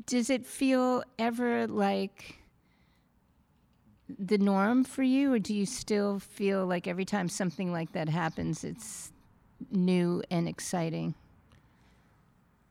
Does 0.08 0.32
it 0.32 0.47
feel 0.47 1.04
ever 1.19 1.67
like 1.67 2.39
the 4.17 4.39
norm 4.39 4.84
for 4.84 5.04
you, 5.04 5.34
or 5.34 5.38
do 5.38 5.54
you 5.54 5.67
still 5.67 6.17
feel 6.17 6.65
like 6.65 6.88
every 6.88 7.06
time 7.06 7.30
something 7.30 7.71
like 7.71 7.91
that 7.91 8.10
happens, 8.10 8.63
it's 8.63 9.12
new 9.69 10.23
and 10.32 10.49
exciting? 10.49 11.13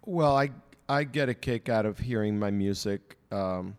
Well, 0.04 0.36
I 0.36 0.50
I 0.88 1.04
get 1.04 1.28
a 1.28 1.34
kick 1.34 1.68
out 1.68 1.86
of 1.86 2.00
hearing 2.00 2.36
my 2.36 2.50
music. 2.50 3.16
Um, 3.30 3.76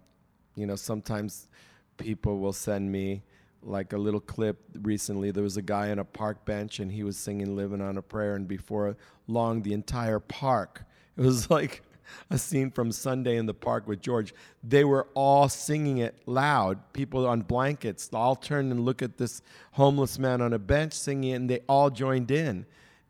you 0.56 0.66
know, 0.66 0.78
sometimes 0.78 1.50
people 1.98 2.40
will 2.40 2.54
send 2.54 2.90
me 2.90 3.22
like 3.66 3.94
a 3.94 3.98
little 3.98 4.20
clip 4.20 4.58
recently. 4.82 5.32
There 5.32 5.44
was 5.44 5.58
a 5.58 5.62
guy 5.62 5.92
on 5.92 6.00
a 6.00 6.06
park 6.06 6.46
bench 6.46 6.80
and 6.80 6.92
he 6.92 7.04
was 7.04 7.18
singing 7.18 7.56
Living 7.56 7.82
on 7.82 7.98
a 7.98 8.02
Prayer, 8.02 8.36
and 8.36 8.48
before 8.48 8.96
long, 9.28 9.62
the 9.62 9.74
entire 9.74 10.20
park, 10.20 10.84
it 11.18 11.22
was 11.22 11.50
like 11.50 11.82
a 12.30 12.38
scene 12.38 12.72
from 12.72 12.92
Sunday 12.92 13.38
in 13.38 13.46
the 13.46 13.54
Park 13.54 13.88
with 13.88 14.02
George. 14.02 14.34
They 14.64 14.84
were 14.84 15.08
all 15.14 15.50
singing 15.50 15.98
it 15.98 16.16
loud. 16.26 16.94
People 16.94 17.28
on 17.28 17.42
blankets 17.42 18.10
all 18.14 18.36
turned 18.36 18.72
and 18.72 18.86
looked 18.86 19.02
at 19.02 19.18
this 19.18 19.42
homeless 19.72 20.20
man 20.20 20.42
on 20.42 20.54
a 20.54 20.60
bench 20.60 20.94
singing 20.94 21.32
it, 21.32 21.36
and 21.36 21.50
they 21.50 21.62
all 21.68 21.90
joined 21.90 22.32
in, 22.32 22.66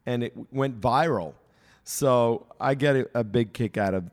and 0.06 0.24
it 0.24 0.34
went 0.52 0.80
viral. 0.80 1.34
So 1.84 2.48
I 2.60 2.76
get 2.76 2.96
a, 2.96 3.10
a 3.16 3.24
big 3.24 3.54
kick 3.54 3.78
out 3.78 3.94
of 3.94 4.10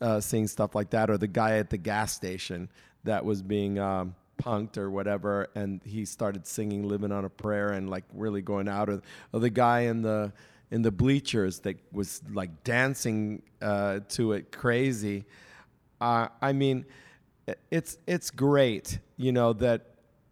uh, 0.00 0.20
seeing 0.20 0.46
stuff 0.46 0.74
like 0.74 0.90
that, 0.90 1.10
or 1.10 1.18
the 1.18 1.26
guy 1.26 1.58
at 1.58 1.70
the 1.70 1.78
gas 1.78 2.12
station 2.12 2.68
that 3.04 3.24
was 3.24 3.42
being. 3.42 3.78
Um, 3.78 4.14
punked 4.38 4.78
or 4.78 4.90
whatever, 4.90 5.48
and 5.54 5.80
he 5.84 6.04
started 6.04 6.46
singing 6.46 6.88
"Living 6.88 7.12
on 7.12 7.24
a 7.24 7.30
Prayer" 7.30 7.68
and 7.72 7.90
like 7.90 8.04
really 8.14 8.42
going 8.42 8.68
out. 8.68 8.88
Or, 8.88 9.02
the 9.32 9.50
guy 9.50 9.80
in 9.80 10.02
the 10.02 10.32
in 10.70 10.82
the 10.82 10.90
bleachers 10.90 11.60
that 11.60 11.76
was 11.92 12.22
like 12.32 12.64
dancing 12.64 13.42
uh, 13.60 14.00
to 14.10 14.32
it 14.32 14.52
crazy. 14.52 15.24
Uh, 16.00 16.28
I 16.40 16.52
mean, 16.52 16.86
it's 17.70 17.98
it's 18.06 18.30
great, 18.30 18.98
you 19.16 19.32
know 19.32 19.52
that 19.54 19.86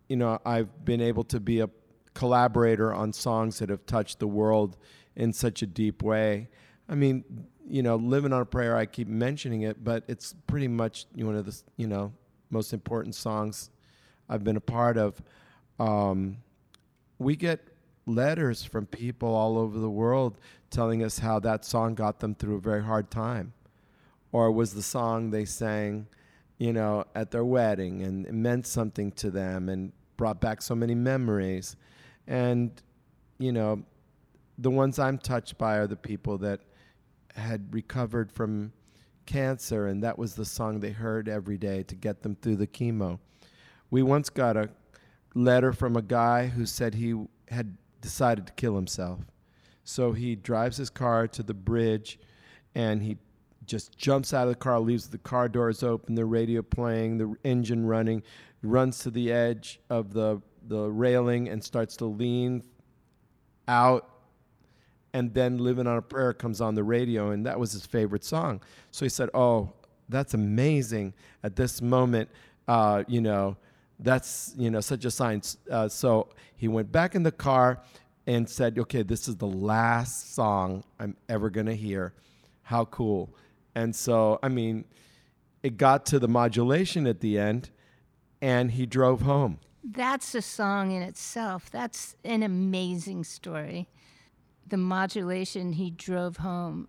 you 0.09 0.17
know 0.17 0.39
I've 0.45 0.85
been 0.85 1.01
able 1.01 1.25
to 1.25 1.41
be 1.41 1.61
a 1.61 1.71
collaborator 2.15 2.95
on 2.95 3.13
songs 3.13 3.59
that 3.59 3.69
have 3.69 3.85
touched 3.87 4.19
the 4.19 4.27
world 4.27 4.77
in 5.17 5.33
such 5.33 5.63
a 5.63 5.67
deep 5.67 6.03
way. 6.03 6.49
I 6.89 6.95
mean, 6.95 7.25
you 7.69 7.83
know, 7.83 7.97
living 7.97 8.33
on 8.33 8.41
a 8.41 8.47
prayer. 8.47 8.77
I 8.77 8.87
keep 8.87 9.09
mentioning 9.09 9.63
it, 9.63 9.83
but 9.83 10.05
it's 10.07 10.35
pretty 10.47 10.69
much 10.69 11.07
one 11.15 11.35
of 11.35 11.47
the 11.47 11.63
you 11.77 11.87
know 11.87 12.13
most 12.51 12.73
important 12.73 13.15
songs 13.15 13.71
I've 14.29 14.45
been 14.45 14.57
a 14.57 14.61
part 14.61 14.97
of, 14.97 15.23
um, 15.79 16.39
we 17.19 17.37
get 17.37 17.61
letters 18.07 18.65
from 18.65 18.87
people 18.87 19.35
all 19.35 19.59
over 19.59 19.79
the 19.79 19.91
world 19.91 20.39
telling 20.71 21.03
us 21.03 21.19
how 21.19 21.39
that 21.41 21.65
song 21.65 21.95
got 21.95 22.21
them 22.21 22.35
through 22.35 22.57
a 22.57 22.61
very 22.61 22.83
hard 22.83 23.11
time, 23.11 23.53
or 24.33 24.51
was 24.51 24.75
the 24.75 24.83
song 24.83 25.31
they 25.31 25.45
sang, 25.45 26.07
you 26.59 26.73
know, 26.73 27.05
at 27.15 27.31
their 27.31 27.45
wedding 27.45 28.03
and 28.03 28.27
it 28.27 28.35
meant 28.35 28.67
something 28.67 29.13
to 29.13 29.31
them 29.31 29.69
and 29.69 29.93
brought 30.17 30.41
back 30.41 30.63
so 30.63 30.75
many 30.75 30.95
memories, 30.95 31.77
and 32.27 32.83
you 33.39 33.53
know, 33.53 33.83
the 34.59 34.71
ones 34.71 34.99
I'm 34.99 35.19
touched 35.19 35.59
by 35.59 35.77
are 35.77 35.87
the 35.87 35.97
people 35.97 36.39
that 36.39 36.61
had 37.35 37.73
recovered 37.75 38.33
from 38.33 38.73
cancer, 39.27 39.89
and 39.89 40.03
that 40.03 40.19
was 40.19 40.35
the 40.35 40.45
song 40.45 40.81
they 40.81 40.93
heard 40.93 41.29
every 41.29 41.59
day 41.59 41.83
to 41.83 41.95
get 41.95 42.23
them 42.23 42.37
through 42.41 42.57
the 42.57 42.67
chemo. 42.67 43.19
We 43.91 44.03
once 44.03 44.31
got 44.31 44.57
a 44.57 44.71
letter 45.35 45.73
from 45.73 45.97
a 45.97 46.03
guy 46.03 46.47
who 46.47 46.67
said 46.67 46.95
he 46.95 47.15
had 47.49 47.77
decided 48.01 48.47
to 48.47 48.53
kill 48.55 48.75
himself. 48.75 49.21
So 49.85 50.13
he 50.13 50.35
drives 50.35 50.77
his 50.77 50.91
car 50.91 51.29
to 51.29 51.43
the 51.43 51.55
bridge 51.55 52.19
and 52.75 53.03
he 53.03 53.19
just 53.67 53.97
jumps 53.97 54.33
out 54.33 54.45
of 54.45 54.49
the 54.51 54.59
car, 54.59 54.81
leaves 54.81 55.09
the 55.09 55.19
car 55.19 55.49
doors 55.49 55.83
open, 55.83 56.15
the 56.15 56.25
radio 56.25 56.63
playing, 56.63 57.19
the 57.19 57.35
engine 57.45 57.87
running, 57.87 58.23
runs 58.63 58.99
to 59.01 59.11
the 59.11 59.33
edge 59.33 59.81
of 59.91 60.13
the, 60.13 60.41
the 60.69 60.91
railing 60.91 61.49
and 61.49 61.63
starts 61.63 61.97
to 61.97 62.07
lean 62.07 62.63
out. 63.69 64.09
And 65.13 65.33
then 65.33 65.59
Living 65.59 65.87
on 65.87 65.97
a 65.97 66.03
Prayer 66.03 66.33
comes 66.33 66.61
on 66.61 66.75
the 66.75 66.85
radio, 66.85 67.31
and 67.31 67.47
that 67.47 67.59
was 67.59 67.73
his 67.73 67.87
favorite 67.87 68.23
song. 68.25 68.61
So 68.91 69.05
he 69.05 69.09
said, 69.09 69.31
Oh, 69.33 69.73
that's 70.09 70.35
amazing. 70.35 71.15
At 71.43 71.57
this 71.57 71.81
moment, 71.81 72.29
uh, 72.69 73.05
you 73.09 73.21
know, 73.21 73.57
that's 73.99 74.55
you 74.57 74.71
know 74.71 74.81
such 74.81 75.05
a 75.05 75.11
sign. 75.11 75.43
Uh, 75.71 75.89
so 75.89 76.29
he 76.57 76.69
went 76.69 76.93
back 76.93 77.15
in 77.15 77.23
the 77.23 77.33
car 77.33 77.83
and 78.27 78.49
said, 78.49 78.79
"Okay, 78.79 79.03
this 79.03 79.29
is 79.29 79.37
the 79.37 79.47
last 79.47 80.35
song 80.35 80.85
I'm 80.99 81.17
ever 81.29 81.51
gonna 81.51 81.75
hear. 81.75 82.15
How 82.63 82.85
cool!" 82.87 83.35
And 83.75 83.95
so 83.95 84.39
I 84.43 84.49
mean, 84.49 84.85
it 85.63 85.77
got 85.77 86.07
to 86.07 86.19
the 86.19 86.29
modulation 86.29 87.07
at 87.07 87.21
the 87.21 87.39
end, 87.39 87.71
and 88.41 88.73
he 88.73 88.87
drove 88.87 89.23
home. 89.23 89.59
That's 89.83 90.35
a 90.35 90.43
song 90.43 90.91
in 90.91 91.03
itself. 91.03 91.71
That's 91.71 92.17
an 92.25 92.43
amazing 92.43 93.25
story. 93.25 93.89
The 94.67 94.77
modulation 94.77 95.75
he 95.75 95.91
drove 95.91 96.39
home. 96.39 96.89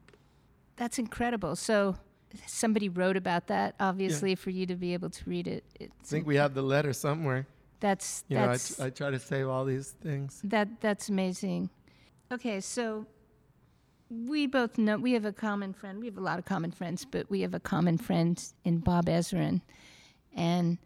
That's 0.77 0.97
incredible. 0.97 1.55
So 1.55 1.97
somebody 2.45 2.89
wrote 2.89 3.17
about 3.17 3.47
that, 3.47 3.75
obviously, 3.79 4.35
for 4.35 4.49
you 4.49 4.65
to 4.65 4.75
be 4.75 4.93
able 4.93 5.09
to 5.09 5.29
read 5.29 5.47
it. 5.47 5.63
I 5.81 5.88
think 6.03 6.27
we 6.27 6.35
have 6.35 6.53
the 6.53 6.61
letter 6.61 6.93
somewhere. 6.93 7.47
That's 7.79 8.23
You 8.27 8.38
know, 8.38 8.55
I, 8.79 8.89
try 8.89 9.11
to 9.11 9.19
save 9.19 9.47
all 9.47 9.63
these 9.65 9.91
things. 10.01 10.41
that 10.43 10.81
that's 10.81 11.09
amazing. 11.09 11.69
Okay, 12.31 12.59
so 12.59 13.05
we 14.09 14.47
both 14.47 14.77
know 14.77 14.97
we 14.97 15.13
have 15.13 15.25
a 15.25 15.33
common 15.33 15.73
friend. 15.73 15.99
We 15.99 16.07
have 16.07 16.17
a 16.17 16.21
lot 16.21 16.39
of 16.39 16.45
common 16.45 16.71
friends, 16.71 17.05
but 17.05 17.29
we 17.29 17.41
have 17.41 17.53
a 17.53 17.59
common 17.59 17.97
friend 17.97 18.43
in 18.63 18.79
Bob 18.79 19.05
Ezrin, 19.05 19.61
and 20.35 20.77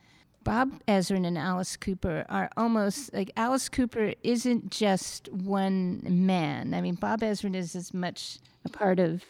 Bob 0.44 0.84
Ezrin 0.88 1.26
and 1.26 1.38
Alice 1.38 1.78
Cooper 1.78 2.26
are 2.28 2.50
almost 2.58 3.14
like 3.14 3.32
Alice 3.38 3.70
Cooper 3.70 4.14
isn't 4.24 4.72
just 4.72 5.32
one 5.32 6.02
man. 6.04 6.74
I 6.74 6.82
mean, 6.82 6.96
Bob 6.96 7.22
Ezrin 7.22 7.56
is 7.56 7.76
as 7.76 7.94
much 7.94 8.40
a 8.66 8.70
part 8.70 9.00
of 9.00 9.24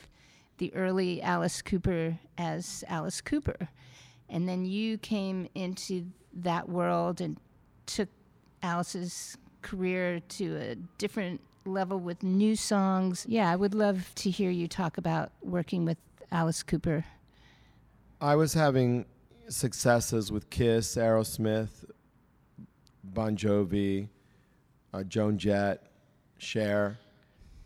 the 0.62 0.74
early 0.76 1.20
Alice 1.24 1.64
Cooper 1.64 2.20
as 2.38 2.84
Alice 2.88 3.20
Cooper. 3.20 3.68
And 4.30 4.48
then 4.48 4.64
you 4.64 5.00
came 5.00 5.50
into 5.56 6.06
that 6.36 6.70
world 6.70 7.20
and 7.20 7.36
took 7.88 8.08
Alice's 8.62 9.40
career 9.64 10.20
to 10.20 10.58
a 10.58 10.76
different 11.00 11.42
level 11.66 12.00
with 12.00 12.22
new 12.22 12.56
songs. 12.56 13.26
Yeah, 13.28 13.50
I 13.50 13.56
would 13.56 13.74
love 13.74 14.12
to 14.18 14.30
hear 14.30 14.52
you 14.52 14.68
talk 14.68 15.00
about 15.00 15.32
working 15.42 15.84
with 15.84 15.98
Alice 16.32 16.62
Cooper. 16.62 17.06
I 18.22 18.36
was 18.36 18.54
having 18.54 19.06
successes 19.50 20.32
with 20.32 20.48
Kiss, 20.52 20.96
Aerosmith, 20.96 21.90
Bon 23.04 23.36
Jovi, 23.36 24.10
uh, 24.94 25.02
Joan 25.06 25.40
Jett, 25.40 25.88
Cher, 26.38 27.00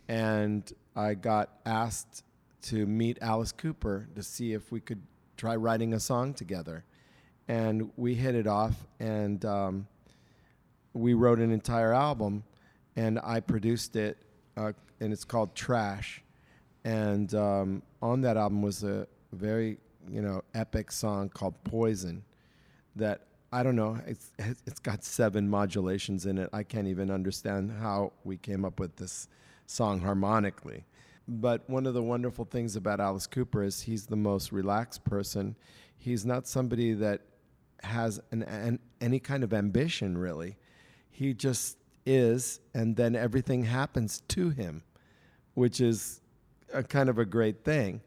and 0.08 0.72
I 0.96 1.12
got 1.12 1.50
asked 1.66 2.22
to 2.66 2.86
meet 2.86 3.18
Alice 3.20 3.52
Cooper 3.52 4.08
to 4.14 4.22
see 4.22 4.52
if 4.52 4.72
we 4.72 4.80
could 4.80 5.02
try 5.36 5.56
writing 5.56 5.94
a 5.94 6.00
song 6.00 6.34
together. 6.34 6.84
And 7.48 7.90
we 7.96 8.14
hit 8.14 8.34
it 8.34 8.46
off, 8.46 8.74
and 8.98 9.44
um, 9.44 9.86
we 10.92 11.14
wrote 11.14 11.38
an 11.38 11.52
entire 11.52 11.92
album, 11.92 12.42
and 12.96 13.20
I 13.22 13.38
produced 13.38 13.94
it, 13.94 14.18
uh, 14.56 14.72
and 14.98 15.12
it's 15.12 15.24
called 15.24 15.54
Trash. 15.54 16.22
And 16.84 17.32
um, 17.34 17.82
on 18.02 18.20
that 18.22 18.36
album 18.36 18.62
was 18.62 18.82
a 18.82 19.06
very, 19.32 19.78
you 20.08 20.22
know, 20.22 20.42
epic 20.54 20.90
song 20.90 21.28
called 21.28 21.54
Poison 21.62 22.24
that 22.96 23.20
I 23.52 23.62
don't 23.62 23.76
know, 23.76 23.98
it's, 24.06 24.32
it's 24.66 24.80
got 24.80 25.04
seven 25.04 25.48
modulations 25.48 26.26
in 26.26 26.36
it. 26.38 26.50
I 26.52 26.62
can't 26.62 26.88
even 26.88 27.10
understand 27.10 27.72
how 27.80 28.12
we 28.24 28.36
came 28.36 28.64
up 28.64 28.80
with 28.80 28.96
this 28.96 29.28
song 29.66 30.00
harmonically. 30.00 30.84
But 31.28 31.68
one 31.68 31.86
of 31.86 31.94
the 31.94 32.02
wonderful 32.02 32.44
things 32.44 32.76
about 32.76 33.00
Alice 33.00 33.26
Cooper 33.26 33.62
is 33.62 33.82
he's 33.82 34.06
the 34.06 34.16
most 34.16 34.52
relaxed 34.52 35.04
person. 35.04 35.56
He's 35.96 36.24
not 36.24 36.46
somebody 36.46 36.94
that 36.94 37.22
has 37.82 38.20
an, 38.30 38.42
an, 38.44 38.78
any 39.00 39.18
kind 39.18 39.42
of 39.42 39.52
ambition, 39.52 40.16
really. 40.16 40.56
He 41.10 41.34
just 41.34 41.78
is, 42.04 42.60
and 42.74 42.96
then 42.96 43.16
everything 43.16 43.64
happens 43.64 44.22
to 44.28 44.50
him, 44.50 44.84
which 45.54 45.80
is 45.80 46.20
a 46.72 46.82
kind 46.82 47.08
of 47.08 47.18
a 47.18 47.24
great 47.24 47.64
thing. 47.64 48.00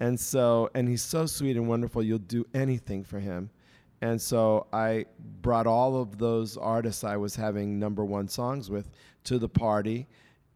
And 0.00 0.18
so, 0.18 0.70
and 0.74 0.88
he's 0.88 1.02
so 1.02 1.26
sweet 1.26 1.56
and 1.56 1.68
wonderful, 1.68 2.02
you'll 2.02 2.18
do 2.18 2.44
anything 2.54 3.04
for 3.04 3.18
him. 3.18 3.50
And 4.00 4.20
so 4.20 4.66
I 4.72 5.06
brought 5.42 5.66
all 5.66 6.00
of 6.00 6.18
those 6.18 6.56
artists 6.56 7.02
I 7.02 7.16
was 7.16 7.34
having 7.34 7.78
number 7.78 8.04
one 8.04 8.28
songs 8.28 8.70
with 8.70 8.90
to 9.24 9.38
the 9.38 9.48
party. 9.48 10.06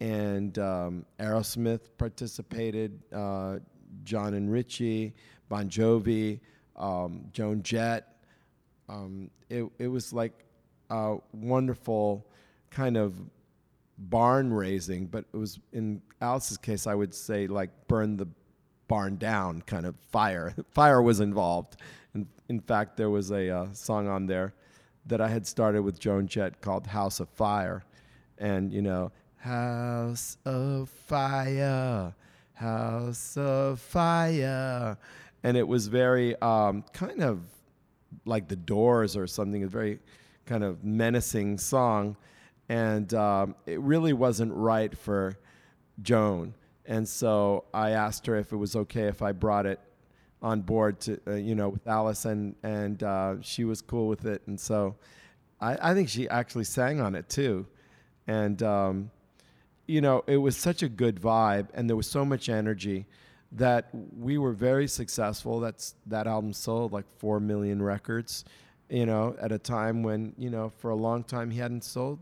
And 0.02 0.58
um, 0.58 1.06
Aerosmith 1.20 1.90
participated, 1.96 2.98
uh, 3.12 3.58
Jon 4.02 4.34
and 4.34 4.50
Richie, 4.50 5.14
Bon 5.48 5.68
Jovi, 5.68 6.40
um, 6.74 7.26
Joan 7.32 7.62
Jett. 7.62 8.08
Um, 8.88 9.30
it, 9.48 9.64
it 9.78 9.86
was 9.86 10.12
like 10.12 10.32
a 10.90 11.18
wonderful 11.32 12.26
kind 12.70 12.96
of 12.96 13.14
barn 13.96 14.52
raising, 14.52 15.06
but 15.06 15.24
it 15.32 15.36
was 15.36 15.60
in 15.72 16.02
Alice's 16.20 16.58
case, 16.58 16.88
I 16.88 16.96
would 16.96 17.14
say 17.14 17.46
like 17.46 17.70
burn 17.86 18.16
the 18.16 18.26
barn 18.88 19.18
down 19.18 19.62
kind 19.62 19.86
of 19.86 19.94
fire. 20.10 20.52
fire 20.72 21.00
was 21.00 21.20
involved. 21.20 21.76
In, 22.12 22.26
in 22.48 22.58
fact, 22.58 22.96
there 22.96 23.10
was 23.10 23.30
a 23.30 23.50
uh, 23.50 23.66
song 23.72 24.08
on 24.08 24.26
there 24.26 24.52
that 25.06 25.20
I 25.20 25.28
had 25.28 25.46
started 25.46 25.82
with 25.82 26.00
Joan 26.00 26.26
Jett 26.26 26.60
called 26.60 26.88
House 26.88 27.20
of 27.20 27.28
Fire. 27.28 27.84
And, 28.38 28.72
you 28.72 28.82
know, 28.82 29.12
House 29.42 30.36
of 30.44 30.88
Fire, 30.88 32.14
House 32.54 33.36
of 33.36 33.80
Fire. 33.80 34.96
And 35.42 35.56
it 35.56 35.66
was 35.66 35.88
very 35.88 36.40
um, 36.40 36.84
kind 36.92 37.24
of 37.24 37.40
like 38.24 38.46
the 38.46 38.54
doors 38.54 39.16
or 39.16 39.26
something, 39.26 39.64
a 39.64 39.66
very 39.66 39.98
kind 40.46 40.62
of 40.62 40.84
menacing 40.84 41.58
song. 41.58 42.16
And 42.68 43.12
um, 43.14 43.56
it 43.66 43.80
really 43.80 44.12
wasn't 44.12 44.54
right 44.54 44.96
for 44.96 45.36
Joan. 46.00 46.54
And 46.86 47.08
so 47.08 47.64
I 47.74 47.90
asked 47.90 48.26
her 48.26 48.36
if 48.36 48.52
it 48.52 48.56
was 48.56 48.76
okay 48.76 49.08
if 49.08 49.22
I 49.22 49.32
brought 49.32 49.66
it 49.66 49.80
on 50.40 50.60
board 50.60 51.00
to, 51.00 51.20
uh, 51.26 51.34
you 51.34 51.56
know, 51.56 51.70
with 51.70 51.88
Alice, 51.88 52.26
and, 52.26 52.54
and 52.62 53.02
uh, 53.02 53.34
she 53.40 53.64
was 53.64 53.82
cool 53.82 54.06
with 54.06 54.24
it. 54.24 54.42
And 54.46 54.58
so 54.58 54.94
I, 55.60 55.90
I 55.90 55.94
think 55.94 56.08
she 56.08 56.28
actually 56.28 56.64
sang 56.64 57.00
on 57.00 57.16
it 57.16 57.28
too. 57.28 57.66
And, 58.28 58.62
um, 58.62 59.10
you 59.86 60.00
know, 60.00 60.24
it 60.26 60.36
was 60.36 60.56
such 60.56 60.82
a 60.82 60.88
good 60.88 61.20
vibe, 61.20 61.68
and 61.74 61.88
there 61.88 61.96
was 61.96 62.06
so 62.06 62.24
much 62.24 62.48
energy 62.48 63.06
that 63.52 63.88
we 64.18 64.38
were 64.38 64.52
very 64.52 64.88
successful. 64.88 65.60
That's 65.60 65.94
that 66.06 66.26
album 66.26 66.52
sold 66.52 66.92
like 66.92 67.06
four 67.18 67.40
million 67.40 67.82
records, 67.82 68.44
you 68.88 69.06
know, 69.06 69.36
at 69.40 69.52
a 69.52 69.58
time 69.58 70.02
when 70.02 70.34
you 70.38 70.50
know 70.50 70.70
for 70.78 70.90
a 70.90 70.96
long 70.96 71.24
time 71.24 71.50
he 71.50 71.58
hadn't 71.58 71.84
sold 71.84 72.18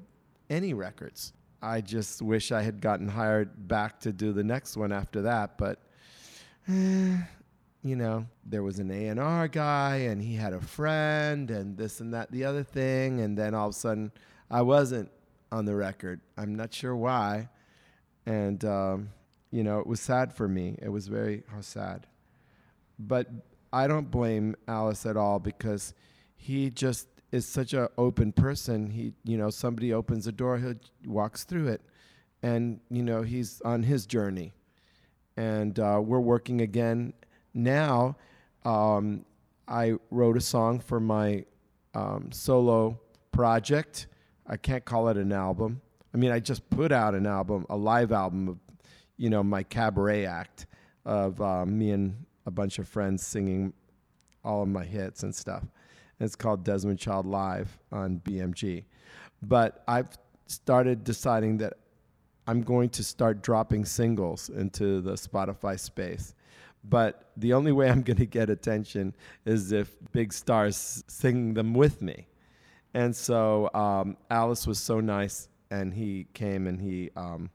any 0.48 0.74
records. 0.74 1.32
I 1.62 1.80
just 1.82 2.22
wish 2.22 2.52
I 2.52 2.62
had 2.62 2.80
gotten 2.80 3.08
hired 3.08 3.68
back 3.68 4.00
to 4.00 4.12
do 4.12 4.32
the 4.32 4.42
next 4.42 4.76
one 4.76 4.92
after 4.92 5.22
that, 5.22 5.58
but 5.58 5.78
eh, 6.68 7.18
you 7.82 7.96
know, 7.96 8.26
there 8.44 8.62
was 8.62 8.78
an 8.78 8.90
A&R 8.90 9.48
guy 9.48 9.96
and 9.96 10.22
he 10.22 10.34
had 10.34 10.52
a 10.52 10.60
friend 10.60 11.50
and 11.50 11.76
this 11.76 12.00
and 12.00 12.12
that 12.14 12.30
the 12.30 12.44
other 12.44 12.62
thing 12.62 13.20
and 13.20 13.36
then 13.36 13.54
all 13.54 13.68
of 13.68 13.74
a 13.74 13.78
sudden 13.78 14.12
I 14.50 14.62
wasn't 14.62 15.10
on 15.52 15.64
the 15.64 15.74
record. 15.74 16.20
I'm 16.36 16.54
not 16.54 16.72
sure 16.72 16.96
why. 16.96 17.48
And 18.26 18.64
um, 18.64 19.10
you 19.50 19.64
know, 19.64 19.80
it 19.80 19.86
was 19.86 20.00
sad 20.00 20.32
for 20.32 20.48
me. 20.48 20.76
It 20.80 20.88
was 20.88 21.08
very 21.08 21.42
oh, 21.56 21.60
sad. 21.60 22.06
But 22.98 23.28
I 23.72 23.86
don't 23.86 24.10
blame 24.10 24.56
Alice 24.68 25.06
at 25.06 25.16
all 25.16 25.38
because 25.38 25.94
he 26.36 26.70
just 26.70 27.08
is 27.32 27.46
such 27.46 27.72
an 27.72 27.88
open 27.96 28.32
person. 28.32 28.90
He, 28.90 29.12
you 29.24 29.36
know, 29.36 29.50
somebody 29.50 29.92
opens 29.92 30.26
a 30.26 30.32
door, 30.32 30.58
he 30.58 30.74
walks 31.08 31.44
through 31.44 31.68
it, 31.68 31.82
and 32.42 32.80
you 32.90 33.02
know, 33.02 33.22
he's 33.22 33.60
on 33.62 33.82
his 33.82 34.06
journey. 34.06 34.52
And 35.36 35.78
uh, 35.78 36.00
we're 36.02 36.20
working 36.20 36.60
again 36.60 37.12
now. 37.54 38.16
Um, 38.64 39.24
I 39.66 39.94
wrote 40.10 40.36
a 40.36 40.40
song 40.40 40.80
for 40.80 41.00
my 41.00 41.44
um, 41.94 42.30
solo 42.32 43.00
project. 43.32 44.08
I 44.50 44.56
can't 44.56 44.84
call 44.84 45.08
it 45.08 45.16
an 45.16 45.32
album. 45.32 45.80
I 46.12 46.16
mean, 46.16 46.32
I 46.32 46.40
just 46.40 46.68
put 46.70 46.90
out 46.90 47.14
an 47.14 47.24
album, 47.24 47.66
a 47.70 47.76
live 47.76 48.10
album 48.10 48.48
of, 48.48 48.58
you 49.16 49.30
know, 49.30 49.44
my 49.44 49.62
cabaret 49.62 50.26
act 50.26 50.66
of 51.04 51.40
uh, 51.40 51.64
me 51.64 51.92
and 51.92 52.26
a 52.46 52.50
bunch 52.50 52.80
of 52.80 52.88
friends 52.88 53.24
singing 53.24 53.72
all 54.44 54.62
of 54.62 54.68
my 54.68 54.84
hits 54.84 55.22
and 55.22 55.32
stuff. 55.32 55.62
And 55.62 56.26
It's 56.26 56.34
called 56.34 56.64
Desmond 56.64 56.98
Child 56.98 57.26
Live 57.26 57.78
on 57.92 58.20
BMG. 58.24 58.86
But 59.40 59.84
I've 59.86 60.18
started 60.48 61.04
deciding 61.04 61.58
that 61.58 61.74
I'm 62.48 62.62
going 62.62 62.88
to 62.90 63.04
start 63.04 63.42
dropping 63.42 63.84
singles 63.84 64.48
into 64.48 65.00
the 65.00 65.12
Spotify 65.12 65.78
space. 65.78 66.34
But 66.82 67.30
the 67.36 67.52
only 67.52 67.70
way 67.70 67.88
I'm 67.88 68.02
going 68.02 68.16
to 68.16 68.26
get 68.26 68.50
attention 68.50 69.14
is 69.44 69.70
if 69.70 69.96
big 70.10 70.32
stars 70.32 71.04
sing 71.06 71.54
them 71.54 71.72
with 71.72 72.02
me. 72.02 72.26
And 72.94 73.14
so 73.14 73.70
um, 73.74 74.16
Alice 74.30 74.66
was 74.66 74.78
so 74.78 75.00
nice, 75.00 75.48
and 75.70 75.94
he 75.94 76.26
came 76.34 76.66
and 76.66 76.80
he 76.80 77.10
um, 77.16 77.50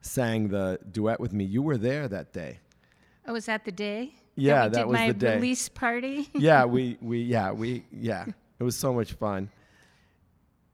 sang 0.00 0.48
the 0.48 0.78
duet 0.92 1.18
with 1.18 1.32
me. 1.32 1.44
You 1.44 1.62
were 1.62 1.76
there 1.76 2.08
that 2.08 2.32
day. 2.32 2.60
Oh, 3.26 3.32
was 3.32 3.46
that 3.46 3.64
the 3.64 3.72
day? 3.72 4.14
Yeah, 4.36 4.68
that 4.68 4.72
did 4.72 4.86
was 4.86 4.94
my 4.94 5.08
the 5.08 5.14
day. 5.14 5.34
release 5.36 5.68
party. 5.68 6.28
yeah, 6.34 6.64
we 6.66 6.98
we 7.00 7.22
yeah 7.22 7.50
we 7.50 7.84
yeah. 7.90 8.26
It 8.58 8.62
was 8.62 8.76
so 8.76 8.92
much 8.94 9.14
fun. 9.14 9.50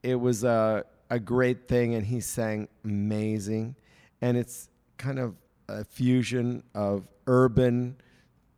It 0.02 0.16
was 0.16 0.44
a 0.44 0.84
a 1.08 1.18
great 1.18 1.68
thing, 1.68 1.94
and 1.94 2.04
he 2.04 2.20
sang 2.20 2.68
amazing, 2.84 3.76
and 4.20 4.36
it's 4.36 4.68
kind 4.98 5.18
of 5.18 5.36
a 5.68 5.84
fusion 5.84 6.62
of 6.74 7.08
urban 7.26 7.96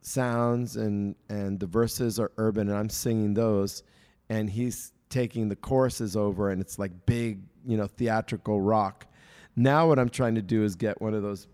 sounds 0.01 0.75
and 0.75 1.15
and 1.29 1.59
the 1.59 1.65
verses 1.65 2.19
are 2.19 2.31
urban, 2.37 2.69
and 2.69 2.77
I'm 2.77 2.89
singing 2.89 3.33
those, 3.33 3.83
and 4.29 4.49
he's 4.49 4.91
taking 5.09 5.49
the 5.49 5.55
choruses 5.55 6.15
over, 6.15 6.49
and 6.49 6.61
it's 6.61 6.79
like 6.79 7.05
big, 7.05 7.41
you 7.65 7.77
know, 7.77 7.87
theatrical 7.87 8.59
rock. 8.61 9.05
Now, 9.55 9.87
what 9.87 9.99
I'm 9.99 10.09
trying 10.09 10.35
to 10.35 10.41
do 10.41 10.63
is 10.63 10.75
get 10.75 11.01
one 11.01 11.13
of 11.13 11.23
those 11.23 11.47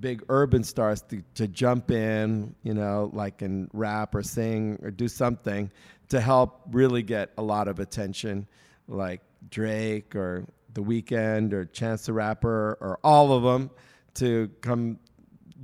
big 0.00 0.22
urban 0.28 0.64
stars 0.64 1.02
to, 1.02 1.22
to 1.34 1.46
jump 1.46 1.90
in, 1.90 2.54
you 2.62 2.74
know, 2.74 3.10
like 3.12 3.42
and 3.42 3.68
rap 3.72 4.14
or 4.14 4.22
sing 4.22 4.78
or 4.82 4.90
do 4.90 5.08
something 5.08 5.70
to 6.08 6.20
help 6.20 6.62
really 6.70 7.02
get 7.02 7.30
a 7.38 7.42
lot 7.42 7.68
of 7.68 7.78
attention, 7.78 8.46
like 8.88 9.20
Drake 9.50 10.14
or 10.14 10.46
The 10.74 10.82
Weeknd 10.82 11.52
or 11.52 11.64
Chance 11.66 12.06
the 12.06 12.12
Rapper 12.12 12.78
or 12.80 12.98
all 13.04 13.32
of 13.32 13.42
them 13.42 13.70
to 14.14 14.50
come 14.60 14.98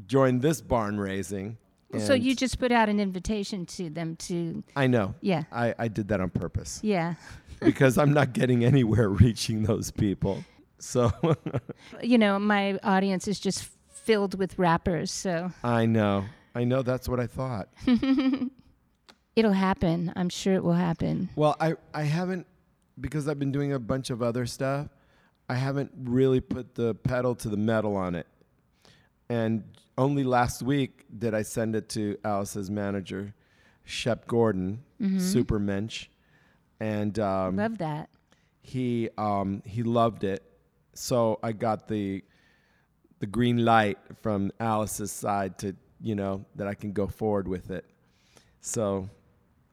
join 0.06 0.40
this 0.40 0.60
barn 0.60 0.98
raising. 0.98 1.58
So 1.96 2.12
you 2.12 2.34
just 2.34 2.58
put 2.58 2.70
out 2.70 2.88
an 2.88 3.00
invitation 3.00 3.64
to 3.66 3.88
them 3.88 4.16
to, 4.16 4.62
I 4.76 4.86
know. 4.86 5.14
yeah, 5.20 5.44
I, 5.50 5.74
I 5.78 5.88
did 5.88 6.08
that 6.08 6.20
on 6.20 6.30
purpose 6.30 6.80
yeah. 6.82 7.14
because 7.60 7.96
I'm 7.96 8.12
not 8.12 8.34
getting 8.34 8.64
anywhere 8.64 9.08
reaching 9.08 9.62
those 9.62 9.90
people. 9.90 10.44
So 10.78 11.10
You 12.02 12.18
know, 12.18 12.38
my 12.38 12.78
audience 12.82 13.26
is 13.26 13.40
just 13.40 13.68
filled 13.90 14.38
with 14.38 14.58
rappers, 14.58 15.10
so 15.10 15.50
I 15.64 15.86
know. 15.86 16.24
I 16.54 16.64
know 16.64 16.82
that's 16.82 17.08
what 17.08 17.20
I 17.20 17.26
thought. 17.26 17.68
it'll 19.36 19.52
happen. 19.52 20.12
I'm 20.16 20.28
sure 20.28 20.54
it 20.54 20.64
will 20.64 20.72
happen. 20.72 21.28
Well, 21.36 21.56
I, 21.60 21.74
I 21.94 22.02
haven't, 22.02 22.46
because 23.00 23.28
I've 23.28 23.38
been 23.38 23.52
doing 23.52 23.72
a 23.72 23.78
bunch 23.78 24.10
of 24.10 24.22
other 24.22 24.46
stuff, 24.46 24.88
I 25.48 25.54
haven't 25.54 25.92
really 25.96 26.40
put 26.40 26.74
the 26.74 26.94
pedal 26.94 27.34
to 27.36 27.48
the 27.48 27.56
metal 27.56 27.96
on 27.96 28.14
it. 28.14 28.26
And 29.28 29.64
only 29.96 30.24
last 30.24 30.62
week 30.62 31.04
did 31.18 31.34
I 31.34 31.42
send 31.42 31.76
it 31.76 31.88
to 31.90 32.16
Alice's 32.24 32.70
manager, 32.70 33.34
Shep 33.84 34.26
Gordon, 34.26 34.82
super 35.18 35.58
mensch. 35.58 36.08
And 36.80 37.18
um, 37.18 37.56
Love 37.56 37.78
that. 37.78 38.08
he 38.60 39.08
um, 39.18 39.62
he 39.66 39.82
loved 39.82 40.24
it. 40.24 40.42
So 40.94 41.38
I 41.42 41.52
got 41.52 41.88
the 41.88 42.22
the 43.20 43.26
green 43.26 43.64
light 43.64 43.98
from 44.22 44.52
Alice's 44.60 45.10
side 45.10 45.58
to 45.58 45.74
you 46.00 46.14
know 46.14 46.44
that 46.56 46.68
I 46.68 46.74
can 46.74 46.92
go 46.92 47.06
forward 47.08 47.48
with 47.48 47.70
it. 47.70 47.84
So 48.60 49.08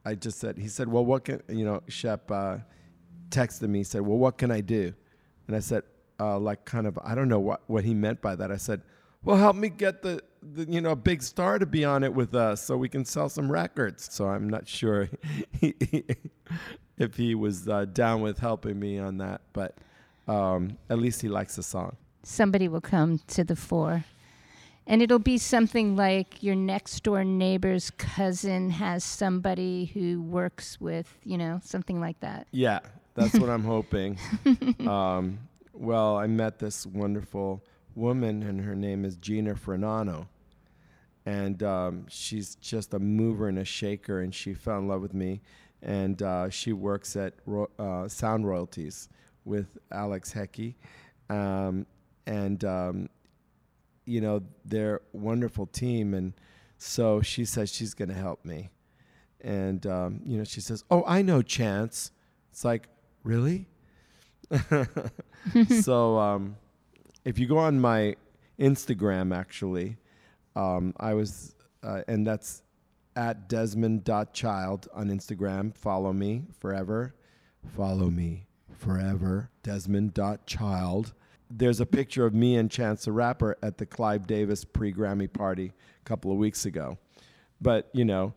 I 0.03 0.15
just 0.15 0.39
said 0.39 0.57
he 0.57 0.67
said, 0.67 0.87
well, 0.87 1.05
what 1.05 1.25
can 1.25 1.41
you 1.49 1.63
know? 1.65 1.81
Shep 1.87 2.29
uh, 2.31 2.57
texted 3.29 3.69
me 3.69 3.83
said, 3.83 4.01
well, 4.01 4.17
what 4.17 4.37
can 4.37 4.51
I 4.51 4.61
do? 4.61 4.93
And 5.47 5.55
I 5.55 5.59
said, 5.59 5.83
uh, 6.19 6.39
like 6.39 6.65
kind 6.65 6.87
of 6.87 6.97
I 7.03 7.13
don't 7.15 7.29
know 7.29 7.39
what 7.39 7.61
what 7.67 7.83
he 7.83 7.93
meant 7.93 8.21
by 8.21 8.35
that. 8.35 8.51
I 8.51 8.57
said, 8.57 8.81
well, 9.25 9.37
help 9.37 9.55
me 9.55 9.69
get 9.69 10.01
the, 10.01 10.21
the 10.41 10.71
you 10.71 10.79
know 10.79 10.91
a 10.91 10.95
big 10.95 11.21
star 11.23 11.59
to 11.59 11.65
be 11.65 11.83
on 11.83 12.03
it 12.03 12.13
with 12.13 12.35
us 12.35 12.63
so 12.63 12.77
we 12.77 12.87
can 12.87 13.03
sell 13.03 13.27
some 13.27 13.51
records. 13.51 14.07
So 14.11 14.29
I'm 14.29 14.49
not 14.49 14.67
sure 14.67 15.09
if 16.97 17.15
he 17.15 17.35
was 17.35 17.67
uh, 17.67 17.85
down 17.85 18.21
with 18.21 18.39
helping 18.39 18.79
me 18.79 18.99
on 18.99 19.17
that, 19.17 19.41
but 19.51 19.75
um, 20.27 20.77
at 20.89 20.99
least 20.99 21.21
he 21.21 21.27
likes 21.27 21.55
the 21.55 21.63
song. 21.63 21.97
Somebody 22.23 22.67
will 22.67 22.81
come 22.81 23.19
to 23.27 23.43
the 23.43 23.55
fore. 23.55 24.05
And 24.87 25.01
it'll 25.01 25.17
be 25.17 25.39
something 25.39 25.95
like 25.95 26.43
your 26.43 26.53
next 26.53 27.01
door 27.01 27.23
neighbor's 27.23 27.89
cousin 27.89 28.69
has 28.69 29.03
somebody 29.03 29.85
who 29.85 30.21
works 30.21 30.79
with, 30.79 31.17
you 31.23 31.39
know, 31.39 31.59
something 31.63 31.99
like 31.99 32.19
that. 32.19 32.45
Yeah, 32.51 32.81
that's 33.15 33.33
what 33.39 33.49
I'm 33.49 33.63
hoping. 33.75 34.19
Um, 34.87 35.39
well, 35.73 36.17
I 36.17 36.27
met 36.27 36.59
this 36.59 36.85
wonderful 36.85 37.61
woman, 37.95 38.43
and 38.43 38.61
her 38.61 38.75
name 38.75 39.05
is 39.05 39.15
Gina 39.15 39.55
Frenano. 39.55 40.27
And 41.25 41.63
um, 41.63 42.05
she's 42.07 42.55
just 42.55 42.93
a 42.93 42.99
mover 42.99 43.47
and 43.47 43.57
a 43.57 43.65
shaker, 43.65 44.19
and 44.21 44.33
she 44.33 44.53
fell 44.53 44.79
in 44.79 44.87
love 44.87 45.01
with 45.01 45.13
me. 45.13 45.41
And 45.81 46.21
uh, 46.21 46.49
she 46.49 46.73
works 46.73 47.15
at 47.15 47.33
ro- 47.45 47.69
uh, 47.79 48.07
Sound 48.07 48.47
Royalties 48.47 49.09
with 49.43 49.77
Alex 49.91 50.33
Hecky. 50.33 50.75
Um, 51.29 51.85
and, 52.25 52.63
um, 52.63 53.09
you 54.05 54.21
know, 54.21 54.41
they're 54.65 54.97
a 55.13 55.17
wonderful 55.17 55.67
team. 55.67 56.13
And 56.13 56.33
so 56.77 57.21
she 57.21 57.45
says 57.45 57.73
she's 57.73 57.93
going 57.93 58.09
to 58.09 58.15
help 58.15 58.43
me. 58.45 58.69
And, 59.41 59.85
um, 59.85 60.21
you 60.25 60.37
know, 60.37 60.43
she 60.43 60.61
says, 60.61 60.83
Oh, 60.89 61.03
I 61.05 61.21
know 61.21 61.41
Chance. 61.41 62.11
It's 62.51 62.65
like, 62.65 62.87
really? 63.23 63.67
so 65.81 66.17
um, 66.17 66.55
if 67.25 67.39
you 67.39 67.47
go 67.47 67.57
on 67.57 67.79
my 67.79 68.15
Instagram, 68.59 69.35
actually, 69.35 69.97
um, 70.55 70.93
I 70.97 71.13
was, 71.15 71.55
uh, 71.83 72.01
and 72.07 72.25
that's 72.25 72.61
at 73.15 73.49
desmond.child 73.49 74.87
on 74.93 75.07
Instagram. 75.07 75.75
Follow 75.75 76.13
me 76.13 76.43
forever. 76.59 77.15
Follow 77.75 78.09
me 78.09 78.47
forever. 78.77 79.49
Desmond.child. 79.63 81.13
There's 81.49 81.79
a 81.79 81.85
picture 81.85 82.25
of 82.25 82.33
me 82.33 82.55
and 82.57 82.69
Chance 82.69 83.05
the 83.05 83.11
Rapper 83.11 83.57
at 83.61 83.77
the 83.77 83.85
Clive 83.85 84.27
Davis 84.27 84.63
pre 84.63 84.93
Grammy 84.93 85.31
party 85.31 85.73
a 86.01 86.03
couple 86.05 86.31
of 86.31 86.37
weeks 86.37 86.65
ago. 86.65 86.97
But, 87.61 87.89
you 87.93 88.05
know, 88.05 88.33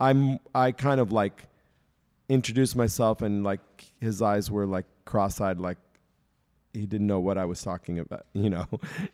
I'm, 0.00 0.38
I 0.54 0.72
kind 0.72 1.00
of 1.00 1.10
like 1.12 1.44
introduced 2.28 2.76
myself 2.76 3.22
and 3.22 3.42
like 3.42 3.60
his 4.00 4.20
eyes 4.22 4.50
were 4.50 4.66
like 4.66 4.84
cross-eyed 5.04 5.58
like 5.58 5.78
he 6.72 6.86
didn't 6.86 7.06
know 7.06 7.20
what 7.20 7.38
I 7.38 7.44
was 7.44 7.62
talking 7.62 7.98
about 7.98 8.26
you 8.32 8.50
know? 8.50 8.66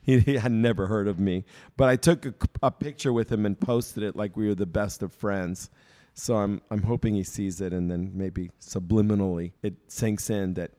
He, 0.02 0.20
he 0.20 0.34
had 0.36 0.52
never 0.52 0.86
heard 0.86 1.09
of 1.09 1.18
me. 1.18 1.44
But 1.76 1.88
I 1.88 1.96
took 1.96 2.26
a, 2.26 2.34
a 2.62 2.70
picture 2.70 3.12
with 3.12 3.30
him 3.30 3.46
and 3.46 3.59
posted 3.59 4.02
it 4.02 4.16
like 4.16 4.36
we 4.36 4.48
were 4.48 4.55
the 4.55 4.66
best 4.66 5.02
of 5.02 5.12
friends. 5.12 5.70
So 6.14 6.36
I'm 6.36 6.62
I'm 6.70 6.82
hoping 6.82 7.14
he 7.14 7.24
sees 7.24 7.61
it 7.61 7.72
and 7.72 7.90
then 7.90 8.12
maybe 8.14 8.50
subliminally 8.61 9.52
it 9.62 9.74
sinks 9.88 10.30
in 10.30 10.55
that 10.55 10.70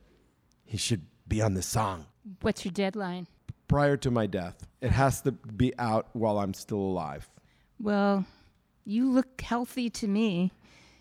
he 0.64 0.78
should 0.78 1.06
be 1.28 1.42
on 1.42 1.56
the 1.56 1.62
song. 1.62 2.06
What's 2.42 2.64
your 2.64 2.72
deadline? 2.72 3.28
prior 3.68 3.98
to 3.98 4.12
my 4.12 4.28
death. 4.28 4.68
It 4.82 4.92
has 4.92 5.22
to 5.22 5.32
be 5.32 5.74
out 5.78 6.08
while 6.14 6.40
I'm 6.40 6.54
still 6.54 6.80
alive. 6.80 7.30
Well, 7.80 8.26
you 8.86 9.12
look 9.12 9.42
healthy 9.42 9.90
to 9.92 10.08
me. 10.08 10.52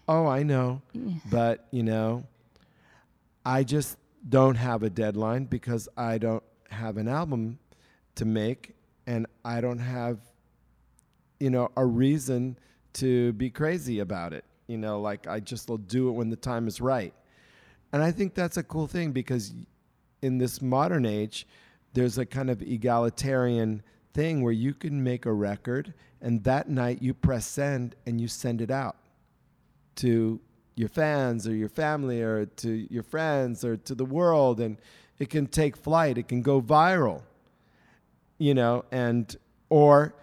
Oh, 0.09 0.27
I 0.27 0.43
know. 0.43 0.83
But, 1.31 1.67
you 1.71 1.83
know, 1.83 2.25
I 3.45 3.63
just 3.63 3.97
don't 4.29 4.57
have 4.57 4.83
a 4.83 4.91
deadline 4.91 5.45
because 5.45 5.89
I 5.97 6.19
don't 6.19 6.43
have 6.71 6.97
an 6.97 7.09
album 7.09 7.59
to 8.17 8.25
make 8.25 8.75
and 9.07 9.27
I 9.45 9.61
don't 9.61 9.79
have, 9.79 10.19
you 11.41 11.51
know, 11.51 11.71
a 11.77 11.85
reason 11.85 12.59
to 12.95 13.33
be 13.35 13.51
crazy 13.51 14.01
about 14.01 14.33
it. 14.33 14.45
You 14.67 14.79
know, 14.79 15.01
like 15.01 15.27
I 15.27 15.41
just 15.41 15.69
will 15.69 15.79
do 15.79 16.09
it 16.09 16.13
when 16.13 16.31
the 16.31 16.37
time 16.37 16.67
is 16.67 16.81
right. 16.81 17.13
And 17.93 18.03
I 18.03 18.11
think 18.11 18.35
that's 18.35 18.57
a 18.57 18.63
cool 18.63 18.87
thing 18.87 19.13
because 19.13 19.53
in 20.23 20.39
this 20.39 20.63
modern 20.63 21.05
age, 21.05 21.47
there's 21.93 22.19
a 22.19 22.25
kind 22.25 22.51
of 22.51 22.63
egalitarian 22.63 23.83
thing 24.15 24.43
where 24.43 24.53
you 24.53 24.73
can 24.73 25.03
make 25.03 25.27
a 25.27 25.33
record 25.33 25.93
and 26.21 26.43
that 26.45 26.69
night 26.69 27.03
you 27.03 27.13
press 27.13 27.47
send 27.47 27.95
and 28.07 28.21
you 28.21 28.27
send 28.27 28.61
it 28.61 28.71
out 28.71 28.97
to 29.97 30.41
your 30.77 30.89
fans 30.89 31.47
or 31.47 31.55
your 31.55 31.69
family 31.69 32.23
or 32.23 32.47
to 32.47 32.71
your 32.91 33.03
friends 33.03 33.65
or 33.65 33.77
to 33.77 33.95
the 33.95 34.05
world 34.05 34.61
and 34.61 34.79
it 35.19 35.31
can 35.31 35.47
take 35.47 35.77
flight. 35.77 36.19
It 36.19 36.29
can 36.29 36.43
go 36.43 36.61
viral 36.61 37.23
you 38.39 38.55
know 38.55 38.85
and 38.91 39.37
or 39.69 40.15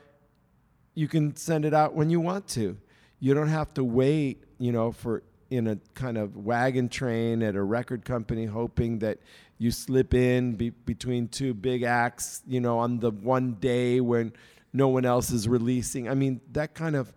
you 0.94 1.08
can 1.08 1.36
send 1.36 1.66
it 1.66 1.74
out 1.74 1.94
when 1.94 2.10
you 2.10 2.20
want 2.20 2.48
to. 2.50 2.78
You 3.20 3.34
don't 3.34 3.48
have 3.48 3.74
to 3.76 3.84
wait 3.84 4.44
you 4.60 4.72
know 4.72 4.92
for 4.92 5.24
in 5.50 5.68
a 5.68 5.76
kind 5.94 6.18
of 6.18 6.38
wagon 6.38 6.88
train 6.88 7.44
at 7.44 7.56
a 7.56 7.62
record 7.62 8.06
company 8.06 8.46
hoping 8.46 9.00
that 9.00 9.20
you 9.58 9.70
slip 9.70 10.14
in 10.14 10.54
be, 10.54 10.70
between 10.70 11.28
two 11.28 11.54
big 11.54 11.84
acts 11.84 12.42
you 12.48 12.60
know 12.60 12.80
on 12.80 13.00
the 13.00 13.12
one 13.12 13.54
day 13.56 14.00
when 14.00 14.34
no 14.74 14.88
one 14.88 15.06
else 15.06 15.32
is 15.32 15.48
releasing. 15.48 16.10
I 16.10 16.14
mean 16.14 16.42
that 16.52 16.74
kind 16.74 16.96
of 16.96 17.14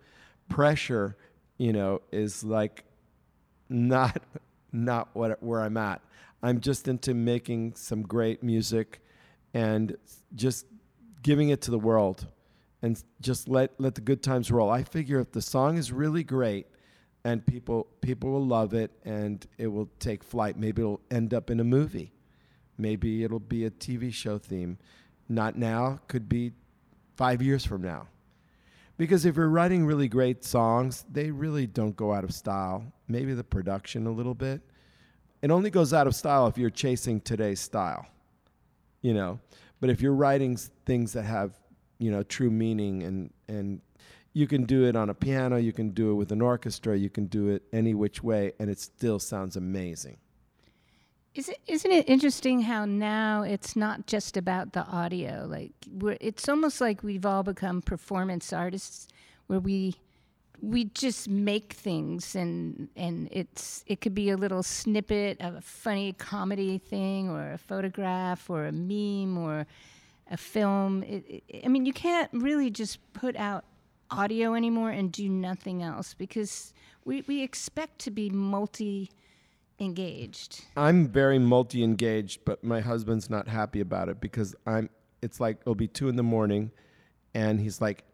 pressure 0.48 1.16
you 1.58 1.72
know 1.72 2.02
is 2.12 2.44
like 2.44 2.84
not 3.68 4.22
not 4.72 5.08
what 5.14 5.42
where 5.42 5.60
I'm 5.60 5.76
at. 5.76 6.02
I'm 6.42 6.60
just 6.60 6.88
into 6.88 7.14
making 7.14 7.74
some 7.76 8.02
great 8.02 8.42
music 8.42 9.00
and 9.54 9.96
just 10.34 10.66
giving 11.22 11.48
it 11.48 11.62
to 11.62 11.70
the 11.70 11.78
world 11.78 12.26
and 12.82 13.02
just 13.20 13.48
let 13.48 13.72
let 13.78 13.94
the 13.94 14.00
good 14.00 14.22
times 14.22 14.50
roll. 14.50 14.70
I 14.70 14.82
figure 14.82 15.20
if 15.20 15.32
the 15.32 15.40
song 15.40 15.78
is 15.78 15.90
really 15.90 16.22
great 16.22 16.66
and 17.24 17.44
people 17.46 17.86
people 18.02 18.30
will 18.30 18.46
love 18.46 18.74
it 18.74 18.90
and 19.04 19.44
it 19.56 19.68
will 19.68 19.88
take 19.98 20.22
flight, 20.22 20.58
maybe 20.58 20.82
it'll 20.82 21.00
end 21.10 21.32
up 21.32 21.50
in 21.50 21.60
a 21.60 21.64
movie. 21.64 22.12
Maybe 22.76 23.24
it'll 23.24 23.38
be 23.40 23.64
a 23.64 23.70
TV 23.70 24.12
show 24.12 24.36
theme. 24.36 24.78
Not 25.28 25.56
now, 25.56 26.00
could 26.08 26.28
be 26.28 26.52
5 27.16 27.40
years 27.40 27.64
from 27.64 27.80
now. 27.80 28.08
Because 28.96 29.24
if 29.24 29.36
you're 29.36 29.48
writing 29.48 29.84
really 29.84 30.08
great 30.08 30.44
songs, 30.44 31.04
they 31.10 31.30
really 31.30 31.66
don't 31.66 31.96
go 31.96 32.12
out 32.12 32.24
of 32.24 32.32
style. 32.32 32.92
Maybe 33.08 33.34
the 33.34 33.44
production 33.44 34.06
a 34.06 34.12
little 34.12 34.34
bit. 34.34 34.60
It 35.42 35.50
only 35.50 35.70
goes 35.70 35.92
out 35.92 36.06
of 36.06 36.14
style 36.14 36.46
if 36.46 36.56
you're 36.56 36.70
chasing 36.70 37.20
today's 37.20 37.60
style, 37.60 38.06
you 39.02 39.12
know. 39.12 39.40
But 39.80 39.90
if 39.90 40.00
you're 40.00 40.14
writing 40.14 40.56
things 40.86 41.12
that 41.12 41.24
have, 41.24 41.52
you 41.98 42.10
know, 42.10 42.22
true 42.22 42.50
meaning 42.50 43.02
and 43.02 43.30
and 43.48 43.80
you 44.32 44.46
can 44.46 44.64
do 44.64 44.84
it 44.84 44.96
on 44.96 45.10
a 45.10 45.14
piano, 45.14 45.56
you 45.56 45.72
can 45.72 45.90
do 45.90 46.10
it 46.10 46.14
with 46.14 46.32
an 46.32 46.40
orchestra, 46.40 46.96
you 46.96 47.10
can 47.10 47.26
do 47.26 47.48
it 47.48 47.62
any 47.72 47.94
which 47.94 48.22
way, 48.22 48.52
and 48.58 48.70
it 48.70 48.80
still 48.80 49.18
sounds 49.18 49.56
amazing. 49.56 50.16
Is 51.34 51.48
it, 51.48 51.58
isn't 51.66 51.90
it 51.90 52.08
interesting 52.08 52.62
how 52.62 52.84
now 52.84 53.42
it's 53.42 53.74
not 53.74 54.06
just 54.06 54.36
about 54.36 54.72
the 54.72 54.84
audio? 54.86 55.46
Like 55.48 55.72
it's 56.20 56.48
almost 56.48 56.80
like 56.80 57.02
we've 57.02 57.26
all 57.26 57.42
become 57.42 57.82
performance 57.82 58.52
artists, 58.52 59.08
where 59.48 59.58
we 59.58 59.96
we 60.62 60.84
just 60.84 61.28
make 61.28 61.72
things 61.72 62.36
and 62.36 62.88
and 62.96 63.28
it's 63.32 63.84
it 63.88 64.00
could 64.00 64.14
be 64.14 64.30
a 64.30 64.36
little 64.36 64.62
snippet 64.62 65.40
of 65.40 65.56
a 65.56 65.60
funny 65.60 66.12
comedy 66.12 66.78
thing 66.78 67.28
or 67.28 67.52
a 67.52 67.58
photograph 67.58 68.48
or 68.48 68.66
a 68.66 68.72
meme 68.72 69.36
or 69.36 69.66
a 70.30 70.36
film. 70.36 71.02
It, 71.02 71.42
it, 71.48 71.64
I 71.64 71.68
mean, 71.68 71.84
you 71.84 71.92
can't 71.92 72.30
really 72.32 72.70
just 72.70 73.00
put 73.12 73.34
out 73.34 73.64
audio 74.08 74.54
anymore 74.54 74.90
and 74.90 75.10
do 75.10 75.28
nothing 75.28 75.82
else 75.82 76.14
because 76.14 76.72
we, 77.04 77.24
we 77.26 77.42
expect 77.42 77.98
to 78.00 78.10
be 78.12 78.30
multi 78.30 79.10
engaged. 79.78 80.64
I'm 80.76 81.08
very 81.08 81.38
multi 81.38 81.82
engaged, 81.82 82.44
but 82.44 82.62
my 82.64 82.80
husband's 82.80 83.28
not 83.28 83.48
happy 83.48 83.80
about 83.80 84.08
it 84.08 84.20
because 84.20 84.54
I'm 84.66 84.90
it's 85.22 85.40
like 85.40 85.60
it'll 85.62 85.74
be 85.74 85.88
two 85.88 86.08
in 86.08 86.16
the 86.16 86.22
morning 86.22 86.70
and 87.34 87.60
he's 87.60 87.80
like, 87.80 88.04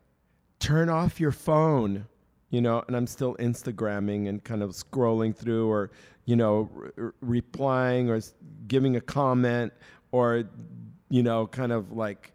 Turn 0.59 0.89
off 0.89 1.19
your 1.21 1.33
phone 1.33 2.07
you 2.51 2.61
know, 2.61 2.83
and 2.87 2.97
I'm 2.97 3.07
still 3.07 3.37
Instagramming 3.37 4.29
and 4.29 4.43
kind 4.43 4.63
of 4.63 4.71
scrolling 4.71 5.35
through 5.35 5.71
or, 5.71 5.91
you 6.25 6.37
know, 6.37 6.69
re- 6.97 7.13
replying 7.21 8.11
or 8.11 8.21
giving 8.67 8.97
a 8.97 9.01
comment 9.01 9.73
or, 10.11 10.45
you 11.09 11.23
know, 11.23 11.47
kind 11.47 11.71
of 11.71 11.93
like 11.93 12.33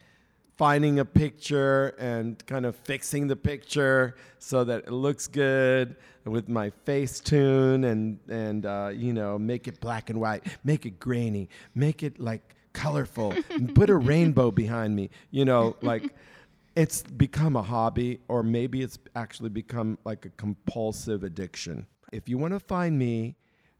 finding 0.57 0.99
a 0.99 1.05
picture 1.05 1.89
and 1.99 2.45
kind 2.45 2.65
of 2.65 2.75
fixing 2.75 3.27
the 3.27 3.35
picture 3.35 4.15
so 4.39 4.63
that 4.63 4.85
it 4.85 4.91
looks 4.91 5.27
good 5.27 5.95
with 6.25 6.49
my 6.49 6.71
Facetune 6.85 7.85
and 7.85 8.19
and 8.29 8.65
uh, 8.65 8.89
you 8.93 9.13
know 9.13 9.37
make 9.37 9.67
it 9.67 9.79
black 9.79 10.09
and 10.09 10.19
white, 10.19 10.45
make 10.63 10.85
it 10.85 10.99
grainy, 10.99 11.49
make 11.73 12.03
it 12.03 12.19
like 12.19 12.55
colorful, 12.73 13.33
put 13.75 13.89
a 13.89 13.95
rainbow 13.95 14.51
behind 14.51 14.95
me, 14.95 15.09
you 15.31 15.45
know, 15.45 15.75
like 15.81 16.13
it's 16.75 17.03
become 17.03 17.55
a 17.55 17.61
hobby 17.61 18.19
or 18.27 18.43
maybe 18.43 18.81
it's 18.81 18.99
actually 19.15 19.49
become 19.49 19.97
like 20.03 20.25
a 20.25 20.29
compulsive 20.29 21.23
addiction. 21.23 21.85
If 22.11 22.29
you 22.29 22.37
want 22.37 22.53
to 22.53 22.59
find 22.59 22.97
me, 22.97 23.35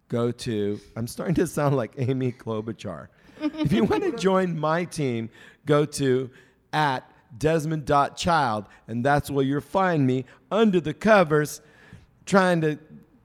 go 0.09 0.31
to 0.31 0.79
I'm 0.95 1.07
starting 1.07 1.35
to 1.35 1.47
sound 1.47 1.75
like 1.75 1.93
Amy 1.97 2.31
Klobuchar. 2.31 3.07
if 3.41 3.71
you 3.71 3.83
want 3.83 4.03
to 4.03 4.11
join 4.17 4.57
my 4.57 4.85
team, 4.85 5.29
go 5.65 5.85
to 5.85 6.29
at 6.75 7.09
desmond.child 7.37 8.65
and 8.87 9.03
that's 9.03 9.31
where 9.31 9.43
you'll 9.43 9.61
find 9.61 10.05
me 10.05 10.25
under 10.51 10.79
the 10.79 10.93
covers 10.93 11.61
trying 12.25 12.61
to 12.61 12.77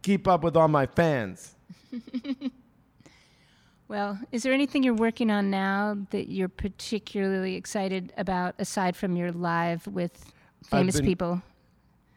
keep 0.03 0.27
up 0.27 0.43
with 0.43 0.57
all 0.57 0.69
my 0.69 0.87
fans. 0.87 1.55
Well, 3.91 4.21
is 4.31 4.45
there 4.45 4.53
anything 4.53 4.85
you're 4.85 4.95
working 4.95 5.33
on 5.33 5.51
now 5.51 5.97
that 6.11 6.31
you're 6.31 6.49
particularly 6.49 7.57
excited 7.57 8.13
about 8.17 8.55
aside 8.61 8.95
from 8.95 9.17
your 9.17 9.33
live 9.33 9.85
with 9.89 10.33
famous 10.63 10.99
been, 10.99 11.07
people? 11.07 11.43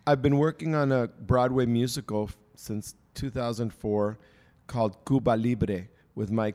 I've 0.05 0.21
been 0.21 0.37
working 0.37 0.75
on 0.75 0.91
a 0.91 1.07
Broadway 1.07 1.65
musical 1.65 2.25
f- 2.25 2.37
since 2.55 2.93
2004 3.15 4.19
called 4.67 5.03
Cuba 5.03 5.31
Libre 5.31 5.87
with 6.13 6.29
my 6.29 6.53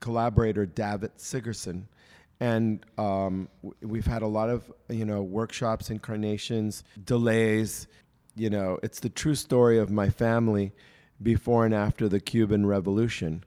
collaborator 0.00 0.66
Davitt 0.66 1.18
Sigerson. 1.18 1.88
And 2.40 2.84
um, 2.98 3.48
we've 3.80 4.06
had 4.06 4.22
a 4.22 4.26
lot 4.26 4.50
of, 4.50 4.70
you 4.88 5.04
know, 5.04 5.22
workshops, 5.22 5.90
incarnations, 5.90 6.84
delays. 7.04 7.86
You 8.34 8.50
know, 8.50 8.78
it's 8.82 9.00
the 9.00 9.08
true 9.08 9.34
story 9.34 9.78
of 9.78 9.90
my 9.90 10.10
family 10.10 10.72
before 11.22 11.64
and 11.64 11.74
after 11.74 12.08
the 12.08 12.20
Cuban 12.20 12.66
Revolution. 12.66 13.44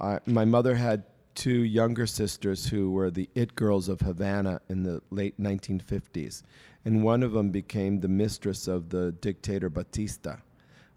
I, 0.00 0.18
my 0.26 0.44
mother 0.44 0.74
had 0.74 1.04
two 1.34 1.64
younger 1.64 2.06
sisters 2.06 2.66
who 2.66 2.90
were 2.90 3.10
the 3.10 3.28
it 3.34 3.54
girls 3.54 3.88
of 3.88 4.00
Havana 4.00 4.60
in 4.68 4.82
the 4.82 5.00
late 5.10 5.40
1950s, 5.40 6.42
and 6.84 7.02
one 7.02 7.22
of 7.22 7.32
them 7.32 7.50
became 7.50 8.00
the 8.00 8.08
mistress 8.08 8.68
of 8.68 8.90
the 8.90 9.12
dictator 9.12 9.70
Batista, 9.70 10.36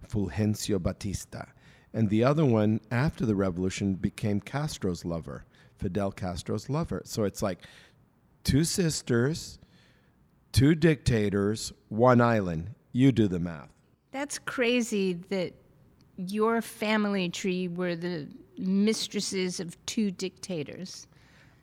Fulgencio 0.07 0.81
Batista, 0.81 1.45
and 1.93 2.09
the 2.09 2.23
other 2.23 2.45
one, 2.45 2.81
after 2.91 3.25
the 3.25 3.35
revolution, 3.35 3.93
became 3.93 4.41
Castro's 4.41 5.05
lover, 5.05 5.45
Fidel 5.77 6.11
Castro's 6.11 6.69
lover. 6.69 7.01
So 7.05 7.23
it's 7.23 7.41
like 7.41 7.59
two 8.43 8.63
sisters, 8.63 9.59
two 10.51 10.75
dictators, 10.75 11.73
one 11.89 12.21
island. 12.21 12.71
You 12.91 13.11
do 13.11 13.27
the 13.27 13.39
math. 13.39 13.69
That's 14.11 14.39
crazy 14.39 15.13
that 15.29 15.53
your 16.17 16.61
family 16.61 17.29
tree 17.29 17.67
were 17.67 17.95
the 17.95 18.27
mistresses 18.57 19.59
of 19.59 19.83
two 19.85 20.11
dictators. 20.11 21.07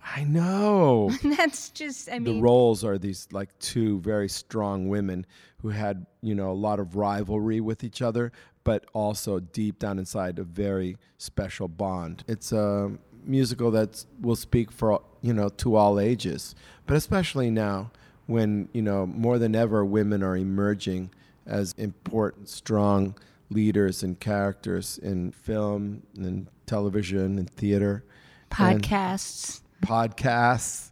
I 0.05 0.25
know. 0.25 1.11
That's 1.23 1.71
just, 1.71 2.11
I 2.11 2.19
mean. 2.19 2.37
The 2.37 2.43
roles 2.43 2.85
are 2.85 2.99
these 2.99 3.29
like 3.33 3.57
two 3.59 4.01
very 4.01 4.29
strong 4.29 4.89
women 4.89 5.27
who 5.59 5.69
had, 5.69 6.07
you 6.21 6.35
know, 6.35 6.51
a 6.51 6.53
lot 6.53 6.81
of 6.81 6.97
rivalry 6.97 7.61
with 7.61 7.85
each 7.85 8.03
other, 8.03 8.33
but 8.65 8.85
also 8.93 9.41
deep 9.41 9.79
down 9.79 9.99
inside 9.99 10.39
a 10.39 10.45
very 10.45 10.97
special 11.19 11.69
bond. 11.69 12.25
It's 12.27 12.53
a 12.53 12.91
musical 13.25 13.71
that 13.73 14.05
will 14.21 14.37
speak 14.37 14.71
for, 14.71 15.03
you 15.21 15.33
know, 15.33 15.49
to 15.49 15.77
all 15.77 15.99
ages, 15.99 16.55
but 16.87 16.97
especially 16.97 17.51
now 17.51 17.91
when, 18.27 18.69
you 18.73 18.83
know, 18.83 19.07
more 19.07 19.39
than 19.39 19.55
ever 19.55 19.85
women 19.85 20.23
are 20.23 20.37
emerging 20.37 21.11
as 21.47 21.73
important, 21.77 22.49
strong 22.49 23.15
leaders 23.51 24.03
and 24.03 24.19
characters 24.21 24.99
in 24.99 25.33
film 25.33 26.03
and 26.17 26.47
television 26.67 27.39
and 27.39 27.51
theater, 27.51 28.05
podcasts, 28.51 29.61
and 29.81 29.89
podcasts. 29.89 30.91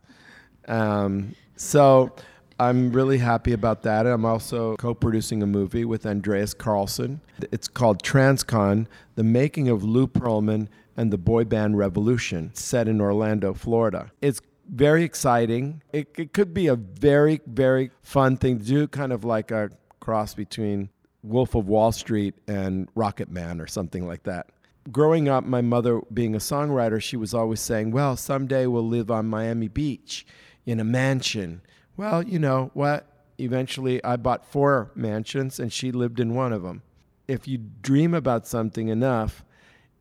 Um, 0.69 1.35
so 1.57 2.13
I'm 2.59 2.93
really 2.93 3.19
happy 3.19 3.53
about 3.53 3.83
that. 3.85 4.07
I'm 4.07 4.25
also 4.25 4.77
co-producing 4.77 5.43
a 5.43 5.47
movie 5.47 5.85
with 5.85 6.05
Andreas 6.05 6.53
Carlsson. 6.53 7.21
It's 7.51 7.69
called 7.69 8.03
Transcon: 8.03 8.87
The 9.15 9.25
Making 9.25 9.69
of 9.69 9.83
Lou 9.83 10.07
Pearlman 10.07 10.69
and 11.01 11.11
the 11.11 11.17
Boy 11.17 11.45
Band 11.45 11.79
Revolution, 11.79 12.51
set 12.53 12.87
in 12.87 13.01
Orlando, 13.01 13.55
Florida. 13.55 14.13
It's 14.21 14.43
very 14.69 15.03
exciting. 15.03 15.83
It, 15.95 16.09
it 16.19 16.35
could 16.35 16.53
be 16.53 16.67
a 16.67 16.77
very, 16.77 17.41
very 17.47 17.91
fun 18.03 18.37
thing 18.37 18.59
to 18.59 18.65
do, 18.67 18.87
kind 18.87 19.11
of 19.11 19.25
like 19.25 19.51
a 19.51 19.71
cross 20.01 20.35
between 20.35 20.91
Wolf 21.23 21.55
of 21.55 21.69
Wall 21.69 21.91
Street 21.91 22.35
and 22.47 22.95
Rocketman 22.95 23.63
or 23.63 23.67
something 23.67 24.07
like 24.07 24.25
that. 24.25 24.49
Growing 24.93 25.27
up, 25.27 25.43
my 25.43 25.63
mother 25.63 26.03
being 26.13 26.35
a 26.35 26.39
songwriter, 26.39 27.01
she 27.01 27.17
was 27.17 27.33
always 27.33 27.61
saying, 27.61 27.93
Well, 27.93 28.15
someday 28.15 28.67
we'll 28.67 28.87
live 28.87 29.11
on 29.11 29.27
Miami 29.27 29.69
Beach 29.69 30.27
in 30.67 30.81
a 30.81 30.85
mansion. 30.85 31.63
Well, 31.97 32.23
you 32.23 32.39
know 32.39 32.73
what? 32.75 33.07
Eventually, 33.39 34.05
I 34.05 34.17
bought 34.17 34.45
four 34.45 34.91
mansions 34.95 35.59
and 35.59 35.73
she 35.73 35.93
lived 35.93 36.21
in 36.21 36.35
one 36.35 36.53
of 36.53 36.63
them. 36.63 36.83
If 37.27 37.49
you 37.49 37.57
dream 37.57 38.13
about 38.13 38.47
something 38.47 38.89
enough, 38.89 39.47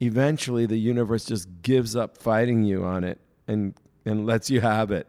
eventually 0.02 0.66
the 0.66 0.78
universe 0.78 1.26
just 1.26 1.48
gives 1.62 1.96
up 1.96 2.18
fighting 2.18 2.64
you 2.64 2.84
on 2.84 3.04
it 3.04 3.20
and, 3.48 3.74
and 4.06 4.26
lets 4.26 4.50
you 4.50 4.62
have 4.62 4.92
it. 4.92 5.08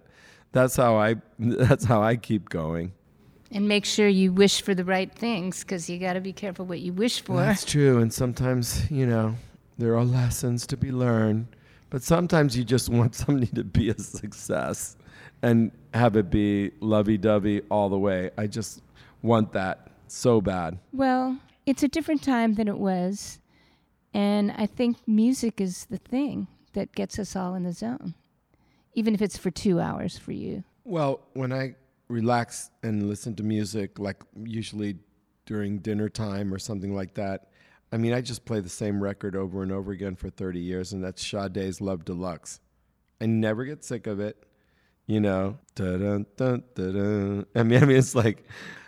That's 0.52 0.76
how 0.76 0.96
I 0.96 1.16
that's 1.38 1.84
how 1.84 2.02
I 2.02 2.16
keep 2.16 2.48
going 2.48 2.92
and 3.50 3.66
make 3.66 3.84
sure 3.84 4.08
you 4.08 4.32
wish 4.32 4.62
for 4.62 4.74
the 4.74 4.84
right 4.84 5.12
things 5.12 5.60
because 5.60 5.90
you 5.90 5.98
got 5.98 6.12
to 6.12 6.20
be 6.20 6.32
careful 6.32 6.66
what 6.66 6.80
you 6.80 6.92
wish 6.92 7.20
for. 7.20 7.36
That's 7.36 7.64
true. 7.64 7.98
And 7.98 8.12
sometimes, 8.12 8.88
you 8.90 9.06
know, 9.06 9.34
there 9.78 9.96
are 9.96 10.04
lessons 10.04 10.66
to 10.68 10.76
be 10.76 10.92
learned, 10.92 11.48
but 11.90 12.02
sometimes 12.02 12.56
you 12.56 12.64
just 12.64 12.88
want 12.88 13.14
somebody 13.16 13.48
to 13.48 13.64
be 13.64 13.90
a 13.90 13.98
success 13.98 14.96
and 15.42 15.72
have 15.94 16.16
it 16.16 16.30
be 16.30 16.70
lovey 16.80 17.18
dovey 17.18 17.62
all 17.70 17.88
the 17.88 17.98
way. 17.98 18.30
I 18.38 18.46
just 18.46 18.82
want 19.22 19.52
that 19.52 19.88
so 20.06 20.40
bad. 20.40 20.78
Well, 20.92 21.36
it's 21.66 21.82
a 21.82 21.88
different 21.88 22.22
time 22.22 22.54
than 22.54 22.68
it 22.68 22.78
was. 22.78 23.39
And 24.12 24.52
I 24.52 24.66
think 24.66 24.96
music 25.06 25.60
is 25.60 25.86
the 25.86 25.98
thing 25.98 26.48
that 26.72 26.92
gets 26.92 27.18
us 27.18 27.36
all 27.36 27.54
in 27.54 27.62
the 27.62 27.72
zone, 27.72 28.14
even 28.94 29.14
if 29.14 29.22
it's 29.22 29.38
for 29.38 29.50
two 29.50 29.80
hours 29.80 30.18
for 30.18 30.32
you. 30.32 30.64
Well, 30.84 31.20
when 31.34 31.52
I 31.52 31.76
relax 32.08 32.70
and 32.82 33.08
listen 33.08 33.36
to 33.36 33.42
music, 33.42 33.98
like 33.98 34.22
usually 34.42 34.96
during 35.50 35.78
dinner 35.78 36.08
time 36.08 36.54
or 36.54 36.58
something 36.58 36.94
like 36.94 37.14
that. 37.14 37.48
I 37.92 37.96
mean, 37.96 38.12
I 38.12 38.20
just 38.20 38.44
play 38.44 38.60
the 38.60 38.68
same 38.68 39.02
record 39.02 39.34
over 39.34 39.64
and 39.64 39.72
over 39.72 39.90
again 39.90 40.14
for 40.14 40.30
30 40.30 40.60
years, 40.60 40.92
and 40.92 41.02
that's 41.02 41.26
Sade's 41.26 41.80
Love 41.80 42.04
Deluxe. 42.04 42.60
I 43.20 43.26
never 43.26 43.64
get 43.64 43.84
sick 43.84 44.06
of 44.06 44.20
it, 44.20 44.46
you 45.06 45.18
know. 45.18 45.58
I 45.78 45.82
mean, 45.82 47.46
I 47.56 47.62
mean, 47.64 47.96
it's 47.96 48.14
like, 48.14 48.46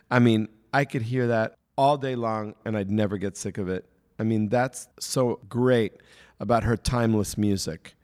I 0.08 0.20
mean, 0.20 0.48
I 0.72 0.84
could 0.84 1.02
hear 1.02 1.26
that 1.26 1.56
all 1.76 1.96
day 1.96 2.14
long, 2.14 2.54
and 2.64 2.76
I'd 2.76 2.92
never 2.92 3.18
get 3.18 3.36
sick 3.36 3.58
of 3.58 3.68
it. 3.68 3.84
I 4.22 4.24
mean, 4.24 4.48
that's 4.48 4.86
so 5.00 5.40
great 5.48 5.94
about 6.38 6.62
her 6.62 6.76
timeless 6.76 7.36
music. 7.36 7.96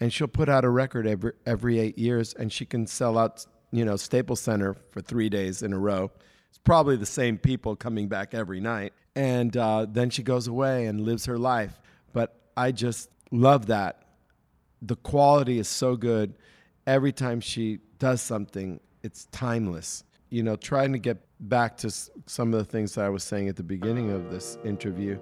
And 0.00 0.12
she'll 0.12 0.28
put 0.28 0.50
out 0.50 0.66
a 0.66 0.68
record 0.68 1.06
every 1.06 1.32
every 1.46 1.78
eight 1.78 1.96
years, 1.96 2.34
and 2.34 2.52
she 2.52 2.66
can 2.66 2.86
sell 2.86 3.16
out 3.16 3.46
you 3.72 3.86
know, 3.86 3.96
Staples 3.96 4.40
Center 4.40 4.76
for 4.90 5.00
three 5.00 5.30
days 5.30 5.62
in 5.62 5.72
a 5.72 5.78
row 5.78 6.10
It's 6.50 6.58
probably 6.58 6.96
the 6.96 7.06
same 7.06 7.38
people 7.38 7.74
coming 7.74 8.06
back 8.06 8.34
every 8.34 8.60
night. 8.60 8.92
And 9.16 9.56
uh, 9.56 9.86
then 9.88 10.10
she 10.10 10.22
goes 10.22 10.46
away 10.46 10.84
and 10.88 11.00
lives 11.00 11.24
her 11.24 11.38
life. 11.38 11.80
But 12.12 12.38
I 12.54 12.72
just 12.72 13.08
love 13.30 13.64
that. 13.66 14.02
The 14.82 14.96
quality 14.96 15.58
is 15.58 15.68
so 15.68 15.96
good. 15.96 16.34
Every 16.86 17.12
time 17.12 17.40
she 17.40 17.78
does 17.98 18.20
something, 18.20 18.78
it's 19.02 19.24
timeless. 19.32 20.04
You 20.28 20.42
know, 20.42 20.56
trying 20.56 20.92
to 20.92 20.98
get 20.98 21.24
back 21.40 21.78
to 21.78 21.90
some 22.26 22.52
of 22.52 22.58
the 22.58 22.70
things 22.70 22.94
that 22.96 23.06
I 23.06 23.08
was 23.08 23.24
saying 23.24 23.48
at 23.48 23.56
the 23.56 23.62
beginning 23.62 24.10
of 24.10 24.30
this 24.30 24.58
interview 24.64 25.18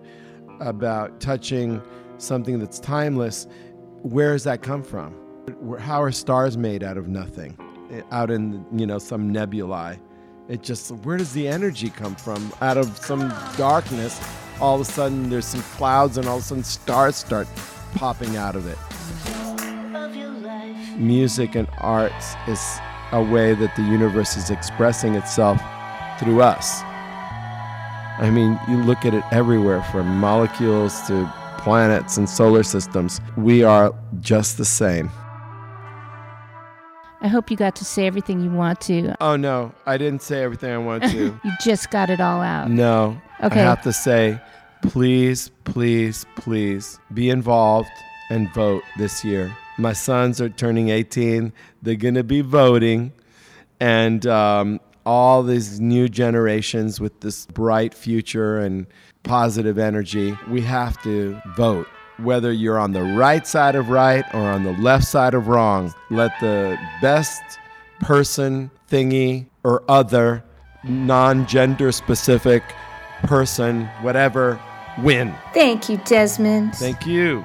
about 0.61 1.21
touching 1.21 1.83
something 2.19 2.59
that's 2.59 2.79
timeless, 2.79 3.47
where 4.03 4.33
does 4.33 4.45
that 4.45 4.63
come 4.63 4.83
from? 4.83 5.15
How 5.79 6.03
are 6.03 6.13
stars 6.13 6.57
made 6.57 6.83
out 6.83 6.97
of 6.97 7.09
nothing? 7.09 7.59
Eh, 7.91 8.03
out 8.11 8.31
in, 8.31 8.65
you 8.73 8.87
know, 8.87 8.99
some 8.99 9.31
nebulae. 9.31 9.99
It 10.49 10.63
just, 10.63 10.91
where 10.91 11.17
does 11.17 11.33
the 11.33 11.49
energy 11.49 11.91
come 11.91 12.15
from? 12.15 12.53
Out 12.61 12.77
of 12.77 12.97
some 12.99 13.29
darkness, 13.57 14.21
all 14.61 14.75
of 14.75 14.81
a 14.83 14.85
sudden 14.85 15.31
there's 15.31 15.47
some 15.47 15.63
clouds 15.63 16.19
and 16.19 16.27
all 16.27 16.37
of 16.37 16.43
a 16.43 16.45
sudden 16.45 16.65
stars 16.65 17.17
start 17.17 17.49
popping 17.95 18.37
out 18.37 18.57
of 18.57 18.67
it. 18.67 18.79
Music 20.99 21.55
and 21.55 21.69
arts 21.79 22.35
is 22.47 22.61
a 23.13 23.23
way 23.23 23.55
that 23.55 23.75
the 23.75 23.83
universe 23.83 24.37
is 24.37 24.51
expressing 24.51 25.15
itself 25.15 25.61
through 26.19 26.43
us. 26.43 26.83
I 28.21 28.29
mean, 28.29 28.61
you 28.69 28.77
look 28.77 29.07
at 29.07 29.15
it 29.15 29.25
everywhere 29.33 29.83
from 29.85 30.07
molecules 30.19 31.01
to 31.07 31.33
planets 31.57 32.19
and 32.19 32.29
solar 32.29 32.63
systems. 32.63 33.19
We 33.39 33.63
are 33.63 33.95
just 34.21 34.59
the 34.59 34.65
same. 34.67 35.11
I 37.23 37.29
hope 37.29 37.51
you 37.51 37.57
got 37.57 37.75
to 37.77 37.85
say 37.85 38.07
everything 38.07 38.43
you 38.43 38.51
want 38.51 38.79
to. 38.83 39.15
Oh, 39.23 39.37
no, 39.37 39.73
I 39.87 39.97
didn't 39.97 40.21
say 40.21 40.43
everything 40.43 40.71
I 40.71 40.77
wanted 40.77 41.13
to. 41.13 41.41
you 41.45 41.53
just 41.63 41.91
got 41.91 42.11
it 42.11 42.21
all 42.21 42.43
out. 42.43 42.71
No. 42.71 43.19
Okay. 43.43 43.59
I 43.59 43.63
have 43.63 43.81
to 43.83 43.93
say, 43.93 44.39
please, 44.83 45.51
please, 45.65 46.27
please 46.37 46.99
be 47.15 47.31
involved 47.31 47.89
and 48.29 48.53
vote 48.53 48.83
this 48.99 49.25
year. 49.25 49.57
My 49.79 49.95
sons 49.95 50.43
are 50.43 50.51
turning 50.51 50.91
18. 50.91 51.55
They're 51.81 51.95
going 51.95 52.17
to 52.17 52.25
be 52.25 52.43
voting. 52.43 53.13
And 53.81 54.27
um, 54.27 54.79
all 55.07 55.43
these 55.43 55.81
new 55.81 56.09
generations 56.09 57.01
with 57.01 57.21
this 57.21 57.47
bright 57.47 57.95
future 57.95 58.59
and 58.59 58.87
positive 59.23 59.79
energy, 59.79 60.37
we 60.49 60.61
have 60.63 61.01
to 61.03 61.41
vote 61.57 61.87
whether 62.19 62.53
you're 62.53 62.79
on 62.79 62.93
the 62.93 63.03
right 63.03 63.47
side 63.47 63.75
of 63.75 63.89
right 63.89 64.25
or 64.35 64.43
on 64.43 64.65
the 64.65 64.73
left 64.73 65.05
side 65.05 65.35
of 65.35 65.49
wrong. 65.49 65.93
Let 66.11 66.33
the 66.41 66.79
best 67.01 67.43
person, 68.01 68.71
thingy, 68.91 69.47
or 69.65 69.83
other 69.89 70.45
non 70.85 71.47
gender 71.47 71.93
specific 71.93 72.63
person, 73.23 73.87
whatever, 74.03 74.61
win. 74.99 75.35
Thank 75.55 75.89
you, 75.89 75.99
Desmond. 75.99 76.75
Thank 76.75 77.07
you. 77.07 77.45